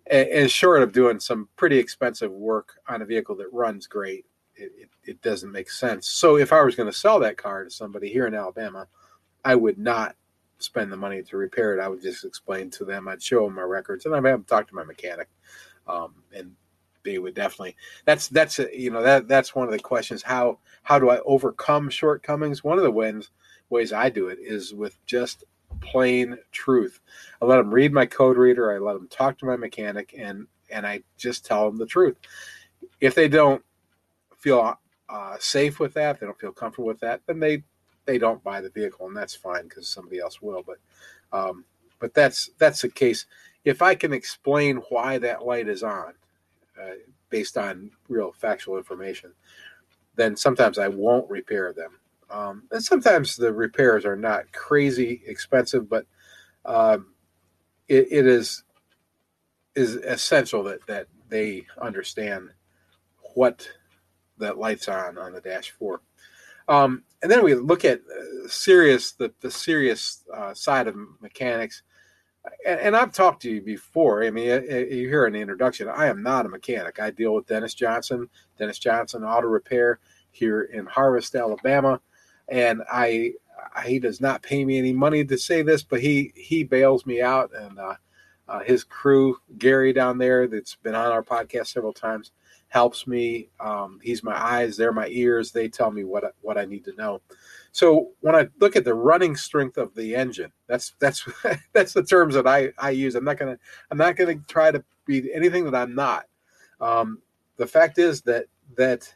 and 0.09 0.49
short 0.49 0.81
of 0.81 0.91
doing 0.91 1.19
some 1.19 1.47
pretty 1.55 1.77
expensive 1.77 2.31
work 2.31 2.73
on 2.87 3.03
a 3.03 3.05
vehicle 3.05 3.35
that 3.35 3.53
runs 3.53 3.85
great, 3.85 4.25
it, 4.55 4.71
it, 4.75 4.89
it 5.03 5.21
doesn't 5.21 5.51
make 5.51 5.69
sense. 5.69 6.09
So 6.09 6.37
if 6.37 6.51
I 6.51 6.63
was 6.63 6.75
going 6.75 6.89
to 6.89 6.97
sell 6.97 7.19
that 7.19 7.37
car 7.37 7.65
to 7.65 7.69
somebody 7.69 8.09
here 8.09 8.25
in 8.25 8.33
Alabama, 8.33 8.87
I 9.45 9.53
would 9.53 9.77
not 9.77 10.15
spend 10.59 10.91
the 10.91 10.97
money 10.97 11.23
to 11.23 11.37
repair 11.37 11.73
it. 11.73 11.81
I 11.81 11.87
would 11.87 12.01
just 12.01 12.25
explain 12.25 12.69
to 12.71 12.85
them. 12.85 13.07
I'd 13.07 13.21
show 13.21 13.45
them 13.45 13.55
my 13.55 13.63
records, 13.63 14.05
and 14.05 14.13
I'd 14.13 14.25
have 14.25 14.39
them 14.39 14.43
talk 14.43 14.67
to 14.67 14.75
my 14.75 14.83
mechanic, 14.83 15.29
um, 15.87 16.15
and 16.35 16.51
they 17.03 17.17
would 17.17 17.33
definitely. 17.33 17.75
That's 18.05 18.27
that's 18.27 18.59
a, 18.59 18.69
you 18.77 18.91
know 18.91 19.01
that 19.01 19.27
that's 19.27 19.55
one 19.55 19.65
of 19.65 19.71
the 19.71 19.79
questions. 19.79 20.21
How 20.21 20.59
how 20.83 20.99
do 20.99 21.09
I 21.09 21.19
overcome 21.21 21.89
shortcomings? 21.89 22.63
One 22.63 22.77
of 22.77 22.83
the 22.83 22.91
ways 22.91 23.29
ways 23.69 23.93
I 23.93 24.09
do 24.09 24.27
it 24.27 24.39
is 24.39 24.73
with 24.73 25.03
just 25.05 25.43
plain 25.81 26.37
truth. 26.51 26.99
I 27.41 27.45
let 27.45 27.57
them 27.57 27.73
read 27.73 27.93
my 27.93 28.05
code 28.05 28.37
reader. 28.37 28.71
I 28.73 28.79
let 28.79 28.93
them 28.93 29.07
talk 29.07 29.37
to 29.39 29.45
my 29.45 29.55
mechanic, 29.55 30.13
and 30.17 30.47
and 30.69 30.85
I 30.85 31.03
just 31.17 31.45
tell 31.45 31.65
them 31.65 31.77
the 31.77 31.85
truth. 31.85 32.17
If 33.01 33.15
they 33.15 33.27
don't 33.27 33.63
feel 34.37 34.77
uh, 35.09 35.37
safe 35.39 35.79
with 35.79 35.93
that, 35.95 36.19
they 36.19 36.25
don't 36.25 36.39
feel 36.39 36.51
comfortable 36.51 36.87
with 36.87 36.99
that, 36.99 37.21
then 37.25 37.39
they 37.39 37.63
they 38.09 38.17
don't 38.17 38.43
buy 38.43 38.59
the 38.59 38.71
vehicle, 38.71 39.05
and 39.05 39.15
that's 39.15 39.35
fine 39.35 39.67
because 39.67 39.87
somebody 39.87 40.19
else 40.19 40.41
will. 40.41 40.63
But 40.65 40.77
um, 41.31 41.63
but 41.99 42.15
that's 42.15 42.49
that's 42.57 42.81
the 42.81 42.89
case. 42.89 43.27
If 43.65 43.83
I 43.83 43.93
can 43.93 44.13
explain 44.13 44.77
why 44.89 45.19
that 45.19 45.45
light 45.45 45.67
is 45.67 45.83
on, 45.83 46.13
uh, 46.81 46.95
based 47.29 47.55
on 47.55 47.91
real 48.07 48.31
factual 48.31 48.77
information, 48.77 49.31
then 50.15 50.35
sometimes 50.35 50.79
I 50.79 50.87
won't 50.87 51.29
repair 51.29 51.71
them. 51.71 51.99
Um, 52.31 52.63
and 52.71 52.83
sometimes 52.83 53.35
the 53.35 53.53
repairs 53.53 54.05
are 54.05 54.15
not 54.15 54.51
crazy 54.53 55.21
expensive, 55.27 55.87
but 55.87 56.05
um, 56.65 57.13
it, 57.87 58.07
it 58.11 58.25
is 58.25 58.63
is 59.75 59.97
essential 59.97 60.63
that 60.63 60.79
that 60.87 61.05
they 61.29 61.67
understand 61.79 62.49
what 63.35 63.69
that 64.39 64.57
light's 64.57 64.87
on 64.87 65.19
on 65.19 65.31
the 65.31 65.41
dash 65.41 65.69
for. 65.69 66.01
Um, 66.69 67.03
and 67.21 67.31
then 67.31 67.43
we 67.43 67.55
look 67.55 67.83
at 67.83 67.99
uh, 67.99 68.47
serious 68.47 69.11
the, 69.13 69.33
the 69.41 69.51
serious 69.51 70.23
uh, 70.33 70.53
side 70.53 70.87
of 70.87 70.95
mechanics. 71.19 71.81
And, 72.65 72.79
and, 72.79 72.95
I've 72.95 73.11
talked 73.11 73.41
to 73.41 73.51
you 73.51 73.61
before. 73.61 74.23
I 74.23 74.29
mean, 74.29 74.45
you 74.45 75.09
hear 75.09 75.25
in 75.25 75.33
the 75.33 75.41
introduction, 75.41 75.89
I 75.89 76.05
am 76.05 76.23
not 76.23 76.45
a 76.45 76.49
mechanic. 76.49 76.99
I 76.99 77.09
deal 77.09 77.33
with 77.33 77.47
Dennis 77.47 77.73
Johnson, 77.73 78.29
Dennis 78.57 78.79
Johnson 78.79 79.23
Auto 79.23 79.47
Repair 79.47 79.99
here 80.31 80.61
in 80.61 80.85
Harvest, 80.85 81.35
Alabama, 81.35 81.99
and 82.47 82.81
I, 82.89 83.33
he 83.85 83.99
does 83.99 84.21
not 84.21 84.41
pay 84.41 84.63
me 84.63 84.77
any 84.77 84.93
money 84.93 85.25
to 85.25 85.37
say 85.37 85.63
this, 85.63 85.83
but 85.83 86.01
he 86.01 86.31
he 86.35 86.63
bails 86.63 87.05
me 87.05 87.21
out, 87.21 87.51
and 87.53 87.77
uh, 87.77 87.95
uh, 88.47 88.59
his 88.61 88.83
crew, 88.83 89.37
Gary 89.57 89.91
down 89.91 90.17
there, 90.17 90.47
that's 90.47 90.75
been 90.75 90.95
on 90.95 91.11
our 91.11 91.23
podcast 91.23 91.67
several 91.67 91.93
times 91.93 92.31
helps 92.69 93.07
me. 93.07 93.49
Um, 93.59 93.99
he's 94.01 94.23
my 94.23 94.35
eyes, 94.35 94.77
they're 94.77 94.93
my 94.93 95.07
ears. 95.09 95.51
They 95.51 95.67
tell 95.67 95.91
me 95.91 96.03
what 96.03 96.23
what 96.41 96.57
I 96.57 96.65
need 96.65 96.85
to 96.85 96.95
know. 96.95 97.21
So 97.71 98.11
when 98.21 98.35
I 98.35 98.47
look 98.59 98.75
at 98.75 98.85
the 98.85 98.93
running 98.93 99.35
strength 99.35 99.77
of 99.77 99.93
the 99.95 100.15
engine, 100.15 100.51
that's 100.67 100.93
that's 100.99 101.27
that's 101.73 101.93
the 101.93 102.03
terms 102.03 102.35
that 102.35 102.47
I, 102.47 102.71
I 102.77 102.91
use. 102.91 103.15
I'm 103.15 103.25
not 103.25 103.37
gonna 103.37 103.57
I'm 103.91 103.97
not 103.97 104.15
gonna 104.15 104.35
try 104.47 104.71
to 104.71 104.83
be 105.05 105.31
anything 105.33 105.65
that 105.65 105.75
I'm 105.75 105.95
not. 105.95 106.25
Um, 106.79 107.21
the 107.57 107.67
fact 107.67 107.97
is 107.97 108.21
that 108.21 108.45
that 108.77 109.13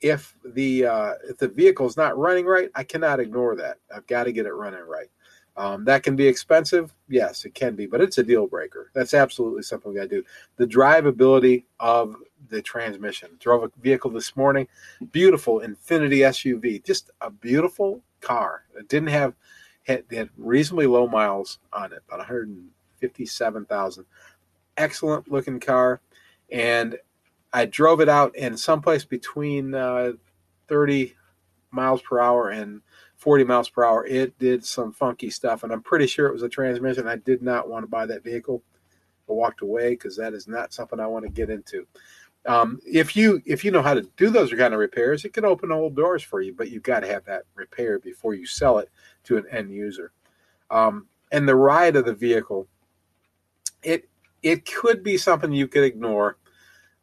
if 0.00 0.34
the 0.44 0.84
uh, 0.84 1.12
if 1.28 1.38
the 1.38 1.48
vehicle 1.48 1.86
is 1.86 1.96
not 1.96 2.18
running 2.18 2.44
right, 2.44 2.70
I 2.74 2.84
cannot 2.84 3.20
ignore 3.20 3.56
that. 3.56 3.78
I've 3.94 4.06
got 4.06 4.24
to 4.24 4.32
get 4.32 4.46
it 4.46 4.52
running 4.52 4.80
right. 4.80 5.08
Um, 5.56 5.84
that 5.84 6.02
can 6.02 6.16
be 6.16 6.26
expensive. 6.26 6.94
Yes, 7.08 7.44
it 7.44 7.54
can 7.54 7.74
be, 7.74 7.86
but 7.86 8.00
it's 8.00 8.18
a 8.18 8.22
deal 8.22 8.46
breaker. 8.46 8.90
That's 8.94 9.12
absolutely 9.12 9.62
something 9.62 9.92
we 9.92 9.98
got 9.98 10.08
to 10.08 10.20
do. 10.20 10.24
The 10.56 10.66
drivability 10.66 11.64
of 11.78 12.16
the 12.48 12.62
transmission. 12.62 13.30
Drove 13.38 13.64
a 13.64 13.70
vehicle 13.80 14.10
this 14.10 14.36
morning, 14.36 14.66
beautiful 15.12 15.60
Infiniti 15.60 16.20
SUV, 16.20 16.84
just 16.84 17.10
a 17.20 17.30
beautiful 17.30 18.02
car. 18.20 18.64
It 18.76 18.88
didn't 18.88 19.10
have 19.10 19.34
had, 19.84 20.04
had 20.10 20.30
reasonably 20.36 20.86
low 20.86 21.06
miles 21.06 21.58
on 21.72 21.92
it, 21.92 22.02
about 22.08 22.18
157,000. 22.18 24.04
Excellent 24.78 25.30
looking 25.30 25.60
car, 25.60 26.00
and 26.50 26.96
I 27.52 27.66
drove 27.66 28.00
it 28.00 28.08
out 28.08 28.34
in 28.36 28.56
someplace 28.56 29.04
between 29.04 29.74
uh, 29.74 30.12
30 30.68 31.14
miles 31.70 32.00
per 32.00 32.20
hour 32.20 32.48
and 32.50 32.80
40 33.22 33.44
miles 33.44 33.68
per 33.68 33.84
hour. 33.84 34.04
It 34.04 34.36
did 34.40 34.66
some 34.66 34.92
funky 34.92 35.30
stuff, 35.30 35.62
and 35.62 35.72
I'm 35.72 35.80
pretty 35.80 36.08
sure 36.08 36.26
it 36.26 36.32
was 36.32 36.42
a 36.42 36.48
transmission. 36.48 37.06
I 37.06 37.16
did 37.16 37.40
not 37.40 37.68
want 37.68 37.84
to 37.84 37.88
buy 37.88 38.04
that 38.06 38.24
vehicle. 38.24 38.64
I 39.28 39.32
walked 39.32 39.62
away 39.62 39.90
because 39.90 40.16
that 40.16 40.34
is 40.34 40.48
not 40.48 40.72
something 40.72 40.98
I 40.98 41.06
want 41.06 41.24
to 41.24 41.30
get 41.30 41.48
into. 41.48 41.86
Um, 42.46 42.80
if 42.84 43.14
you 43.14 43.40
if 43.46 43.64
you 43.64 43.70
know 43.70 43.80
how 43.80 43.94
to 43.94 44.02
do 44.16 44.28
those 44.28 44.52
kind 44.52 44.74
of 44.74 44.80
repairs, 44.80 45.24
it 45.24 45.32
can 45.32 45.44
open 45.44 45.70
old 45.70 45.94
doors 45.94 46.24
for 46.24 46.40
you, 46.40 46.52
but 46.52 46.70
you've 46.70 46.82
got 46.82 47.00
to 47.00 47.06
have 47.06 47.24
that 47.26 47.44
repair 47.54 48.00
before 48.00 48.34
you 48.34 48.44
sell 48.44 48.78
it 48.78 48.90
to 49.22 49.36
an 49.36 49.44
end 49.52 49.70
user. 49.70 50.10
Um, 50.72 51.06
and 51.30 51.48
the 51.48 51.54
ride 51.54 51.94
of 51.94 52.04
the 52.04 52.14
vehicle, 52.14 52.66
it 53.84 54.08
it 54.42 54.66
could 54.66 55.04
be 55.04 55.16
something 55.16 55.52
you 55.52 55.68
could 55.68 55.84
ignore 55.84 56.38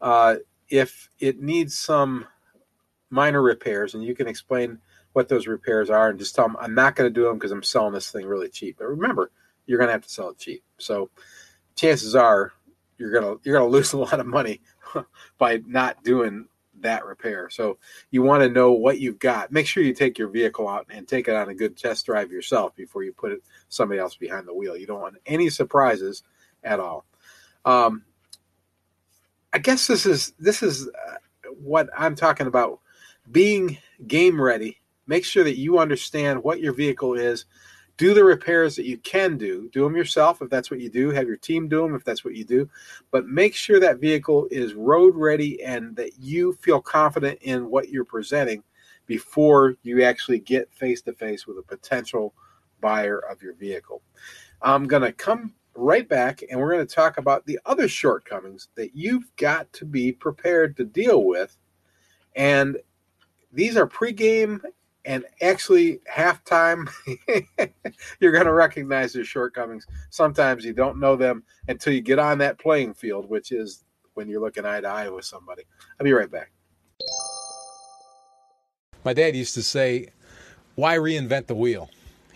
uh, 0.02 0.36
if 0.68 1.10
it 1.20 1.42
needs 1.42 1.78
some 1.78 2.26
minor 3.10 3.42
repairs, 3.42 3.94
and 3.94 4.04
you 4.04 4.14
can 4.14 4.28
explain 4.28 4.80
what 5.14 5.28
those 5.28 5.48
repairs 5.48 5.90
are 5.90 6.10
and 6.10 6.20
just 6.20 6.36
tell 6.36 6.48
them 6.48 6.58
I'm 6.60 6.76
not 6.76 6.96
going 6.96 7.12
to 7.12 7.14
do 7.14 7.26
them 7.26 7.38
because 7.38 7.52
I'm 7.52 7.64
selling 7.64 7.94
this 7.94 8.12
thing 8.12 8.26
really 8.26 8.50
cheap. 8.50 8.78
But 8.78 8.88
remember, 8.88 9.32
you're 9.66 9.78
going 9.78 9.88
to 9.88 9.94
have 9.94 10.04
to 10.04 10.10
sell 10.10 10.30
it 10.30 10.38
cheap. 10.38 10.64
So 10.78 11.10
chances 11.76 12.16
are 12.16 12.54
you're 12.98 13.12
going 13.12 13.24
to 13.24 13.42
you're 13.44 13.58
going 13.58 13.72
to 13.72 13.76
lose 13.76 13.94
a 13.94 13.98
lot 13.98 14.20
of 14.20 14.26
money 14.26 14.62
by 15.38 15.62
not 15.66 16.04
doing 16.04 16.48
that 16.82 17.06
repair. 17.06 17.50
So 17.50 17.78
you 18.10 18.22
want 18.22 18.44
to 18.44 18.50
know 18.50 18.72
what 18.72 19.00
you've 19.00 19.20
got. 19.20 19.52
Make 19.52 19.68
sure 19.68 19.84
you 19.84 19.94
take 19.94 20.18
your 20.18 20.30
vehicle 20.30 20.68
out 20.68 20.88
and 20.90 21.08
take 21.08 21.28
it 21.28 21.36
on 21.36 21.50
a 21.50 21.56
good 21.56 21.78
test 21.78 22.06
drive 22.06 22.32
yourself 22.32 22.76
before 22.76 23.04
you 23.04 23.12
put 23.12 23.32
it 23.32 23.42
somebody 23.68 24.00
else 24.00 24.16
behind 24.16 24.48
the 24.48 24.54
wheel. 24.54 24.78
You 24.78 24.88
don't 24.88 25.02
want 25.02 25.18
any 25.26 25.50
surprises 25.50 26.24
at 26.64 26.80
all. 26.80 27.06
Um, 27.66 28.04
I 29.52 29.58
guess 29.58 29.88
this 29.88 30.06
is 30.06 30.34
this 30.40 30.64
is 30.64 30.88
uh, 30.88 31.16
what 31.62 31.90
I'm 31.98 32.16
talking 32.16 32.48
about. 32.48 32.80
Being 33.32 33.78
game 34.08 34.42
ready 34.42 34.79
Make 35.10 35.26
sure 35.26 35.44
that 35.44 35.58
you 35.58 35.80
understand 35.80 36.44
what 36.44 36.62
your 36.62 36.72
vehicle 36.72 37.16
is. 37.16 37.46
Do 37.98 38.14
the 38.14 38.24
repairs 38.24 38.76
that 38.76 38.86
you 38.86 39.00
can 39.00 39.40
do. 39.40 39.68
Do 39.74 39.84
them 39.84 39.96
yourself 39.96 40.40
if 40.40 40.52
that's 40.52 40.70
what 40.70 40.82
you 40.82 40.90
do. 40.90 41.10
Have 41.10 41.26
your 41.26 41.36
team 41.36 41.68
do 41.68 41.82
them 41.82 41.96
if 41.96 42.04
that's 42.04 42.24
what 42.24 42.36
you 42.36 42.46
do. 42.46 42.70
But 43.10 43.26
make 43.26 43.56
sure 43.56 43.80
that 43.80 44.00
vehicle 44.00 44.48
is 44.52 44.76
road 44.76 45.16
ready 45.16 45.64
and 45.64 45.96
that 45.96 46.20
you 46.20 46.54
feel 46.62 46.80
confident 46.80 47.40
in 47.42 47.72
what 47.72 47.90
you're 47.90 48.06
presenting 48.06 48.62
before 49.08 49.78
you 49.82 50.04
actually 50.04 50.42
get 50.42 50.72
face 50.72 51.02
to 51.02 51.14
face 51.14 51.48
with 51.48 51.58
a 51.58 51.64
potential 51.64 52.36
buyer 52.80 53.18
of 53.18 53.42
your 53.42 53.56
vehicle. 53.56 54.04
I'm 54.62 54.86
going 54.86 55.02
to 55.02 55.12
come 55.12 55.56
right 55.74 56.08
back 56.08 56.44
and 56.48 56.60
we're 56.60 56.72
going 56.72 56.86
to 56.86 56.96
talk 56.96 57.18
about 57.18 57.48
the 57.48 57.58
other 57.66 57.88
shortcomings 57.88 58.70
that 58.76 58.96
you've 58.96 59.36
got 59.38 59.74
to 59.74 59.86
be 59.86 60.12
prepared 60.12 60.78
to 60.78 60.86
deal 60.86 61.24
with. 61.24 61.58
And 62.36 62.78
these 63.52 63.76
are 63.76 63.88
pregame 63.88 64.62
and 65.06 65.24
actually 65.42 66.00
halftime 66.12 66.90
you're 68.20 68.32
going 68.32 68.46
to 68.46 68.54
recognize 68.54 69.14
their 69.14 69.24
shortcomings 69.24 69.88
sometimes 70.10 70.66
you 70.66 70.74
don't 70.74 71.00
know 71.00 71.16
them 71.16 71.44
until 71.68 71.94
you 71.94 72.02
get 72.02 72.20
on 72.20 72.38
that 72.38 72.60
playing 72.60 72.94
field 72.94 73.30
which 73.30 73.52
is 73.52 73.84
when 74.14 74.28
you're 74.28 74.42
looking 74.42 74.66
eye 74.66 74.82
to 74.82 74.88
eye 74.88 75.10
with 75.10 75.26
somebody 75.26 75.64
i'll 76.00 76.04
be 76.04 76.14
right 76.14 76.32
back 76.32 76.52
my 79.04 79.14
dad 79.14 79.36
used 79.36 79.54
to 79.54 79.64
say 79.64 80.08
why 80.76 80.96
reinvent 80.98 81.48
the 81.48 81.56
wheel 81.56 81.90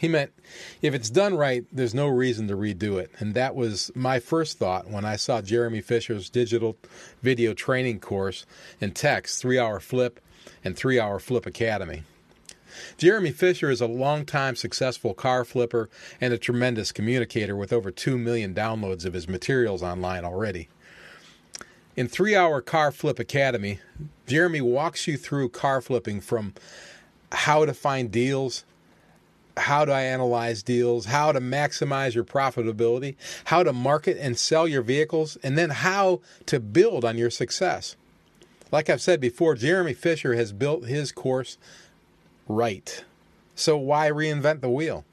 He 0.04 0.10
meant 0.10 0.34
if 0.82 0.94
it's 0.94 1.10
done 1.10 1.38
right, 1.38 1.64
there's 1.72 1.94
no 1.94 2.10
reason 2.10 2.50
to 2.50 2.58
redo 2.58 3.00
it. 3.00 3.10
And 3.20 3.34
that 3.36 3.56
was 3.56 3.90
my 3.96 4.20
first 4.20 4.60
thought 4.60 4.90
when 4.90 5.06
I 5.06 5.16
saw 5.16 5.42
Jeremy 5.42 5.80
Fisher's 5.80 6.30
digital 6.30 6.76
video 7.22 7.54
training 7.54 8.02
course 8.02 8.46
and 8.82 8.94
text, 8.94 9.42
three 9.42 9.58
hour 9.58 9.80
flip 9.80 10.20
and 10.62 10.76
three 10.76 11.00
hour 11.00 11.20
flip 11.20 11.46
academy. 11.46 12.04
Jeremy 12.98 13.32
Fisher 13.32 13.70
is 13.70 13.82
a 13.82 13.88
long-time 13.88 14.56
successful 14.56 15.14
car 15.14 15.46
flipper 15.46 15.90
and 16.20 16.34
a 16.34 16.38
tremendous 16.38 16.92
communicator 16.92 17.56
with 17.56 17.74
over 17.74 17.92
2 17.92 18.18
million 18.18 18.54
downloads 18.54 19.06
of 19.06 19.14
his 19.14 19.28
materials 19.28 19.84
online 19.84 20.26
already. 20.26 20.70
In 21.96 22.08
Three 22.08 22.36
Hour 22.36 22.62
Car 22.62 22.92
Flip 22.92 23.20
Academy, 23.20 23.80
Jeremy 24.26 24.62
walks 24.62 25.08
you 25.08 25.16
through 25.16 25.50
car 25.50 25.80
flipping 25.80 26.22
from 26.22 26.54
how 27.32 27.66
to 27.66 27.74
find 27.74 28.12
deals, 28.12 28.66
how 29.58 29.86
to 29.86 29.94
analyze 29.94 30.64
deals, 30.64 31.06
how 31.06 31.32
to 31.32 31.40
maximize 31.40 32.16
your 32.16 32.24
profitability, 32.24 33.16
how 33.46 33.62
to 33.62 33.74
market 33.74 34.18
and 34.20 34.38
sell 34.38 34.68
your 34.68 34.82
vehicles, 34.82 35.38
and 35.44 35.58
then 35.58 35.70
how 35.70 36.22
to 36.48 36.60
build 36.60 37.06
on 37.06 37.18
your 37.18 37.30
success. 37.30 37.96
Like 38.72 38.90
I've 38.90 39.02
said 39.02 39.22
before, 39.22 39.54
Jeremy 39.54 39.94
Fisher 39.94 40.34
has 40.34 40.52
built 40.52 40.86
his 40.86 41.12
course 41.12 41.60
right. 42.54 43.04
So 43.56 43.78
why 43.78 44.10
reinvent 44.10 44.62
the 44.62 44.70
wheel? 44.70 45.06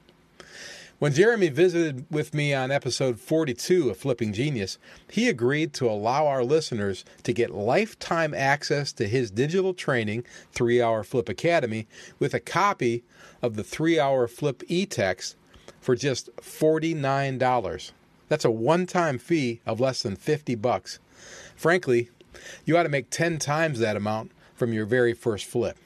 When 0.99 1.13
Jeremy 1.13 1.49
visited 1.49 2.05
with 2.11 2.35
me 2.35 2.53
on 2.53 2.69
episode 2.69 3.19
42 3.19 3.89
of 3.89 3.97
Flipping 3.97 4.33
Genius, 4.33 4.77
he 5.09 5.27
agreed 5.27 5.73
to 5.73 5.89
allow 5.89 6.27
our 6.27 6.43
listeners 6.43 7.03
to 7.23 7.33
get 7.33 7.55
lifetime 7.55 8.35
access 8.35 8.91
to 8.93 9.07
his 9.07 9.31
digital 9.31 9.73
training, 9.73 10.23
3 10.51 10.79
Hour 10.79 11.03
Flip 11.03 11.27
Academy, 11.27 11.87
with 12.19 12.35
a 12.35 12.39
copy 12.39 13.03
of 13.41 13.55
the 13.55 13.63
3 13.63 13.99
Hour 13.99 14.27
Flip 14.27 14.61
e 14.67 14.85
text 14.85 15.35
for 15.79 15.95
just 15.95 16.29
$49. 16.35 17.91
That's 18.29 18.45
a 18.45 18.51
one 18.51 18.85
time 18.85 19.17
fee 19.17 19.59
of 19.65 19.79
less 19.79 20.03
than 20.03 20.15
50 20.15 20.53
bucks. 20.53 20.99
Frankly, 21.55 22.09
you 22.63 22.77
ought 22.77 22.83
to 22.83 22.89
make 22.89 23.09
10 23.09 23.39
times 23.39 23.79
that 23.79 23.97
amount 23.97 24.31
from 24.53 24.71
your 24.71 24.85
very 24.85 25.13
first 25.13 25.45
flip. 25.45 25.77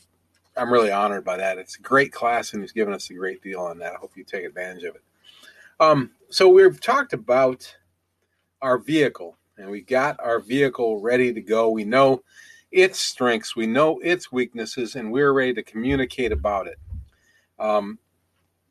I'm 0.56 0.72
really 0.72 0.92
honored 0.92 1.24
by 1.24 1.36
that. 1.38 1.58
It's 1.58 1.76
a 1.76 1.82
great 1.82 2.12
class, 2.12 2.52
and 2.52 2.62
he's 2.62 2.72
given 2.72 2.94
us 2.94 3.10
a 3.10 3.14
great 3.14 3.42
deal 3.42 3.60
on 3.60 3.78
that. 3.78 3.94
I 3.94 3.96
hope 3.96 4.12
you 4.16 4.22
take 4.22 4.44
advantage 4.44 4.84
of 4.84 4.94
it. 4.94 5.02
Um, 5.80 6.12
so 6.30 6.48
we've 6.48 6.80
talked 6.80 7.12
about 7.12 7.74
our 8.62 8.78
vehicle, 8.78 9.36
and 9.58 9.68
we 9.68 9.80
got 9.80 10.20
our 10.20 10.38
vehicle 10.38 11.00
ready 11.00 11.32
to 11.32 11.40
go. 11.40 11.70
We 11.70 11.84
know 11.84 12.22
its 12.74 12.98
strengths, 12.98 13.54
we 13.54 13.66
know 13.66 14.00
its 14.00 14.32
weaknesses, 14.32 14.96
and 14.96 15.12
we're 15.12 15.32
ready 15.32 15.54
to 15.54 15.62
communicate 15.62 16.32
about 16.32 16.66
it. 16.66 16.78
Um, 17.58 17.98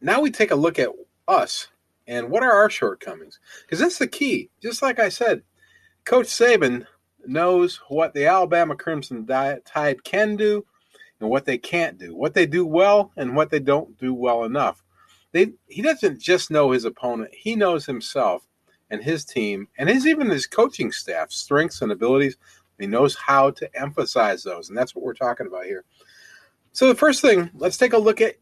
now 0.01 0.19
we 0.19 0.29
take 0.29 0.51
a 0.51 0.55
look 0.55 0.77
at 0.77 0.89
us 1.27 1.69
and 2.07 2.29
what 2.29 2.43
are 2.43 2.51
our 2.51 2.69
shortcomings? 2.69 3.39
Because 3.61 3.79
that's 3.79 3.97
the 3.97 4.07
key. 4.07 4.49
Just 4.61 4.81
like 4.81 4.99
I 4.99 5.09
said, 5.09 5.41
Coach 6.05 6.27
Saban 6.27 6.85
knows 7.25 7.79
what 7.87 8.13
the 8.13 8.25
Alabama 8.25 8.75
Crimson 8.75 9.25
Tide 9.25 10.03
can 10.03 10.35
do 10.35 10.65
and 11.21 11.29
what 11.29 11.45
they 11.45 11.57
can't 11.57 11.97
do, 11.97 12.15
what 12.15 12.33
they 12.33 12.45
do 12.45 12.65
well 12.65 13.11
and 13.15 13.35
what 13.35 13.49
they 13.49 13.59
don't 13.59 13.97
do 13.97 14.13
well 14.13 14.43
enough. 14.43 14.83
They, 15.31 15.53
he 15.67 15.81
doesn't 15.81 16.19
just 16.19 16.51
know 16.51 16.71
his 16.71 16.85
opponent, 16.85 17.31
he 17.33 17.55
knows 17.55 17.85
himself 17.85 18.45
and 18.89 19.01
his 19.01 19.23
team 19.23 19.67
and 19.77 19.89
his 19.89 20.05
even 20.05 20.29
his 20.29 20.45
coaching 20.45 20.91
staff 20.91 21.31
strengths 21.31 21.81
and 21.81 21.91
abilities. 21.91 22.37
He 22.79 22.87
knows 22.87 23.15
how 23.15 23.51
to 23.51 23.69
emphasize 23.79 24.43
those, 24.43 24.69
and 24.69 24.77
that's 24.77 24.95
what 24.95 25.03
we're 25.03 25.13
talking 25.13 25.47
about 25.47 25.65
here. 25.65 25.85
So 26.71 26.87
the 26.87 26.95
first 26.95 27.21
thing, 27.21 27.51
let's 27.53 27.77
take 27.77 27.93
a 27.93 27.97
look 27.97 28.19
at 28.19 28.35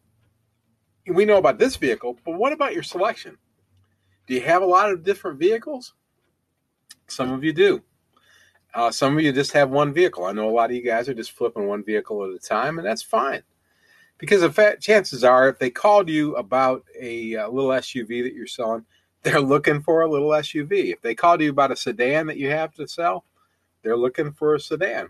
we 1.07 1.25
know 1.25 1.37
about 1.37 1.57
this 1.57 1.75
vehicle, 1.75 2.17
but 2.23 2.37
what 2.37 2.53
about 2.53 2.73
your 2.73 2.83
selection? 2.83 3.37
Do 4.27 4.35
you 4.35 4.41
have 4.41 4.61
a 4.61 4.65
lot 4.65 4.91
of 4.91 5.03
different 5.03 5.39
vehicles? 5.39 5.93
Some 7.07 7.31
of 7.31 7.43
you 7.43 7.53
do. 7.53 7.81
Uh, 8.73 8.91
some 8.91 9.17
of 9.17 9.23
you 9.23 9.33
just 9.33 9.51
have 9.51 9.69
one 9.69 9.93
vehicle. 9.93 10.25
I 10.25 10.31
know 10.31 10.49
a 10.49 10.51
lot 10.51 10.69
of 10.69 10.75
you 10.75 10.83
guys 10.83 11.09
are 11.09 11.13
just 11.13 11.31
flipping 11.31 11.67
one 11.67 11.83
vehicle 11.83 12.23
at 12.23 12.29
a 12.33 12.39
time, 12.39 12.77
and 12.77 12.87
that's 12.87 13.03
fine. 13.03 13.43
Because 14.17 14.41
the 14.41 14.77
chances 14.79 15.23
are, 15.23 15.49
if 15.49 15.59
they 15.59 15.69
called 15.69 16.07
you 16.07 16.35
about 16.35 16.85
a, 16.99 17.33
a 17.33 17.45
uh, 17.45 17.49
little 17.49 17.71
SUV 17.71 18.23
that 18.23 18.33
you're 18.33 18.47
selling, 18.47 18.85
they're 19.23 19.41
looking 19.41 19.81
for 19.81 20.01
a 20.01 20.09
little 20.09 20.29
SUV. 20.29 20.93
If 20.93 21.01
they 21.01 21.15
called 21.15 21.41
you 21.41 21.49
about 21.49 21.71
a 21.71 21.75
sedan 21.75 22.27
that 22.27 22.37
you 22.37 22.49
have 22.49 22.73
to 22.75 22.87
sell, 22.87 23.25
they're 23.83 23.97
looking 23.97 24.31
for 24.31 24.55
a 24.55 24.59
sedan. 24.59 25.09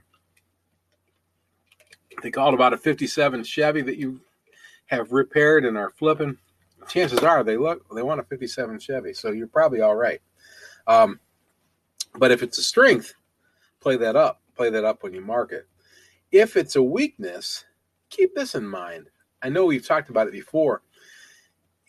They 2.21 2.31
called 2.31 2.53
about 2.53 2.73
a 2.73 2.77
57 2.77 3.43
Chevy 3.43 3.81
that 3.81 3.97
you 3.97 4.19
have 4.87 5.11
repaired 5.11 5.65
and 5.65 5.77
are 5.77 5.89
flipping, 5.91 6.37
chances 6.87 7.19
are 7.19 7.43
they 7.43 7.57
look 7.57 7.85
they 7.95 8.03
want 8.03 8.19
a 8.19 8.23
57 8.23 8.79
Chevy, 8.79 9.13
so 9.13 9.31
you're 9.31 9.47
probably 9.47 9.81
all 9.81 9.95
right. 9.95 10.21
Um, 10.87 11.19
but 12.17 12.31
if 12.31 12.43
it's 12.43 12.57
a 12.57 12.63
strength, 12.63 13.13
play 13.79 13.97
that 13.97 14.15
up. 14.15 14.41
Play 14.55 14.69
that 14.69 14.83
up 14.83 15.03
when 15.03 15.13
you 15.13 15.21
market. 15.21 15.67
If 16.31 16.57
it's 16.57 16.75
a 16.75 16.83
weakness, 16.83 17.65
keep 18.09 18.35
this 18.35 18.55
in 18.55 18.65
mind. 18.65 19.07
I 19.41 19.49
know 19.49 19.65
we've 19.65 19.85
talked 19.85 20.09
about 20.09 20.27
it 20.27 20.33
before. 20.33 20.81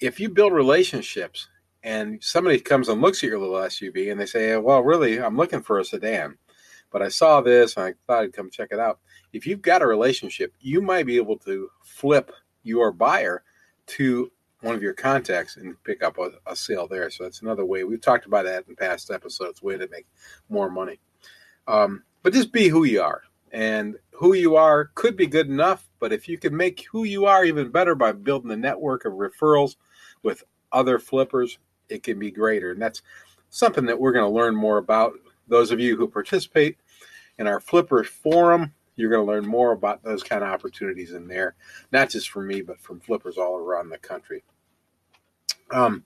If 0.01 0.19
you 0.19 0.29
build 0.29 0.53
relationships 0.53 1.49
and 1.83 2.23
somebody 2.23 2.61
comes 2.61 2.89
and 2.89 3.01
looks 3.01 3.23
at 3.23 3.29
your 3.29 3.39
little 3.39 3.57
SUV 3.57 4.11
and 4.11 4.21
they 4.21 4.27
say, 4.27 4.57
"Well, 4.57 4.83
really, 4.83 5.21
I'm 5.21 5.37
looking 5.37 5.63
for 5.63 5.79
a 5.79 5.85
sedan." 5.85 6.39
But 6.93 7.03
I 7.03 7.09
saw 7.09 7.41
this 7.41 7.77
and 7.77 7.87
I 7.87 7.95
thought 8.07 8.25
I'd 8.25 8.33
come 8.33 8.51
check 8.51 8.69
it 8.71 8.79
out. 8.79 9.01
If 9.33 9.47
you've 9.47 9.63
got 9.63 9.83
a 9.83 9.87
relationship, 9.87 10.53
you 10.61 10.83
might 10.83 11.07
be 11.07 11.17
able 11.17 11.39
to 11.39 11.71
flip 11.83 12.31
your 12.63 12.93
buyer 12.93 13.43
to 13.87 14.31
one 14.61 14.75
of 14.75 14.83
your 14.83 14.95
contacts 14.95 15.57
and 15.57 15.83
pick 15.83 16.03
up 16.03 16.19
a, 16.19 16.31
a, 16.47 16.55
sale 16.55 16.87
there. 16.87 17.11
So 17.11 17.25
that's 17.25 17.43
another 17.43 17.65
way. 17.65 17.83
We've 17.83 18.01
talked 18.01 18.27
about 18.27 18.45
that 18.45 18.65
in 18.69 18.77
past 18.77 19.11
episodes, 19.11 19.63
way 19.63 19.77
to 19.77 19.89
make 19.89 20.07
more 20.49 20.71
money. 20.71 21.01
Um, 21.67 22.05
but 22.23 22.33
just 22.33 22.53
be 22.53 22.69
who 22.69 22.85
you 22.85 23.03
are. 23.03 23.23
And 23.51 23.97
who 24.13 24.35
you 24.35 24.57
are 24.57 24.87
could 24.95 25.17
be 25.17 25.27
good 25.27 25.49
enough, 25.49 25.91
but 25.99 26.13
if 26.13 26.29
you 26.29 26.39
can 26.39 26.57
make 26.57 26.87
who 26.91 27.05
you 27.05 27.27
are 27.27 27.45
even 27.45 27.71
better 27.71 27.95
by 27.95 28.13
building 28.13 28.51
a 28.51 28.57
network 28.57 29.05
of 29.05 29.15
referrals 29.15 29.77
with 30.23 30.45
other 30.71 30.99
flippers, 30.99 31.59
it 31.89 32.03
can 32.03 32.19
be 32.19 32.31
greater. 32.31 32.71
And 32.71 32.81
that's 32.81 33.03
something 33.51 33.85
that 33.87 34.01
we're 34.01 34.13
going 34.13 34.25
to 34.25 34.35
learn 34.35 34.55
more 34.55 34.79
about. 34.79 35.15
Those 35.49 35.71
of 35.71 35.81
you 35.81 35.97
who 35.97 36.09
participate 36.09 36.79
in 37.43 37.49
our 37.49 37.59
Flipper 37.59 38.05
Forum, 38.05 38.73
you're 38.95 39.11
going 39.11 39.27
to 39.27 39.31
learn 39.31 39.45
more 39.45 39.73
about 39.73 40.03
those 40.05 40.23
kind 40.23 40.45
of 40.45 40.51
opportunities 40.51 41.11
in 41.11 41.27
there, 41.27 41.57
not 41.91 42.09
just 42.09 42.31
from 42.31 42.47
me, 42.47 42.63
but 42.63 42.81
from 42.81 43.01
flippers 43.01 43.37
all 43.37 43.57
around 43.57 43.89
the 43.89 43.99
country. 43.99 44.45
Um, 45.73 46.05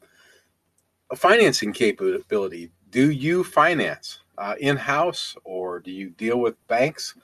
financing 1.14 1.74
capability. 1.74 2.72
Do 2.91 3.11
you 3.11 3.45
finance 3.45 4.20
uh, 4.39 4.55
in 4.61 4.78
house 4.78 5.37
or 5.45 5.78
do 5.78 5.91
you 5.91 6.09
deal 6.09 6.41
with 6.41 6.55
banks? 6.68 7.14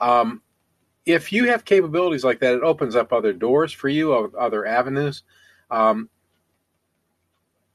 Um, 0.00 0.40
if 1.04 1.30
you 1.30 1.46
have 1.48 1.66
capabilities 1.66 2.24
like 2.24 2.40
that, 2.40 2.54
it 2.54 2.62
opens 2.62 2.96
up 2.96 3.12
other 3.12 3.34
doors 3.34 3.70
for 3.70 3.90
you, 3.90 4.14
other 4.14 4.64
avenues. 4.64 5.24
Um, 5.70 6.08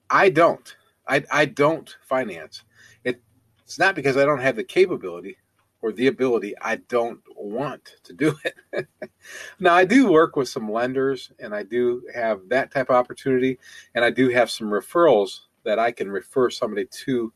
I 0.10 0.30
don't. 0.30 0.76
I, 1.08 1.24
I 1.32 1.46
don't 1.46 1.96
finance. 2.02 2.64
It, 3.04 3.22
it's 3.64 3.78
not 3.78 3.94
because 3.94 4.18
I 4.18 4.26
don't 4.26 4.42
have 4.42 4.56
the 4.56 4.64
capability 4.64 5.38
or 5.82 5.92
the 5.92 6.08
ability. 6.08 6.56
I 6.62 6.78
don't 6.78 7.20
want 7.36 7.96
to 8.04 8.14
do 8.14 8.36
it. 8.44 8.88
now, 9.60 9.74
I 9.76 9.86
do 9.86 10.12
work 10.12 10.36
with 10.36 10.50
some 10.50 10.72
lenders 10.72 11.32
and 11.40 11.54
I 11.54 11.64
do 11.64 12.04
have 12.14 12.42
that 12.50 12.72
type 12.72 12.90
of 12.90 12.96
opportunity. 12.96 13.60
And 13.96 14.04
I 14.04 14.10
do 14.10 14.30
have 14.30 14.50
some 14.50 14.68
referrals 14.68 15.42
that 15.64 15.80
I 15.80 15.92
can 15.92 16.10
refer 16.10 16.50
somebody 16.50 16.86
to 17.06 17.34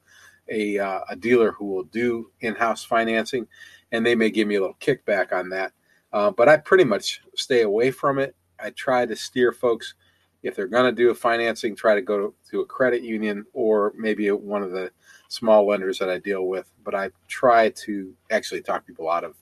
a, 0.49 0.79
uh, 0.79 1.01
a 1.09 1.15
dealer 1.15 1.51
who 1.51 1.65
will 1.65 1.83
do 1.83 2.31
in 2.41 2.55
house 2.55 2.83
financing. 2.83 3.47
And 3.91 4.05
they 4.05 4.15
may 4.15 4.29
give 4.29 4.47
me 4.47 4.55
a 4.55 4.61
little 4.61 4.77
kickback 4.79 5.31
on 5.33 5.49
that. 5.49 5.73
Uh, 6.13 6.31
but 6.31 6.49
I 6.49 6.57
pretty 6.57 6.83
much 6.83 7.21
stay 7.35 7.61
away 7.61 7.91
from 7.91 8.19
it. 8.19 8.35
I 8.59 8.71
try 8.71 9.05
to 9.05 9.15
steer 9.15 9.51
folks 9.51 9.95
if 10.43 10.55
they're 10.55 10.67
going 10.67 10.85
to 10.85 10.91
do 10.91 11.11
a 11.11 11.15
financing, 11.15 11.75
try 11.75 11.95
to 11.95 12.01
go 12.01 12.17
to, 12.17 12.33
to 12.49 12.61
a 12.61 12.65
credit 12.65 13.03
union 13.03 13.45
or 13.53 13.93
maybe 13.95 14.29
one 14.31 14.63
of 14.63 14.71
the 14.71 14.91
small 15.31 15.65
lenders 15.65 15.97
that 15.99 16.09
I 16.09 16.17
deal 16.17 16.47
with. 16.47 16.69
But 16.83 16.95
I 16.95 17.09
try 17.27 17.69
to 17.69 18.13
actually 18.29 18.61
talk 18.61 18.85
people 18.85 19.09
out 19.09 19.23
of 19.23 19.35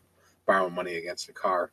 borrowing 0.45 0.73
money 0.73 0.95
against 0.95 1.29
a 1.29 1.33
car 1.33 1.71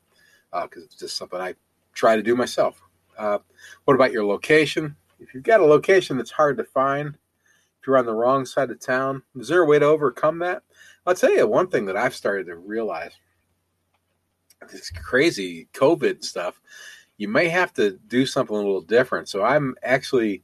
because 0.51 0.83
uh, 0.83 0.87
it's 0.87 0.97
just 0.97 1.17
something 1.17 1.41
I 1.41 1.55
try 1.93 2.17
to 2.17 2.23
do 2.23 2.35
myself. 2.35 2.81
Uh, 3.19 3.39
what 3.85 3.95
about 3.95 4.13
your 4.13 4.25
location? 4.25 4.97
If 5.21 5.35
you've 5.35 5.43
got 5.43 5.61
a 5.61 5.65
location 5.65 6.17
that's 6.17 6.31
hard 6.31 6.57
to 6.59 6.65
find, 6.65 7.09
if 7.09 7.87
you're 7.87 7.99
on 7.99 8.07
the 8.07 8.15
wrong 8.15 8.45
side 8.45 8.71
of 8.71 8.81
town, 8.81 9.23
is 9.37 9.49
there 9.49 9.63
a 9.63 9.67
way 9.67 9.79
to 9.79 9.87
overcome 9.87 10.39
that? 10.41 10.63
I'll 11.07 11.15
tell 11.15 11.33
you 11.33 11.47
one 11.47 11.69
thing 11.69 11.87
that 11.87 11.97
I've 11.97 12.15
started 12.15 12.47
to 12.47 12.57
realize 12.57 13.13
this 14.71 14.91
crazy 14.91 15.69
COVID 15.73 16.25
stuff, 16.25 16.61
you 17.17 17.29
may 17.29 17.49
have 17.49 17.73
to 17.75 17.99
do 18.09 18.27
something 18.27 18.55
a 18.55 18.59
little 18.59 18.81
different. 18.81 19.29
So 19.29 19.43
I'm 19.43 19.75
actually 19.83 20.43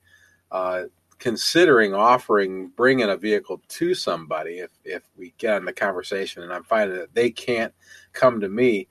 uh, 0.51 0.85
considering 1.23 1.95
offering 1.95 2.67
bringing 2.75 3.09
a 3.09 3.17
vehicle 3.17 3.63
to 3.69 3.95
somebody 3.95 4.59
if 4.59 4.73
if 4.85 5.05
we 5.17 5.33
get 5.39 5.57
in 5.57 5.65
the 5.65 5.73
conversation 5.73 6.43
and 6.43 6.53
I'm 6.53 6.65
finding 6.65 6.99
that 6.99 7.15
they 7.15 7.31
can't 7.31 7.73
come 8.13 8.41
to 8.41 8.49
me. 8.49 8.89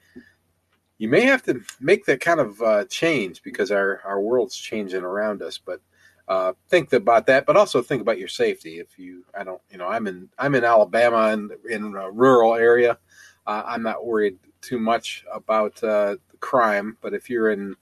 You 0.98 1.10
may 1.10 1.24
have 1.24 1.44
to 1.44 1.60
make 1.82 2.06
that 2.06 2.22
kind 2.22 2.40
of 2.40 2.62
uh, 2.62 2.86
change 2.86 3.44
because 3.44 3.70
our 3.70 4.00
our 4.06 4.22
world's 4.22 4.56
changing 4.56 5.04
around 5.04 5.42
us. 5.42 5.58
But 5.58 5.82
uh, 6.30 6.54
think 6.70 6.94
about 6.94 7.26
that, 7.26 7.46
but 7.46 7.58
also 7.58 7.82
think 7.82 8.02
about 8.02 8.18
your 8.18 8.30
safety. 8.30 8.80
If 8.80 8.98
you, 8.98 9.26
I 9.38 9.44
don't, 9.44 9.62
you 9.70 9.78
know, 9.78 9.90
I'm 9.90 10.08
in 10.08 10.30
I'm 10.40 10.56
in 10.56 10.64
Alabama 10.64 11.34
and 11.34 11.52
in 11.70 11.94
a 11.96 12.10
rural 12.10 12.56
area. 12.56 12.98
Uh, 13.46 13.64
I'm 13.66 13.84
not 13.84 14.06
worried 14.06 14.38
too 14.62 14.80
much 14.80 15.26
about 15.34 15.84
uh, 15.84 16.16
crime, 16.40 16.96
but 17.02 17.14
if 17.14 17.30
you're 17.30 17.52
in 17.52 17.76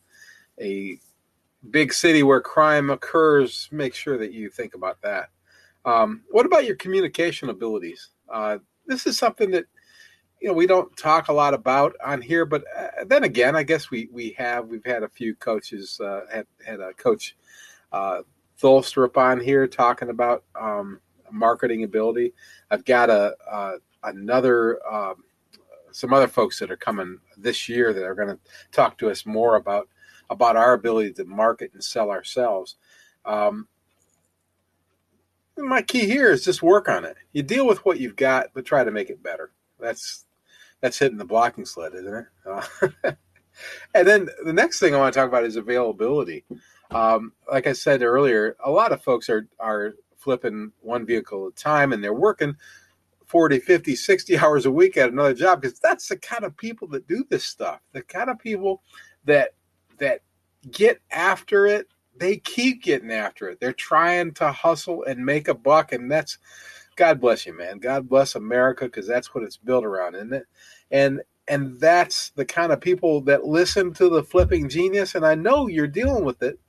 a 0.59 0.97
big 1.70 1.93
city 1.93 2.24
where 2.24 2.41
crime 2.41 2.89
occurs, 2.89 3.68
make 3.72 3.93
sure 3.93 4.18
that 4.18 4.34
you 4.34 4.49
think 4.49 4.76
about 4.76 5.01
that. 5.01 5.30
Um, 5.86 6.24
what 6.30 6.45
about 6.45 6.66
your 6.66 6.76
communication 6.76 7.49
abilities? 7.49 8.10
Uh, 8.32 8.57
this 8.86 9.05
is 9.05 9.18
something 9.18 9.51
that 9.51 9.66
you 10.41 10.47
know 10.47 10.53
we 10.53 10.68
don't 10.68 10.95
talk 10.95 11.28
a 11.28 11.34
lot 11.34 11.53
about 11.53 11.95
on 12.03 12.22
here, 12.22 12.45
but 12.45 12.64
uh, 12.78 13.05
then 13.05 13.24
again, 13.24 13.55
I 13.55 13.64
guess 13.64 13.91
we 13.91 14.10
we 14.12 14.32
have 14.38 14.68
we've 14.68 14.86
had 14.86 15.03
a 15.03 15.10
few 15.10 15.36
coaches 15.36 15.99
uh, 15.99 16.22
had 16.32 16.47
had 16.66 16.80
a 16.80 16.93
coach 16.93 17.36
uh, 17.91 18.22
Tholstrup 18.62 19.18
on 19.18 19.39
here 19.39 19.68
talking 19.68 20.10
about 20.10 20.43
um, 20.60 20.99
marketing 21.32 21.84
ability. 21.84 22.34
I've 22.72 22.86
got 22.86 23.10
a 23.10 23.36
uh, 23.49 23.74
another. 24.03 24.80
Um, 24.88 25.24
some 25.91 26.14
other 26.14 26.28
folks 26.28 26.60
that 26.60 26.70
are 26.70 26.78
coming 26.78 27.18
this 27.36 27.68
year 27.68 27.93
that 27.93 28.03
are 28.03 28.14
going 28.14 28.28
to 28.28 28.39
talk 28.72 28.95
to 28.95 29.10
us 29.10 29.26
more 29.26 29.55
about 29.55 29.89
about 30.30 30.55
our 30.55 30.73
ability 30.73 31.13
to 31.13 31.25
market 31.25 31.71
and 31.73 31.84
sell 31.84 32.11
ourselves. 32.11 32.75
Um, 33.25 33.67
my 35.57 35.82
key 35.82 36.05
here 36.05 36.32
is 36.32 36.43
just 36.43 36.63
work 36.63 36.88
on 36.88 37.05
it. 37.05 37.17
You 37.34 37.43
deal 37.43 37.67
with 37.67 37.84
what 37.86 37.99
you've 37.99 38.15
got, 38.15 38.47
but 38.53 38.65
try 38.65 38.84
to 38.84 38.91
make 38.91 39.09
it 39.09 39.21
better. 39.21 39.51
That's 39.80 40.25
that's 40.82 40.97
hitting 40.97 41.17
the 41.17 41.25
blocking 41.25 41.65
sled, 41.65 41.93
isn't 41.95 42.13
it? 42.13 42.25
Uh, 42.45 43.11
and 43.93 44.07
then 44.07 44.30
the 44.45 44.53
next 44.53 44.80
thing 44.80 44.95
I 44.95 44.97
want 44.97 45.13
to 45.13 45.19
talk 45.19 45.27
about 45.27 45.43
is 45.43 45.57
availability. 45.57 46.45
Um, 46.91 47.34
like 47.51 47.67
I 47.67 47.73
said 47.73 48.01
earlier, 48.01 48.55
a 48.63 48.71
lot 48.71 48.91
of 48.91 49.03
folks 49.03 49.30
are 49.30 49.47
are 49.59 49.93
flipping 50.17 50.71
one 50.82 51.05
vehicle 51.05 51.47
at 51.47 51.53
a 51.53 51.55
time, 51.55 51.93
and 51.93 52.03
they're 52.03 52.13
working 52.13 52.55
40, 53.25 53.59
50, 53.59 53.95
60 53.95 54.38
hours 54.39 54.65
a 54.65 54.71
week 54.71 54.97
at 54.97 55.11
another 55.11 55.34
job 55.34 55.61
because 55.61 55.80
that's 55.80 56.07
the 56.07 56.17
kind 56.17 56.43
of 56.43 56.55
people 56.57 56.88
that 56.89 57.07
do 57.07 57.25
this 57.30 57.45
stuff. 57.45 57.80
The 57.91 58.01
kind 58.01 58.30
of 58.30 58.39
people 58.39 58.82
that 59.25 59.51
that 59.99 60.21
get 60.71 60.99
after 61.11 61.65
it, 61.65 61.87
they 62.17 62.37
keep 62.37 62.83
getting 62.83 63.11
after 63.11 63.49
it. 63.49 63.59
They're 63.59 63.73
trying 63.73 64.33
to 64.35 64.51
hustle 64.51 65.03
and 65.03 65.25
make 65.25 65.47
a 65.47 65.53
buck 65.53 65.91
and 65.91 66.11
that's 66.11 66.37
God 66.95 67.21
bless 67.21 67.45
you, 67.45 67.57
man. 67.57 67.77
God 67.77 68.09
bless 68.09 68.35
America 68.35 68.85
because 68.85 69.07
that's 69.07 69.33
what 69.33 69.43
it's 69.45 69.55
built 69.55 69.85
around, 69.85 70.15
isn't 70.15 70.33
it? 70.33 70.45
And 70.91 71.21
and 71.47 71.79
that's 71.79 72.31
the 72.31 72.45
kind 72.45 72.71
of 72.71 72.81
people 72.81 73.21
that 73.21 73.45
listen 73.45 73.93
to 73.93 74.09
the 74.09 74.23
flipping 74.23 74.69
genius 74.69 75.15
and 75.15 75.25
I 75.25 75.35
know 75.35 75.67
you're 75.67 75.87
dealing 75.87 76.25
with 76.25 76.43
it. 76.43 76.59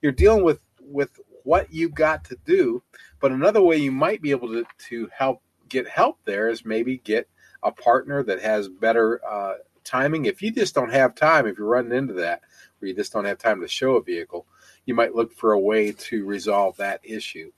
You're 0.00 0.12
dealing 0.12 0.44
with 0.44 0.60
with 0.80 1.20
what 1.44 1.72
you 1.72 1.90
got 1.90 2.24
to 2.24 2.36
do, 2.46 2.82
but 3.20 3.30
another 3.30 3.62
way 3.62 3.76
you 3.76 3.92
might 3.92 4.22
be 4.22 4.30
able 4.30 4.48
to 4.48 4.64
to 4.88 5.08
help 5.12 5.42
get 5.68 5.88
help 5.88 6.18
there 6.24 6.48
is 6.48 6.64
maybe 6.64 6.98
get 6.98 7.28
a 7.62 7.72
partner 7.72 8.22
that 8.22 8.40
has 8.40 8.68
better 8.68 9.20
uh, 9.28 9.54
timing. 9.84 10.24
If 10.24 10.42
you 10.42 10.50
just 10.50 10.74
don't 10.74 10.92
have 10.92 11.14
time, 11.14 11.46
if 11.46 11.58
you're 11.58 11.66
running 11.66 11.96
into 11.96 12.14
that, 12.14 12.42
where 12.84 12.90
you 12.90 12.94
just 12.94 13.14
don't 13.14 13.24
have 13.24 13.38
time 13.38 13.62
to 13.62 13.68
show 13.68 13.96
a 13.96 14.02
vehicle, 14.02 14.46
you 14.84 14.94
might 14.94 15.14
look 15.14 15.32
for 15.32 15.52
a 15.52 15.58
way 15.58 15.90
to 15.90 16.26
resolve 16.26 16.76
that 16.76 17.00
issue. 17.02 17.50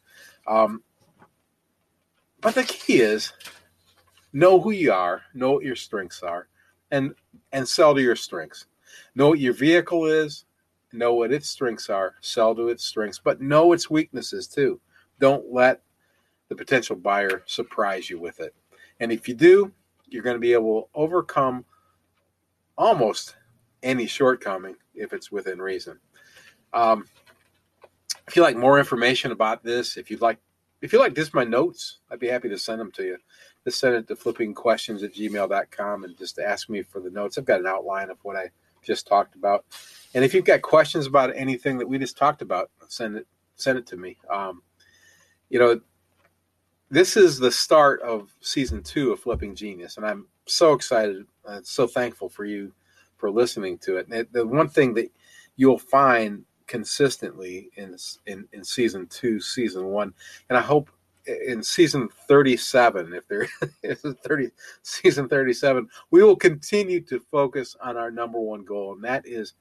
Um, 0.46 0.84
but 2.40 2.54
the 2.54 2.62
key 2.62 3.00
is 3.00 3.32
know 4.32 4.60
who 4.60 4.70
you 4.70 4.92
are, 4.92 5.22
know 5.34 5.50
what 5.52 5.64
your 5.64 5.74
strengths 5.74 6.22
are, 6.22 6.46
and 6.92 7.12
and 7.52 7.66
sell 7.66 7.92
to 7.92 8.00
your 8.00 8.14
strengths. 8.14 8.66
Know 9.16 9.30
what 9.30 9.40
your 9.40 9.52
vehicle 9.52 10.06
is, 10.06 10.44
know 10.92 11.14
what 11.14 11.32
its 11.32 11.50
strengths 11.50 11.90
are, 11.90 12.14
sell 12.20 12.54
to 12.54 12.68
its 12.68 12.84
strengths, 12.84 13.18
but 13.18 13.40
know 13.40 13.72
its 13.72 13.90
weaknesses 13.90 14.46
too. 14.46 14.80
Don't 15.18 15.52
let 15.52 15.82
the 16.48 16.54
potential 16.54 16.94
buyer 16.94 17.42
surprise 17.46 18.08
you 18.08 18.20
with 18.20 18.38
it. 18.38 18.54
And 19.00 19.10
if 19.10 19.26
you 19.26 19.34
do, 19.34 19.72
you're 20.06 20.22
going 20.22 20.36
to 20.36 20.40
be 20.40 20.52
able 20.52 20.82
to 20.82 20.88
overcome 20.94 21.64
almost 22.78 23.34
any 23.82 24.06
shortcoming 24.06 24.76
if 24.96 25.12
it's 25.12 25.30
within 25.30 25.58
reason. 25.58 25.98
Um, 26.72 27.06
if 28.26 28.36
you 28.36 28.42
like 28.42 28.56
more 28.56 28.78
information 28.78 29.32
about 29.32 29.62
this, 29.62 29.96
if 29.96 30.10
you'd 30.10 30.20
like, 30.20 30.38
if 30.82 30.92
you 30.92 30.98
like 30.98 31.14
just 31.14 31.34
my 31.34 31.44
notes, 31.44 31.98
I'd 32.10 32.20
be 32.20 32.28
happy 32.28 32.48
to 32.48 32.58
send 32.58 32.80
them 32.80 32.92
to 32.92 33.04
you. 33.04 33.18
Just 33.64 33.80
send 33.80 33.94
it 33.94 34.08
to 34.08 34.16
flippingquestions 34.16 35.02
at 35.02 35.14
gmail.com 35.14 36.04
and 36.04 36.18
just 36.18 36.38
ask 36.38 36.68
me 36.68 36.82
for 36.82 37.00
the 37.00 37.10
notes. 37.10 37.38
I've 37.38 37.44
got 37.44 37.60
an 37.60 37.66
outline 37.66 38.10
of 38.10 38.18
what 38.22 38.36
I 38.36 38.50
just 38.82 39.06
talked 39.06 39.34
about. 39.34 39.64
And 40.14 40.24
if 40.24 40.34
you've 40.34 40.44
got 40.44 40.62
questions 40.62 41.06
about 41.06 41.34
anything 41.34 41.78
that 41.78 41.88
we 41.88 41.98
just 41.98 42.16
talked 42.16 42.42
about, 42.42 42.70
send 42.88 43.16
it 43.16 43.26
send 43.56 43.78
it 43.78 43.86
to 43.86 43.96
me. 43.96 44.18
Um, 44.30 44.62
you 45.48 45.58
know, 45.58 45.80
this 46.90 47.16
is 47.16 47.38
the 47.38 47.50
start 47.50 48.00
of 48.02 48.30
season 48.40 48.82
two 48.82 49.12
of 49.12 49.20
Flipping 49.20 49.54
Genius, 49.54 49.96
and 49.96 50.06
I'm 50.06 50.26
so 50.46 50.72
excited 50.72 51.26
and 51.44 51.66
so 51.66 51.86
thankful 51.86 52.28
for 52.28 52.44
you 52.44 52.72
for 53.16 53.30
listening 53.30 53.78
to 53.78 53.96
it. 53.96 54.32
The 54.32 54.46
one 54.46 54.68
thing 54.68 54.94
that 54.94 55.10
you'll 55.56 55.78
find 55.78 56.44
consistently 56.66 57.70
in, 57.76 57.96
in 58.26 58.46
in 58.52 58.64
season 58.64 59.06
two, 59.06 59.40
season 59.40 59.86
one, 59.86 60.12
and 60.48 60.58
I 60.58 60.62
hope 60.62 60.90
in 61.26 61.60
season 61.60 62.08
37 62.28 63.12
if 63.12 63.26
there 63.26 63.48
is 63.82 64.04
a 64.04 64.14
30 64.14 64.48
season 64.82 65.28
37 65.28 65.88
we 66.12 66.22
will 66.22 66.36
continue 66.36 67.00
to 67.00 67.18
focus 67.32 67.74
on 67.82 67.96
our 67.96 68.12
number 68.12 68.38
one 68.38 68.64
goal 68.64 68.92
and 68.92 69.02
that 69.02 69.26
is 69.26 69.54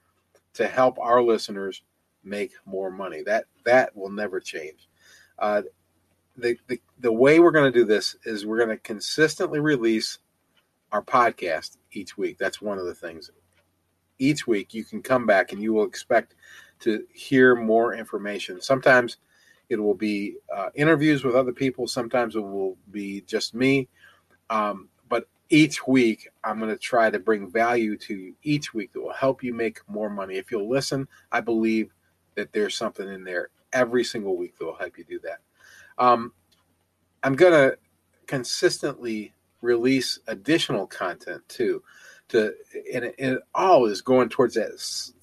to 0.54 0.68
help 0.68 0.96
our 1.00 1.20
listeners 1.20 1.82
make 2.22 2.52
more 2.66 2.88
money 2.88 3.20
that 3.24 3.46
that 3.64 3.96
will 3.96 4.12
never 4.12 4.38
change 4.38 4.88
uh, 5.40 5.60
the, 6.36 6.56
the, 6.68 6.80
the 7.00 7.12
way 7.12 7.40
we're 7.40 7.50
going 7.50 7.72
to 7.72 7.78
do 7.78 7.84
this 7.84 8.16
is 8.24 8.46
we're 8.46 8.58
going 8.58 8.68
to 8.68 8.76
consistently 8.78 9.60
release 9.60 10.18
our 10.92 11.02
podcast 11.02 11.78
each 11.92 12.16
week. 12.16 12.38
That's 12.38 12.60
one 12.60 12.78
of 12.78 12.86
the 12.86 12.94
things. 12.94 13.30
Each 14.18 14.46
week, 14.46 14.74
you 14.74 14.84
can 14.84 15.02
come 15.02 15.26
back 15.26 15.52
and 15.52 15.62
you 15.62 15.72
will 15.72 15.84
expect 15.84 16.34
to 16.80 17.04
hear 17.12 17.54
more 17.54 17.94
information. 17.94 18.60
Sometimes 18.60 19.18
it 19.68 19.76
will 19.76 19.94
be 19.94 20.36
uh, 20.54 20.68
interviews 20.74 21.24
with 21.24 21.34
other 21.34 21.52
people, 21.52 21.86
sometimes 21.86 22.36
it 22.36 22.40
will 22.40 22.76
be 22.90 23.22
just 23.22 23.54
me. 23.54 23.88
Um, 24.50 24.88
but 25.08 25.28
each 25.48 25.86
week, 25.86 26.28
I'm 26.44 26.58
going 26.58 26.70
to 26.70 26.76
try 26.76 27.10
to 27.10 27.18
bring 27.18 27.50
value 27.50 27.96
to 27.98 28.14
you 28.14 28.34
each 28.42 28.74
week 28.74 28.92
that 28.92 29.00
will 29.00 29.12
help 29.12 29.42
you 29.42 29.54
make 29.54 29.80
more 29.88 30.10
money. 30.10 30.36
If 30.36 30.50
you'll 30.50 30.68
listen, 30.68 31.08
I 31.32 31.40
believe 31.40 31.92
that 32.34 32.52
there's 32.52 32.76
something 32.76 33.08
in 33.08 33.24
there 33.24 33.50
every 33.72 34.04
single 34.04 34.36
week 34.36 34.58
that 34.58 34.64
will 34.64 34.76
help 34.76 34.98
you 34.98 35.04
do 35.04 35.20
that. 35.20 35.38
Um, 35.98 36.32
I'm 37.22 37.34
going 37.34 37.52
to 37.52 37.78
consistently 38.26 39.32
release 39.62 40.18
additional 40.26 40.86
content 40.86 41.42
too. 41.48 41.82
To 42.30 42.52
and 42.92 43.04
it, 43.04 43.14
and 43.18 43.34
it 43.36 43.42
all 43.54 43.86
is 43.86 44.02
going 44.02 44.28
towards 44.28 44.54
that 44.54 44.72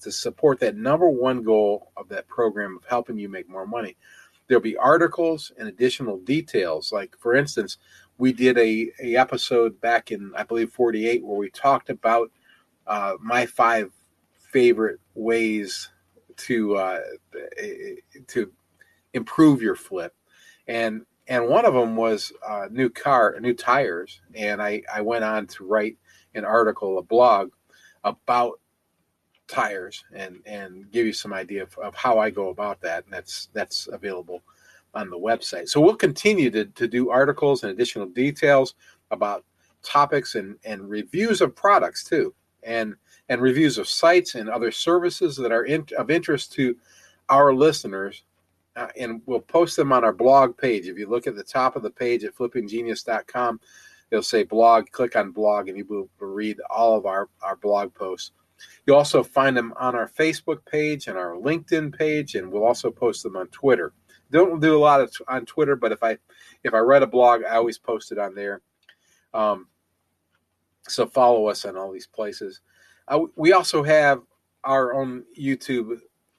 to 0.00 0.10
support 0.10 0.58
that 0.60 0.76
number 0.76 1.08
one 1.08 1.42
goal 1.42 1.92
of 1.96 2.08
that 2.08 2.26
program 2.28 2.76
of 2.76 2.88
helping 2.88 3.18
you 3.18 3.28
make 3.28 3.48
more 3.48 3.66
money. 3.66 3.96
There'll 4.46 4.62
be 4.62 4.76
articles 4.76 5.52
and 5.58 5.68
additional 5.68 6.18
details. 6.18 6.92
Like 6.92 7.14
for 7.18 7.34
instance, 7.34 7.78
we 8.16 8.32
did 8.32 8.56
a, 8.58 8.90
a 9.02 9.16
episode 9.16 9.80
back 9.80 10.12
in 10.12 10.32
I 10.36 10.44
believe 10.44 10.72
48 10.72 11.24
where 11.24 11.36
we 11.36 11.50
talked 11.50 11.90
about 11.90 12.30
uh, 12.86 13.14
my 13.20 13.44
five 13.46 13.90
favorite 14.38 15.00
ways 15.14 15.90
to 16.36 16.76
uh, 16.76 17.00
to 18.28 18.50
improve 19.12 19.60
your 19.60 19.76
flip 19.76 20.14
and 20.66 21.04
and 21.26 21.48
one 21.48 21.64
of 21.64 21.72
them 21.72 21.96
was 21.96 22.32
uh, 22.46 22.68
new 22.70 22.90
car, 22.90 23.36
new 23.40 23.54
tires, 23.54 24.20
and 24.34 24.60
I 24.60 24.82
I 24.92 25.00
went 25.00 25.24
on 25.24 25.46
to 25.48 25.64
write 25.64 25.96
an 26.34 26.44
article, 26.44 26.98
a 26.98 27.02
blog 27.02 27.50
about 28.04 28.60
tires 29.46 30.04
and 30.14 30.40
and 30.46 30.90
give 30.90 31.06
you 31.06 31.12
some 31.12 31.32
idea 31.32 31.62
of, 31.62 31.76
of 31.78 31.94
how 31.94 32.18
I 32.18 32.30
go 32.30 32.48
about 32.48 32.80
that. 32.82 33.04
And 33.04 33.12
that's 33.12 33.48
that's 33.52 33.88
available 33.92 34.42
on 34.94 35.10
the 35.10 35.18
website. 35.18 35.68
So 35.68 35.80
we'll 35.80 35.96
continue 35.96 36.50
to, 36.50 36.66
to 36.66 36.86
do 36.86 37.10
articles 37.10 37.62
and 37.62 37.72
additional 37.72 38.06
details 38.06 38.74
about 39.10 39.44
topics 39.82 40.34
and, 40.34 40.56
and 40.64 40.88
reviews 40.88 41.40
of 41.40 41.54
products 41.54 42.04
too. 42.04 42.34
And 42.62 42.94
and 43.28 43.40
reviews 43.40 43.78
of 43.78 43.88
sites 43.88 44.34
and 44.34 44.48
other 44.48 44.70
services 44.70 45.36
that 45.36 45.52
are 45.52 45.64
in, 45.64 45.86
of 45.98 46.10
interest 46.10 46.52
to 46.54 46.76
our 47.28 47.54
listeners. 47.54 48.24
Uh, 48.76 48.88
and 48.98 49.22
we'll 49.26 49.40
post 49.40 49.76
them 49.76 49.92
on 49.92 50.04
our 50.04 50.12
blog 50.12 50.56
page. 50.58 50.88
If 50.88 50.98
you 50.98 51.08
look 51.08 51.26
at 51.26 51.36
the 51.36 51.44
top 51.44 51.76
of 51.76 51.82
the 51.82 51.90
page 51.90 52.24
at 52.24 52.34
flippinggenius.com, 52.34 53.60
it'll 54.14 54.22
say 54.22 54.44
blog, 54.44 54.88
click 54.90 55.16
on 55.16 55.32
blog, 55.32 55.68
and 55.68 55.76
you 55.76 55.84
will 55.86 56.08
read 56.20 56.56
all 56.70 56.96
of 56.96 57.04
our, 57.04 57.28
our 57.42 57.56
blog 57.56 57.92
posts. 57.94 58.30
You'll 58.86 58.96
also 58.96 59.24
find 59.24 59.56
them 59.56 59.74
on 59.76 59.96
our 59.96 60.08
Facebook 60.08 60.64
page 60.66 61.08
and 61.08 61.18
our 61.18 61.32
LinkedIn 61.34 61.98
page, 61.98 62.36
and 62.36 62.50
we'll 62.50 62.64
also 62.64 62.92
post 62.92 63.24
them 63.24 63.36
on 63.36 63.48
Twitter. 63.48 63.92
Don't 64.30 64.60
do 64.60 64.76
a 64.76 64.78
lot 64.78 65.00
of 65.00 65.10
t- 65.10 65.24
on 65.26 65.44
Twitter, 65.44 65.74
but 65.74 65.90
if 65.90 66.02
I 66.02 66.16
if 66.62 66.74
I 66.74 66.78
read 66.78 67.02
a 67.02 67.08
blog, 67.08 67.42
I 67.44 67.56
always 67.56 67.76
post 67.76 68.12
it 68.12 68.18
on 68.18 68.34
there. 68.36 68.62
Um, 69.34 69.66
so 70.86 71.06
follow 71.06 71.48
us 71.48 71.64
on 71.64 71.76
all 71.76 71.90
these 71.90 72.06
places. 72.06 72.60
Uh, 73.08 73.20
we 73.34 73.52
also 73.52 73.82
have 73.82 74.22
our 74.62 74.94
own 74.94 75.24
YouTube 75.38 75.98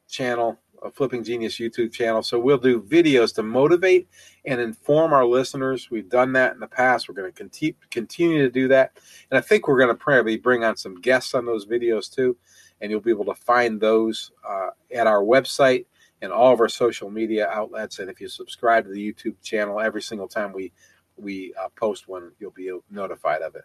channel, 0.10 0.60
a 0.86 0.92
Flipping 0.92 1.24
Genius 1.24 1.58
YouTube 1.58 1.92
channel. 1.92 2.22
So 2.22 2.40
we'll 2.40 2.58
do 2.58 2.82
videos 2.82 3.34
to 3.36 3.44
motivate 3.44 4.08
and 4.46 4.62
inform 4.62 5.14
our 5.14 5.26
listeners. 5.26 5.90
We've 5.90 6.10
done 6.10 6.34
that 6.34 6.54
in 6.54 6.60
the 6.60 6.68
past. 6.68 7.10
We're 7.10 7.16
going 7.16 7.32
to 7.32 7.38
continue 7.38 7.74
continue 7.90 8.44
to 8.44 8.52
do 8.52 8.68
that, 8.70 8.98
and 9.30 9.38
I 9.38 9.42
think 9.42 9.68
we're 9.68 9.80
going 9.80 9.90
to 9.90 9.96
probably 9.96 10.38
bring 10.38 10.64
on 10.64 10.78
some 10.78 11.02
guests 11.02 11.34
on 11.34 11.46
those 11.46 11.66
videos 11.66 12.14
too. 12.14 12.38
And 12.82 12.92
you'll 12.92 13.02
be 13.02 13.12
able 13.12 13.26
to 13.26 13.36
find 13.36 13.80
those 13.80 14.32
uh, 14.48 14.70
at 14.94 15.08
our 15.08 15.24
website 15.24 15.86
and 16.22 16.32
all 16.32 16.54
of 16.54 16.60
our 16.60 16.70
social 16.70 17.10
media 17.10 17.48
outlets. 17.48 18.00
And 18.00 18.10
if 18.10 18.20
you 18.20 18.28
subscribe 18.28 18.84
to 18.84 18.92
the 18.92 19.14
YouTube 19.14 19.42
channel, 19.42 19.80
every 19.80 20.02
single 20.02 20.28
time 20.28 20.54
we 20.54 20.72
we 21.18 21.54
uh, 21.60 21.70
post 21.76 22.08
one, 22.08 22.32
you'll 22.40 22.52
be 22.52 22.72
notified 22.92 23.42
of 23.42 23.56
it. 23.56 23.64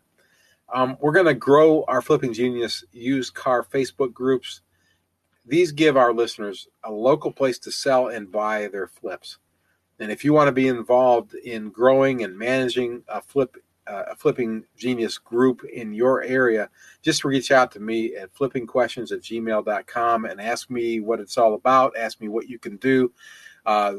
Um, 0.73 0.97
we're 1.01 1.13
going 1.13 1.27
to 1.27 1.35
grow 1.35 1.85
our 1.89 2.01
Flipping 2.01 2.33
Genius 2.33 2.85
used 2.93 3.35
car 3.35 3.65
Facebook 3.65 4.13
groups. 4.13 4.63
These 5.47 5.73
give 5.73 5.97
our 5.97 6.13
listeners 6.13 6.69
a 6.85 6.93
local 6.93 7.33
place 7.33 7.59
to 7.61 7.73
sell 7.73 8.09
and 8.09 8.31
buy 8.31 8.69
their 8.69 8.87
flips. 8.87 9.39
And 9.99 10.11
if 10.11 10.25
you 10.25 10.33
want 10.33 10.49
to 10.49 10.53
be 10.53 10.69
involved 10.69 11.35
in 11.35 11.71
growing 11.71 12.25
and 12.25 12.37
managing 12.39 13.03
a 13.09 13.21
flip 13.21 13.57
uh, 13.87 14.05
a 14.11 14.15
flipping 14.15 14.65
genius 14.77 15.19
group 15.19 15.65
in 15.65 15.93
your 15.93 16.23
area, 16.23 16.69
just 17.03 17.25
reach 17.25 17.51
out 17.51 17.73
to 17.73 17.81
me 17.81 18.15
at 18.15 18.33
flippingquestions 18.35 19.11
at 19.11 19.21
gmail.com 19.21 20.25
and 20.27 20.41
ask 20.41 20.71
me 20.71 21.01
what 21.01 21.19
it's 21.19 21.37
all 21.37 21.55
about. 21.55 21.97
Ask 21.97 22.21
me 22.21 22.29
what 22.29 22.49
you 22.49 22.59
can 22.59 22.77
do. 22.77 23.13
Uh, 23.67 23.95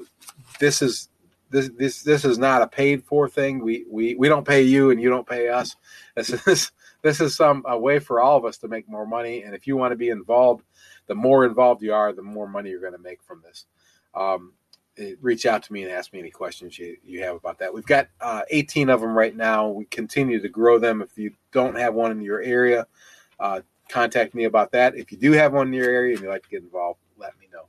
this 0.60 0.82
is 0.82 1.10
this 1.50 1.70
this 1.78 2.04
this 2.04 2.24
is 2.24 2.38
not 2.38 2.62
a 2.62 2.68
paid 2.68 3.04
for 3.04 3.28
thing. 3.28 3.60
We 3.60 3.86
we 3.90 4.16
we 4.16 4.30
don't 4.30 4.48
pay 4.48 4.62
you 4.62 4.92
and 4.92 5.02
you 5.02 5.10
don't 5.10 5.28
pay 5.28 5.50
us. 5.50 5.76
This 6.16 6.30
is 6.48 6.72
this 7.02 7.20
is 7.20 7.36
some 7.36 7.64
a 7.68 7.78
way 7.78 8.00
for 8.00 8.22
all 8.22 8.38
of 8.38 8.46
us 8.46 8.58
to 8.60 8.68
make 8.68 8.88
more 8.88 9.06
money. 9.06 9.44
And 9.44 9.54
if 9.54 9.68
you 9.68 9.76
want 9.76 9.92
to 9.92 9.98
be 9.98 10.10
involved, 10.10 10.64
the 11.08 11.16
more 11.16 11.46
involved 11.46 11.82
you 11.82 11.94
are, 11.94 12.14
the 12.14 12.22
more 12.22 12.48
money 12.48 12.70
you're 12.70 12.82
going 12.82 12.94
to 12.94 13.00
make 13.00 13.22
from 13.24 13.42
this. 13.44 13.66
Um, 14.14 14.54
eh, 14.98 15.14
reach 15.22 15.46
out 15.46 15.64
to 15.64 15.74
me 15.74 15.84
and 15.84 15.92
ask 15.92 16.14
me 16.14 16.20
any 16.20 16.32
questions 16.32 16.78
you, 16.78 16.98
you 17.04 17.22
have 17.24 17.36
about 17.36 17.60
that. 17.60 17.74
We've 17.74 17.86
got 17.86 18.08
uh, 18.20 18.44
18 18.50 18.90
of 18.90 19.02
them 19.02 19.18
right 19.18 19.36
now. 19.36 19.68
We 19.70 19.86
continue 19.86 20.42
to 20.42 20.50
grow 20.50 20.80
them. 20.80 21.02
If 21.02 21.18
you 21.18 21.32
don't 21.52 21.78
have 21.78 21.94
one 21.94 22.12
in 22.12 22.22
your 22.22 22.42
area, 22.42 22.88
uh, 23.40 23.62
contact 23.90 24.34
me 24.34 24.46
about 24.46 24.72
that. 24.72 24.96
If 24.96 25.12
you 25.12 25.18
do 25.18 25.34
have 25.34 25.54
one 25.54 25.68
in 25.68 25.74
your 25.74 25.90
area 25.90 26.14
and 26.14 26.24
you'd 26.24 26.30
like 26.30 26.44
to 26.44 26.50
get 26.50 26.64
involved, 26.64 27.00
let 27.18 27.38
me 27.40 27.48
know. 27.52 27.66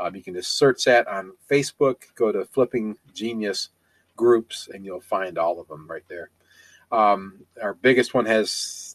Um, 0.00 0.14
you 0.14 0.22
can 0.22 0.34
just 0.34 0.56
search 0.56 0.84
that 0.84 1.06
on 1.08 1.32
Facebook, 1.50 1.96
go 2.14 2.32
to 2.32 2.44
Flipping 2.46 2.96
Genius 3.12 3.70
Groups, 4.16 4.68
and 4.72 4.84
you'll 4.84 5.00
find 5.00 5.38
all 5.38 5.60
of 5.60 5.68
them 5.68 5.86
right 5.88 6.04
there. 6.08 6.30
Um, 6.90 7.44
our 7.62 7.74
biggest 7.74 8.14
one 8.14 8.24
has 8.26 8.87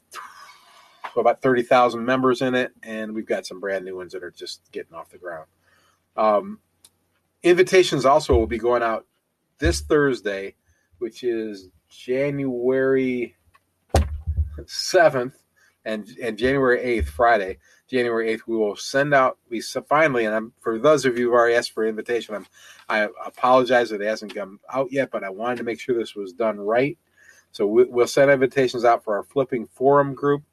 about 1.22 1.41
30,000 1.41 2.03
members 2.03 2.41
in 2.41 2.55
it, 2.55 2.72
and 2.84 3.14
we've 3.14 3.26
got 3.26 3.45
some 3.45 3.59
brand 3.59 3.86
new 3.86 3.97
ones 3.97 4.14
that 4.14 4.24
are 4.24 4.32
just 4.32 4.61
getting 4.72 4.93
off 4.93 5.09
the 5.09 5.18
ground. 5.18 5.47
Um, 6.16 6.59
invitations 7.43 8.05
also 8.05 8.36
will 8.36 8.47
be 8.47 8.57
going 8.57 8.84
out 8.84 9.05
this 9.59 9.82
Thursday, 9.82 10.55
which 10.99 11.24
is 11.24 11.70
January 11.89 13.36
7th, 14.59 15.34
and, 15.86 16.07
and 16.22 16.38
January 16.38 17.01
8th, 17.01 17.07
Friday. 17.07 17.57
January 17.89 18.36
8th, 18.36 18.41
we 18.47 18.57
will 18.57 18.76
send 18.76 19.14
out, 19.14 19.38
we 19.49 19.61
finally, 19.61 20.26
and 20.26 20.34
I'm, 20.34 20.53
for 20.61 20.80
those 20.80 21.05
of 21.05 21.18
you 21.18 21.26
who've 21.26 21.34
already 21.34 21.55
asked 21.55 21.74
for 21.74 21.86
invitation, 21.86 22.34
I'm, 22.34 22.47
I 22.89 23.07
apologize 23.26 23.89
that 23.89 24.01
it 24.01 24.07
hasn't 24.07 24.34
come 24.34 24.59
out 24.72 24.91
yet, 24.91 25.11
but 25.11 25.24
I 25.24 25.30
wanted 25.30 25.57
to 25.57 25.64
make 25.64 25.80
sure 25.80 25.95
this 25.95 26.16
was 26.16 26.34
done 26.34 26.59
right. 26.59 26.97
So 27.51 27.68
we, 27.68 27.84
will 27.84 28.07
send 28.07 28.32
invitations 28.32 28.84
out 28.84 29.03
for 29.03 29.16
our 29.16 29.24
flipping 29.24 29.68
forum 29.68 30.16
group. 30.16 30.43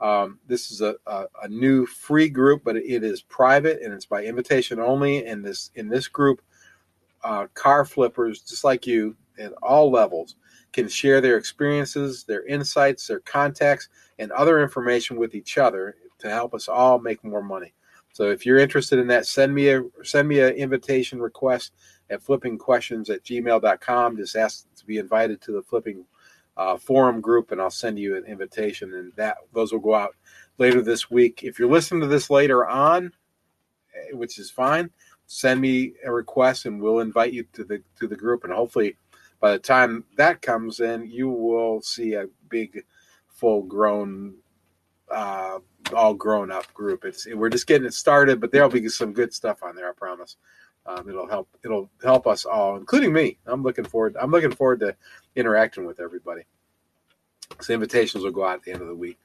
Um, 0.00 0.38
this 0.46 0.70
is 0.70 0.80
a, 0.80 0.96
a, 1.06 1.26
a, 1.42 1.48
new 1.48 1.84
free 1.84 2.30
group, 2.30 2.62
but 2.64 2.76
it 2.76 3.04
is 3.04 3.20
private 3.20 3.82
and 3.82 3.92
it's 3.92 4.06
by 4.06 4.24
invitation 4.24 4.80
only. 4.80 5.26
In 5.26 5.42
this 5.42 5.70
in 5.74 5.88
this 5.88 6.08
group, 6.08 6.40
uh, 7.22 7.48
car 7.52 7.84
flippers, 7.84 8.40
just 8.40 8.64
like 8.64 8.86
you, 8.86 9.14
at 9.38 9.52
all 9.62 9.90
levels, 9.90 10.36
can 10.72 10.88
share 10.88 11.20
their 11.20 11.36
experiences, 11.36 12.24
their 12.24 12.46
insights, 12.46 13.06
their 13.06 13.20
contacts, 13.20 13.88
and 14.18 14.32
other 14.32 14.62
information 14.62 15.18
with 15.18 15.34
each 15.34 15.58
other 15.58 15.96
to 16.18 16.30
help 16.30 16.54
us 16.54 16.68
all 16.68 16.98
make 16.98 17.22
more 17.22 17.42
money. 17.42 17.74
So 18.12 18.30
if 18.30 18.44
you're 18.44 18.58
interested 18.58 18.98
in 18.98 19.06
that, 19.08 19.26
send 19.26 19.54
me 19.54 19.68
a 19.68 19.82
send 20.02 20.28
me 20.28 20.40
an 20.40 20.54
invitation 20.54 21.20
request 21.20 21.72
at 22.10 22.24
flippingquestions 22.24 23.08
at 23.10 23.24
gmail.com. 23.24 24.16
Just 24.16 24.36
ask 24.36 24.66
to 24.76 24.86
be 24.86 24.98
invited 24.98 25.40
to 25.42 25.52
the 25.52 25.62
flipping 25.62 26.04
uh, 26.60 26.76
forum 26.76 27.22
group, 27.22 27.52
and 27.52 27.60
I'll 27.60 27.70
send 27.70 27.98
you 27.98 28.16
an 28.16 28.26
invitation, 28.26 28.92
and 28.92 29.14
that 29.16 29.38
those 29.54 29.72
will 29.72 29.80
go 29.80 29.94
out 29.94 30.14
later 30.58 30.82
this 30.82 31.10
week. 31.10 31.42
If 31.42 31.58
you're 31.58 31.70
listening 31.70 32.02
to 32.02 32.06
this 32.06 32.28
later 32.28 32.66
on, 32.68 33.12
eh, 33.94 34.14
which 34.14 34.38
is 34.38 34.50
fine, 34.50 34.90
send 35.26 35.62
me 35.62 35.94
a 36.04 36.12
request, 36.12 36.66
and 36.66 36.78
we'll 36.78 37.00
invite 37.00 37.32
you 37.32 37.44
to 37.54 37.64
the 37.64 37.82
to 37.98 38.06
the 38.06 38.14
group, 38.14 38.44
and 38.44 38.52
hopefully 38.52 38.94
by 39.40 39.52
the 39.52 39.58
time 39.58 40.04
that 40.18 40.42
comes 40.42 40.80
in, 40.80 41.06
you 41.06 41.30
will 41.30 41.80
see 41.80 42.12
a 42.12 42.26
big, 42.50 42.84
full 43.26 43.62
grown 43.62 44.34
uh, 45.10 45.60
all 45.96 46.12
grown 46.12 46.50
up 46.52 46.72
group. 46.74 47.06
It's 47.06 47.26
we're 47.26 47.48
just 47.48 47.68
getting 47.68 47.86
it 47.86 47.94
started, 47.94 48.38
but 48.38 48.52
there'll 48.52 48.68
be 48.68 48.86
some 48.90 49.14
good 49.14 49.32
stuff 49.32 49.62
on 49.62 49.76
there. 49.76 49.88
I 49.88 49.92
promise. 49.94 50.36
Um, 50.86 51.08
it'll 51.08 51.28
help. 51.28 51.48
It'll 51.64 51.90
help 52.02 52.26
us 52.26 52.44
all, 52.44 52.76
including 52.76 53.12
me. 53.12 53.38
I'm 53.46 53.62
looking 53.62 53.84
forward. 53.84 54.16
I'm 54.20 54.30
looking 54.30 54.52
forward 54.52 54.80
to 54.80 54.96
interacting 55.36 55.86
with 55.86 56.00
everybody. 56.00 56.42
So 57.60 57.74
invitations 57.74 58.24
will 58.24 58.30
go 58.30 58.44
out 58.44 58.56
at 58.56 58.62
the 58.62 58.72
end 58.72 58.82
of 58.82 58.88
the 58.88 58.94
week. 58.94 59.18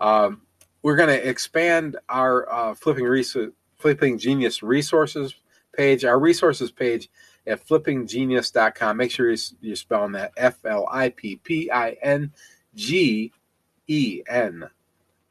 Um, 0.00 0.42
we're 0.82 0.96
going 0.96 1.08
to 1.08 1.28
expand 1.28 1.96
our 2.08 2.50
uh, 2.52 2.74
flipping 2.74 3.52
flipping 3.78 4.18
genius 4.18 4.62
resources 4.62 5.34
page. 5.76 6.04
Our 6.04 6.18
resources 6.18 6.70
page 6.70 7.08
at 7.46 7.66
flippinggenius.com. 7.66 8.96
Make 8.96 9.10
sure 9.10 9.34
you're 9.60 9.76
spelling 9.76 10.12
that 10.12 10.32
F 10.36 10.64
L 10.64 10.88
I 10.90 11.10
P 11.10 11.36
P 11.36 11.70
I 11.70 11.96
N 12.02 12.32
G 12.74 13.32
E 13.86 14.22
N 14.28 14.68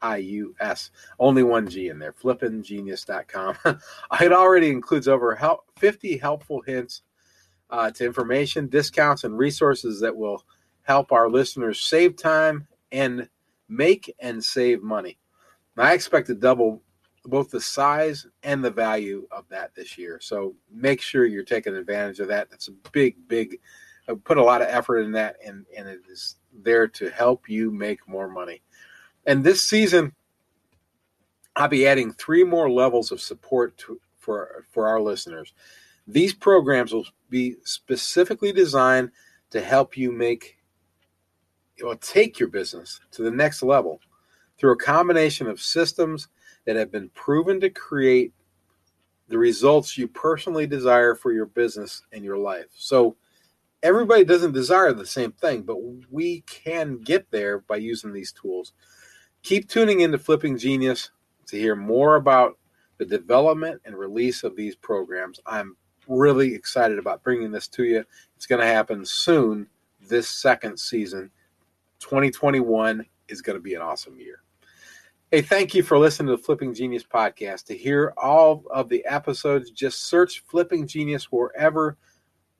I 0.02 0.18
U 0.18 0.54
S. 0.60 0.90
Only 1.18 1.42
one 1.42 1.68
G 1.68 1.88
in 1.88 1.98
there. 1.98 2.12
Flippinggenius.com. 2.12 3.56
it 4.20 4.32
already 4.32 4.68
includes 4.68 5.08
over 5.08 5.38
50 5.78 6.16
helpful 6.18 6.62
hints 6.66 7.02
uh, 7.70 7.90
to 7.92 8.04
information, 8.04 8.68
discounts, 8.68 9.24
and 9.24 9.38
resources 9.38 10.00
that 10.00 10.14
will 10.14 10.44
help 10.82 11.12
our 11.12 11.30
listeners 11.30 11.80
save 11.80 12.16
time 12.16 12.66
and 12.90 13.28
make 13.68 14.14
and 14.20 14.44
save 14.44 14.82
money. 14.82 15.18
I 15.76 15.94
expect 15.94 16.26
to 16.26 16.34
double 16.34 16.82
both 17.24 17.50
the 17.50 17.60
size 17.60 18.26
and 18.42 18.62
the 18.62 18.70
value 18.70 19.26
of 19.30 19.48
that 19.48 19.74
this 19.74 19.96
year. 19.96 20.18
So 20.20 20.54
make 20.70 21.00
sure 21.00 21.24
you're 21.24 21.44
taking 21.44 21.74
advantage 21.74 22.20
of 22.20 22.28
that. 22.28 22.50
That's 22.50 22.68
a 22.68 22.72
big, 22.92 23.16
big, 23.28 23.60
I 24.08 24.14
put 24.14 24.38
a 24.38 24.42
lot 24.42 24.60
of 24.60 24.68
effort 24.68 24.98
in 24.98 25.12
that, 25.12 25.36
and, 25.44 25.64
and 25.76 25.88
it 25.88 26.00
is 26.10 26.36
there 26.52 26.88
to 26.88 27.10
help 27.10 27.48
you 27.48 27.70
make 27.70 28.06
more 28.08 28.28
money. 28.28 28.60
And 29.26 29.44
this 29.44 29.62
season, 29.62 30.12
I'll 31.54 31.68
be 31.68 31.86
adding 31.86 32.12
three 32.12 32.44
more 32.44 32.70
levels 32.70 33.12
of 33.12 33.20
support 33.20 33.76
to, 33.78 34.00
for 34.18 34.64
for 34.70 34.88
our 34.88 35.00
listeners. 35.00 35.52
These 36.06 36.34
programs 36.34 36.92
will 36.92 37.06
be 37.28 37.56
specifically 37.64 38.52
designed 38.52 39.10
to 39.50 39.60
help 39.60 39.96
you 39.96 40.10
make 40.10 40.58
or 41.84 41.94
take 41.96 42.38
your 42.38 42.48
business 42.48 43.00
to 43.12 43.22
the 43.22 43.30
next 43.30 43.62
level 43.62 44.00
through 44.58 44.72
a 44.72 44.76
combination 44.76 45.46
of 45.46 45.60
systems 45.60 46.28
that 46.64 46.76
have 46.76 46.90
been 46.90 47.08
proven 47.10 47.60
to 47.60 47.70
create 47.70 48.32
the 49.28 49.38
results 49.38 49.96
you 49.96 50.06
personally 50.08 50.66
desire 50.66 51.14
for 51.14 51.32
your 51.32 51.46
business 51.46 52.02
and 52.12 52.24
your 52.24 52.36
life. 52.36 52.66
So 52.76 53.16
everybody 53.82 54.24
doesn't 54.24 54.52
desire 54.52 54.92
the 54.92 55.06
same 55.06 55.32
thing, 55.32 55.62
but 55.62 55.78
we 56.10 56.42
can 56.42 56.98
get 56.98 57.30
there 57.30 57.60
by 57.60 57.76
using 57.76 58.12
these 58.12 58.32
tools 58.32 58.72
keep 59.42 59.68
tuning 59.68 60.00
into 60.00 60.18
Flipping 60.18 60.56
Genius. 60.56 61.10
to 61.46 61.58
hear 61.58 61.76
more 61.76 62.16
about 62.16 62.56
the 62.98 63.04
development 63.04 63.82
and 63.84 63.98
release 63.98 64.44
of 64.44 64.56
these 64.56 64.76
programs. 64.76 65.40
I'm 65.44 65.76
really 66.08 66.54
excited 66.54 66.98
about 66.98 67.22
bringing 67.22 67.50
this 67.50 67.68
to 67.68 67.84
you. 67.84 68.04
It's 68.36 68.46
going 68.46 68.60
to 68.60 68.66
happen 68.66 69.04
soon 69.04 69.66
this 70.00 70.26
second 70.28 70.78
season. 70.78 71.30
2021 71.98 73.04
is 73.28 73.42
going 73.42 73.58
to 73.58 73.62
be 73.62 73.74
an 73.74 73.82
awesome 73.82 74.18
year. 74.18 74.42
Hey, 75.30 75.42
thank 75.42 75.74
you 75.74 75.82
for 75.82 75.98
listening 75.98 76.28
to 76.28 76.36
the 76.36 76.42
Flipping 76.42 76.72
Genius 76.74 77.04
podcast. 77.04 77.66
To 77.66 77.76
hear 77.76 78.14
all 78.16 78.64
of 78.70 78.88
the 78.88 79.04
episodes, 79.06 79.70
just 79.70 80.06
search 80.06 80.42
Flipping 80.46 80.86
Genius 80.86 81.32
wherever 81.32 81.98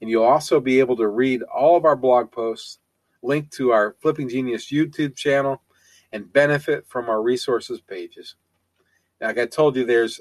and 0.00 0.10
you'll 0.10 0.24
also 0.24 0.60
be 0.60 0.78
able 0.78 0.96
to 0.96 1.08
read 1.08 1.42
all 1.42 1.76
of 1.76 1.84
our 1.84 1.96
blog 1.96 2.30
posts, 2.30 2.78
link 3.22 3.50
to 3.52 3.72
our 3.72 3.96
Flipping 4.00 4.28
Genius 4.28 4.70
YouTube 4.70 5.16
channel, 5.16 5.62
and 6.12 6.32
benefit 6.32 6.86
from 6.86 7.08
our 7.08 7.22
resources 7.22 7.80
pages. 7.80 8.36
Now, 9.20 9.28
like 9.28 9.38
I 9.38 9.46
told 9.46 9.76
you, 9.76 9.84
there's 9.84 10.20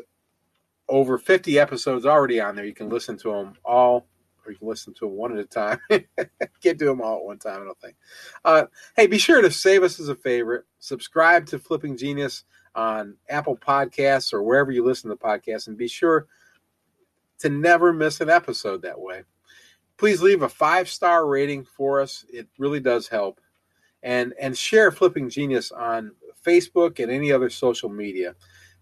over 0.88 1.18
50 1.18 1.60
episodes 1.60 2.06
already 2.06 2.40
on 2.40 2.56
there. 2.56 2.66
You 2.66 2.74
can 2.74 2.90
listen 2.90 3.18
to 3.18 3.32
them 3.32 3.54
all 3.64 4.08
or 4.46 4.52
you 4.52 4.58
can 4.58 4.68
listen 4.68 4.94
to 4.94 5.06
them 5.06 5.16
one 5.16 5.32
at 5.32 5.40
a 5.40 5.46
time. 5.46 5.80
Can't 5.90 6.78
do 6.78 6.86
them 6.86 7.02
all 7.02 7.18
at 7.18 7.26
one 7.26 7.40
time, 7.40 7.62
I 7.62 7.66
don't 7.66 7.80
think. 7.80 7.96
Uh, 8.44 8.66
hey, 8.96 9.08
be 9.08 9.18
sure 9.18 9.42
to 9.42 9.52
save 9.52 9.84
us 9.84 10.00
as 10.00 10.10
a 10.10 10.16
favorite. 10.16 10.66
Subscribe 10.80 11.46
to 11.48 11.60
Flipping 11.60 11.98
Genius 11.98 12.44
on 12.76 13.16
Apple 13.30 13.58
Podcasts 13.58 14.34
or 14.34 14.44
wherever 14.44 14.72
you 14.72 14.84
listen 14.84 15.10
to 15.10 15.16
podcasts, 15.16 15.68
and 15.68 15.78
be 15.78 15.88
sure 15.88 16.28
to 17.40 17.50
never 17.50 17.92
miss 17.94 18.22
an 18.22 18.30
episode 18.30 18.82
that 18.82 19.00
way. 19.00 19.24
Please 19.98 20.22
leave 20.22 20.42
a 20.42 20.50
five 20.50 20.90
star 20.90 21.28
rating 21.28 21.66
for 21.66 22.02
us. 22.02 22.26
It 22.32 22.48
really 22.58 22.80
does 22.80 23.08
help. 23.08 23.40
And, 24.04 24.34
and 24.40 24.58
share 24.58 24.92
Flipping 24.92 25.30
Genius 25.30 25.72
on 25.72 26.12
Facebook 26.46 27.02
and 27.02 27.12
any 27.12 27.32
other 27.32 27.50
social 27.50 27.90
media. 27.90 28.36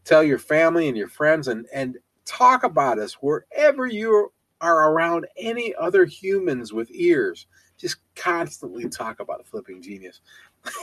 Tell 0.03 0.23
your 0.23 0.39
family 0.39 0.89
and 0.89 0.97
your 0.97 1.07
friends 1.07 1.47
and, 1.47 1.65
and 1.73 1.97
talk 2.25 2.63
about 2.63 2.99
us 2.99 3.13
wherever 3.13 3.87
you 3.87 4.33
are 4.59 4.91
around 4.91 5.27
any 5.37 5.73
other 5.75 6.05
humans 6.05 6.73
with 6.73 6.89
ears. 6.91 7.47
Just 7.77 7.97
constantly 8.15 8.89
talk 8.89 9.19
about 9.19 9.45
flipping 9.45 9.81
genius. 9.81 10.21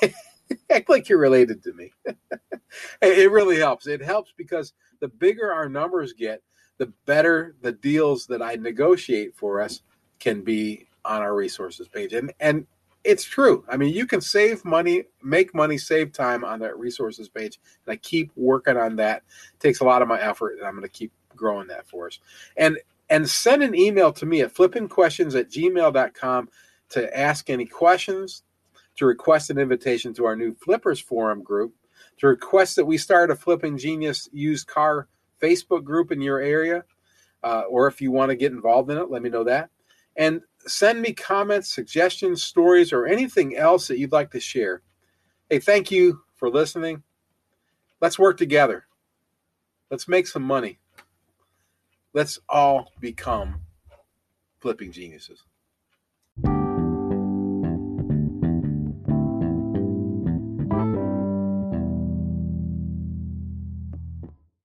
Act 0.71 0.89
like 0.89 1.09
you're 1.09 1.19
related 1.19 1.63
to 1.65 1.73
me. 1.73 1.93
it 3.03 3.31
really 3.31 3.59
helps. 3.59 3.87
It 3.87 4.03
helps 4.03 4.33
because 4.37 4.73
the 5.01 5.09
bigger 5.09 5.53
our 5.53 5.69
numbers 5.69 6.13
get, 6.13 6.43
the 6.79 6.93
better 7.05 7.57
the 7.61 7.73
deals 7.73 8.27
that 8.27 8.43
I 8.43 8.55
negotiate 8.55 9.37
for 9.37 9.61
us 9.61 9.83
can 10.21 10.43
be 10.43 10.87
on 11.05 11.23
our 11.23 11.35
resources 11.35 11.89
page. 11.89 12.13
And 12.13 12.33
and 12.39 12.67
it's 13.03 13.25
true. 13.25 13.65
I 13.69 13.77
mean, 13.77 13.95
you 13.95 14.07
can 14.07 14.21
save 14.21 14.65
money, 14.65 15.05
make 15.23 15.55
money, 15.55 15.79
save 15.79 16.13
time 16.13 16.45
on 16.45 16.61
that 16.61 16.79
resources 16.79 17.29
page. 17.29 17.59
And 17.87 17.93
I 17.95 17.97
keep 17.97 18.31
working 18.37 18.77
on 18.77 18.97
that. 18.97 19.23
It 19.55 19.61
takes 19.61 19.81
a 19.81 19.85
lot 19.85 20.03
of 20.03 20.09
my 20.09 20.21
effort, 20.21 20.59
and 20.59 20.67
I'm 20.67 20.75
going 20.75 20.83
to 20.83 20.89
keep 20.89 21.13
growing 21.35 21.69
that 21.69 21.87
for 21.87 22.07
us. 22.07 22.19
And 22.57 22.79
and 23.09 23.29
send 23.29 23.63
an 23.63 23.75
email 23.75 24.13
to 24.13 24.27
me 24.27 24.43
at 24.43 24.55
flippingquestions 24.55 25.39
at 25.39 25.51
gmail.com 25.51 26.49
to 26.91 27.19
ask 27.19 27.51
any 27.51 27.67
questions, 27.67 28.43
to 28.97 29.07
request 29.07 29.51
an 29.51 29.59
invitation 29.59 30.13
to 30.15 30.27
our 30.27 30.37
new 30.37 30.55
Flippers 30.55 31.01
Forum 31.01 31.43
group, 31.43 31.75
to 32.19 32.27
request 32.27 32.77
that 32.77 32.85
we 32.85 32.99
start 32.99 33.31
a 33.31 33.37
Flipping 33.37 33.79
Genius 33.79 34.29
used 34.33 34.67
car 34.67 35.09
Facebook 35.43 35.83
group 35.85 36.13
in 36.13 36.21
your 36.21 36.41
area, 36.41 36.85
uh, 37.43 37.63
or 37.63 37.89
if 37.89 38.01
you 38.01 38.13
want 38.13 38.31
to 38.31 38.37
get 38.37 38.53
involved 38.53 38.91
in 38.91 38.99
it, 38.99 39.11
let 39.11 39.23
me 39.23 39.31
know 39.31 39.45
that. 39.45 39.71
And 40.17 40.43
send 40.67 41.01
me 41.01 41.13
comments, 41.13 41.73
suggestions, 41.73 42.43
stories, 42.43 42.93
or 42.93 43.07
anything 43.07 43.57
else 43.57 43.89
that 43.89 43.99
you'd 43.99 44.13
like 44.13 44.31
to 44.33 44.41
share. 44.41 44.83
Hey, 45.49 45.59
thank 45.59 45.91
you 45.91 46.23
for 46.37 46.51
listening. 46.51 47.03
Let's 48.01 48.19
work 48.19 48.37
together. 48.37 48.87
Let's 49.91 50.09
make 50.09 50.27
some 50.27 50.43
money. 50.43 50.79
Let's 52.13 52.39
all 52.49 52.93
become 53.01 53.61
flipping 54.61 54.93
geniuses. 54.93 55.45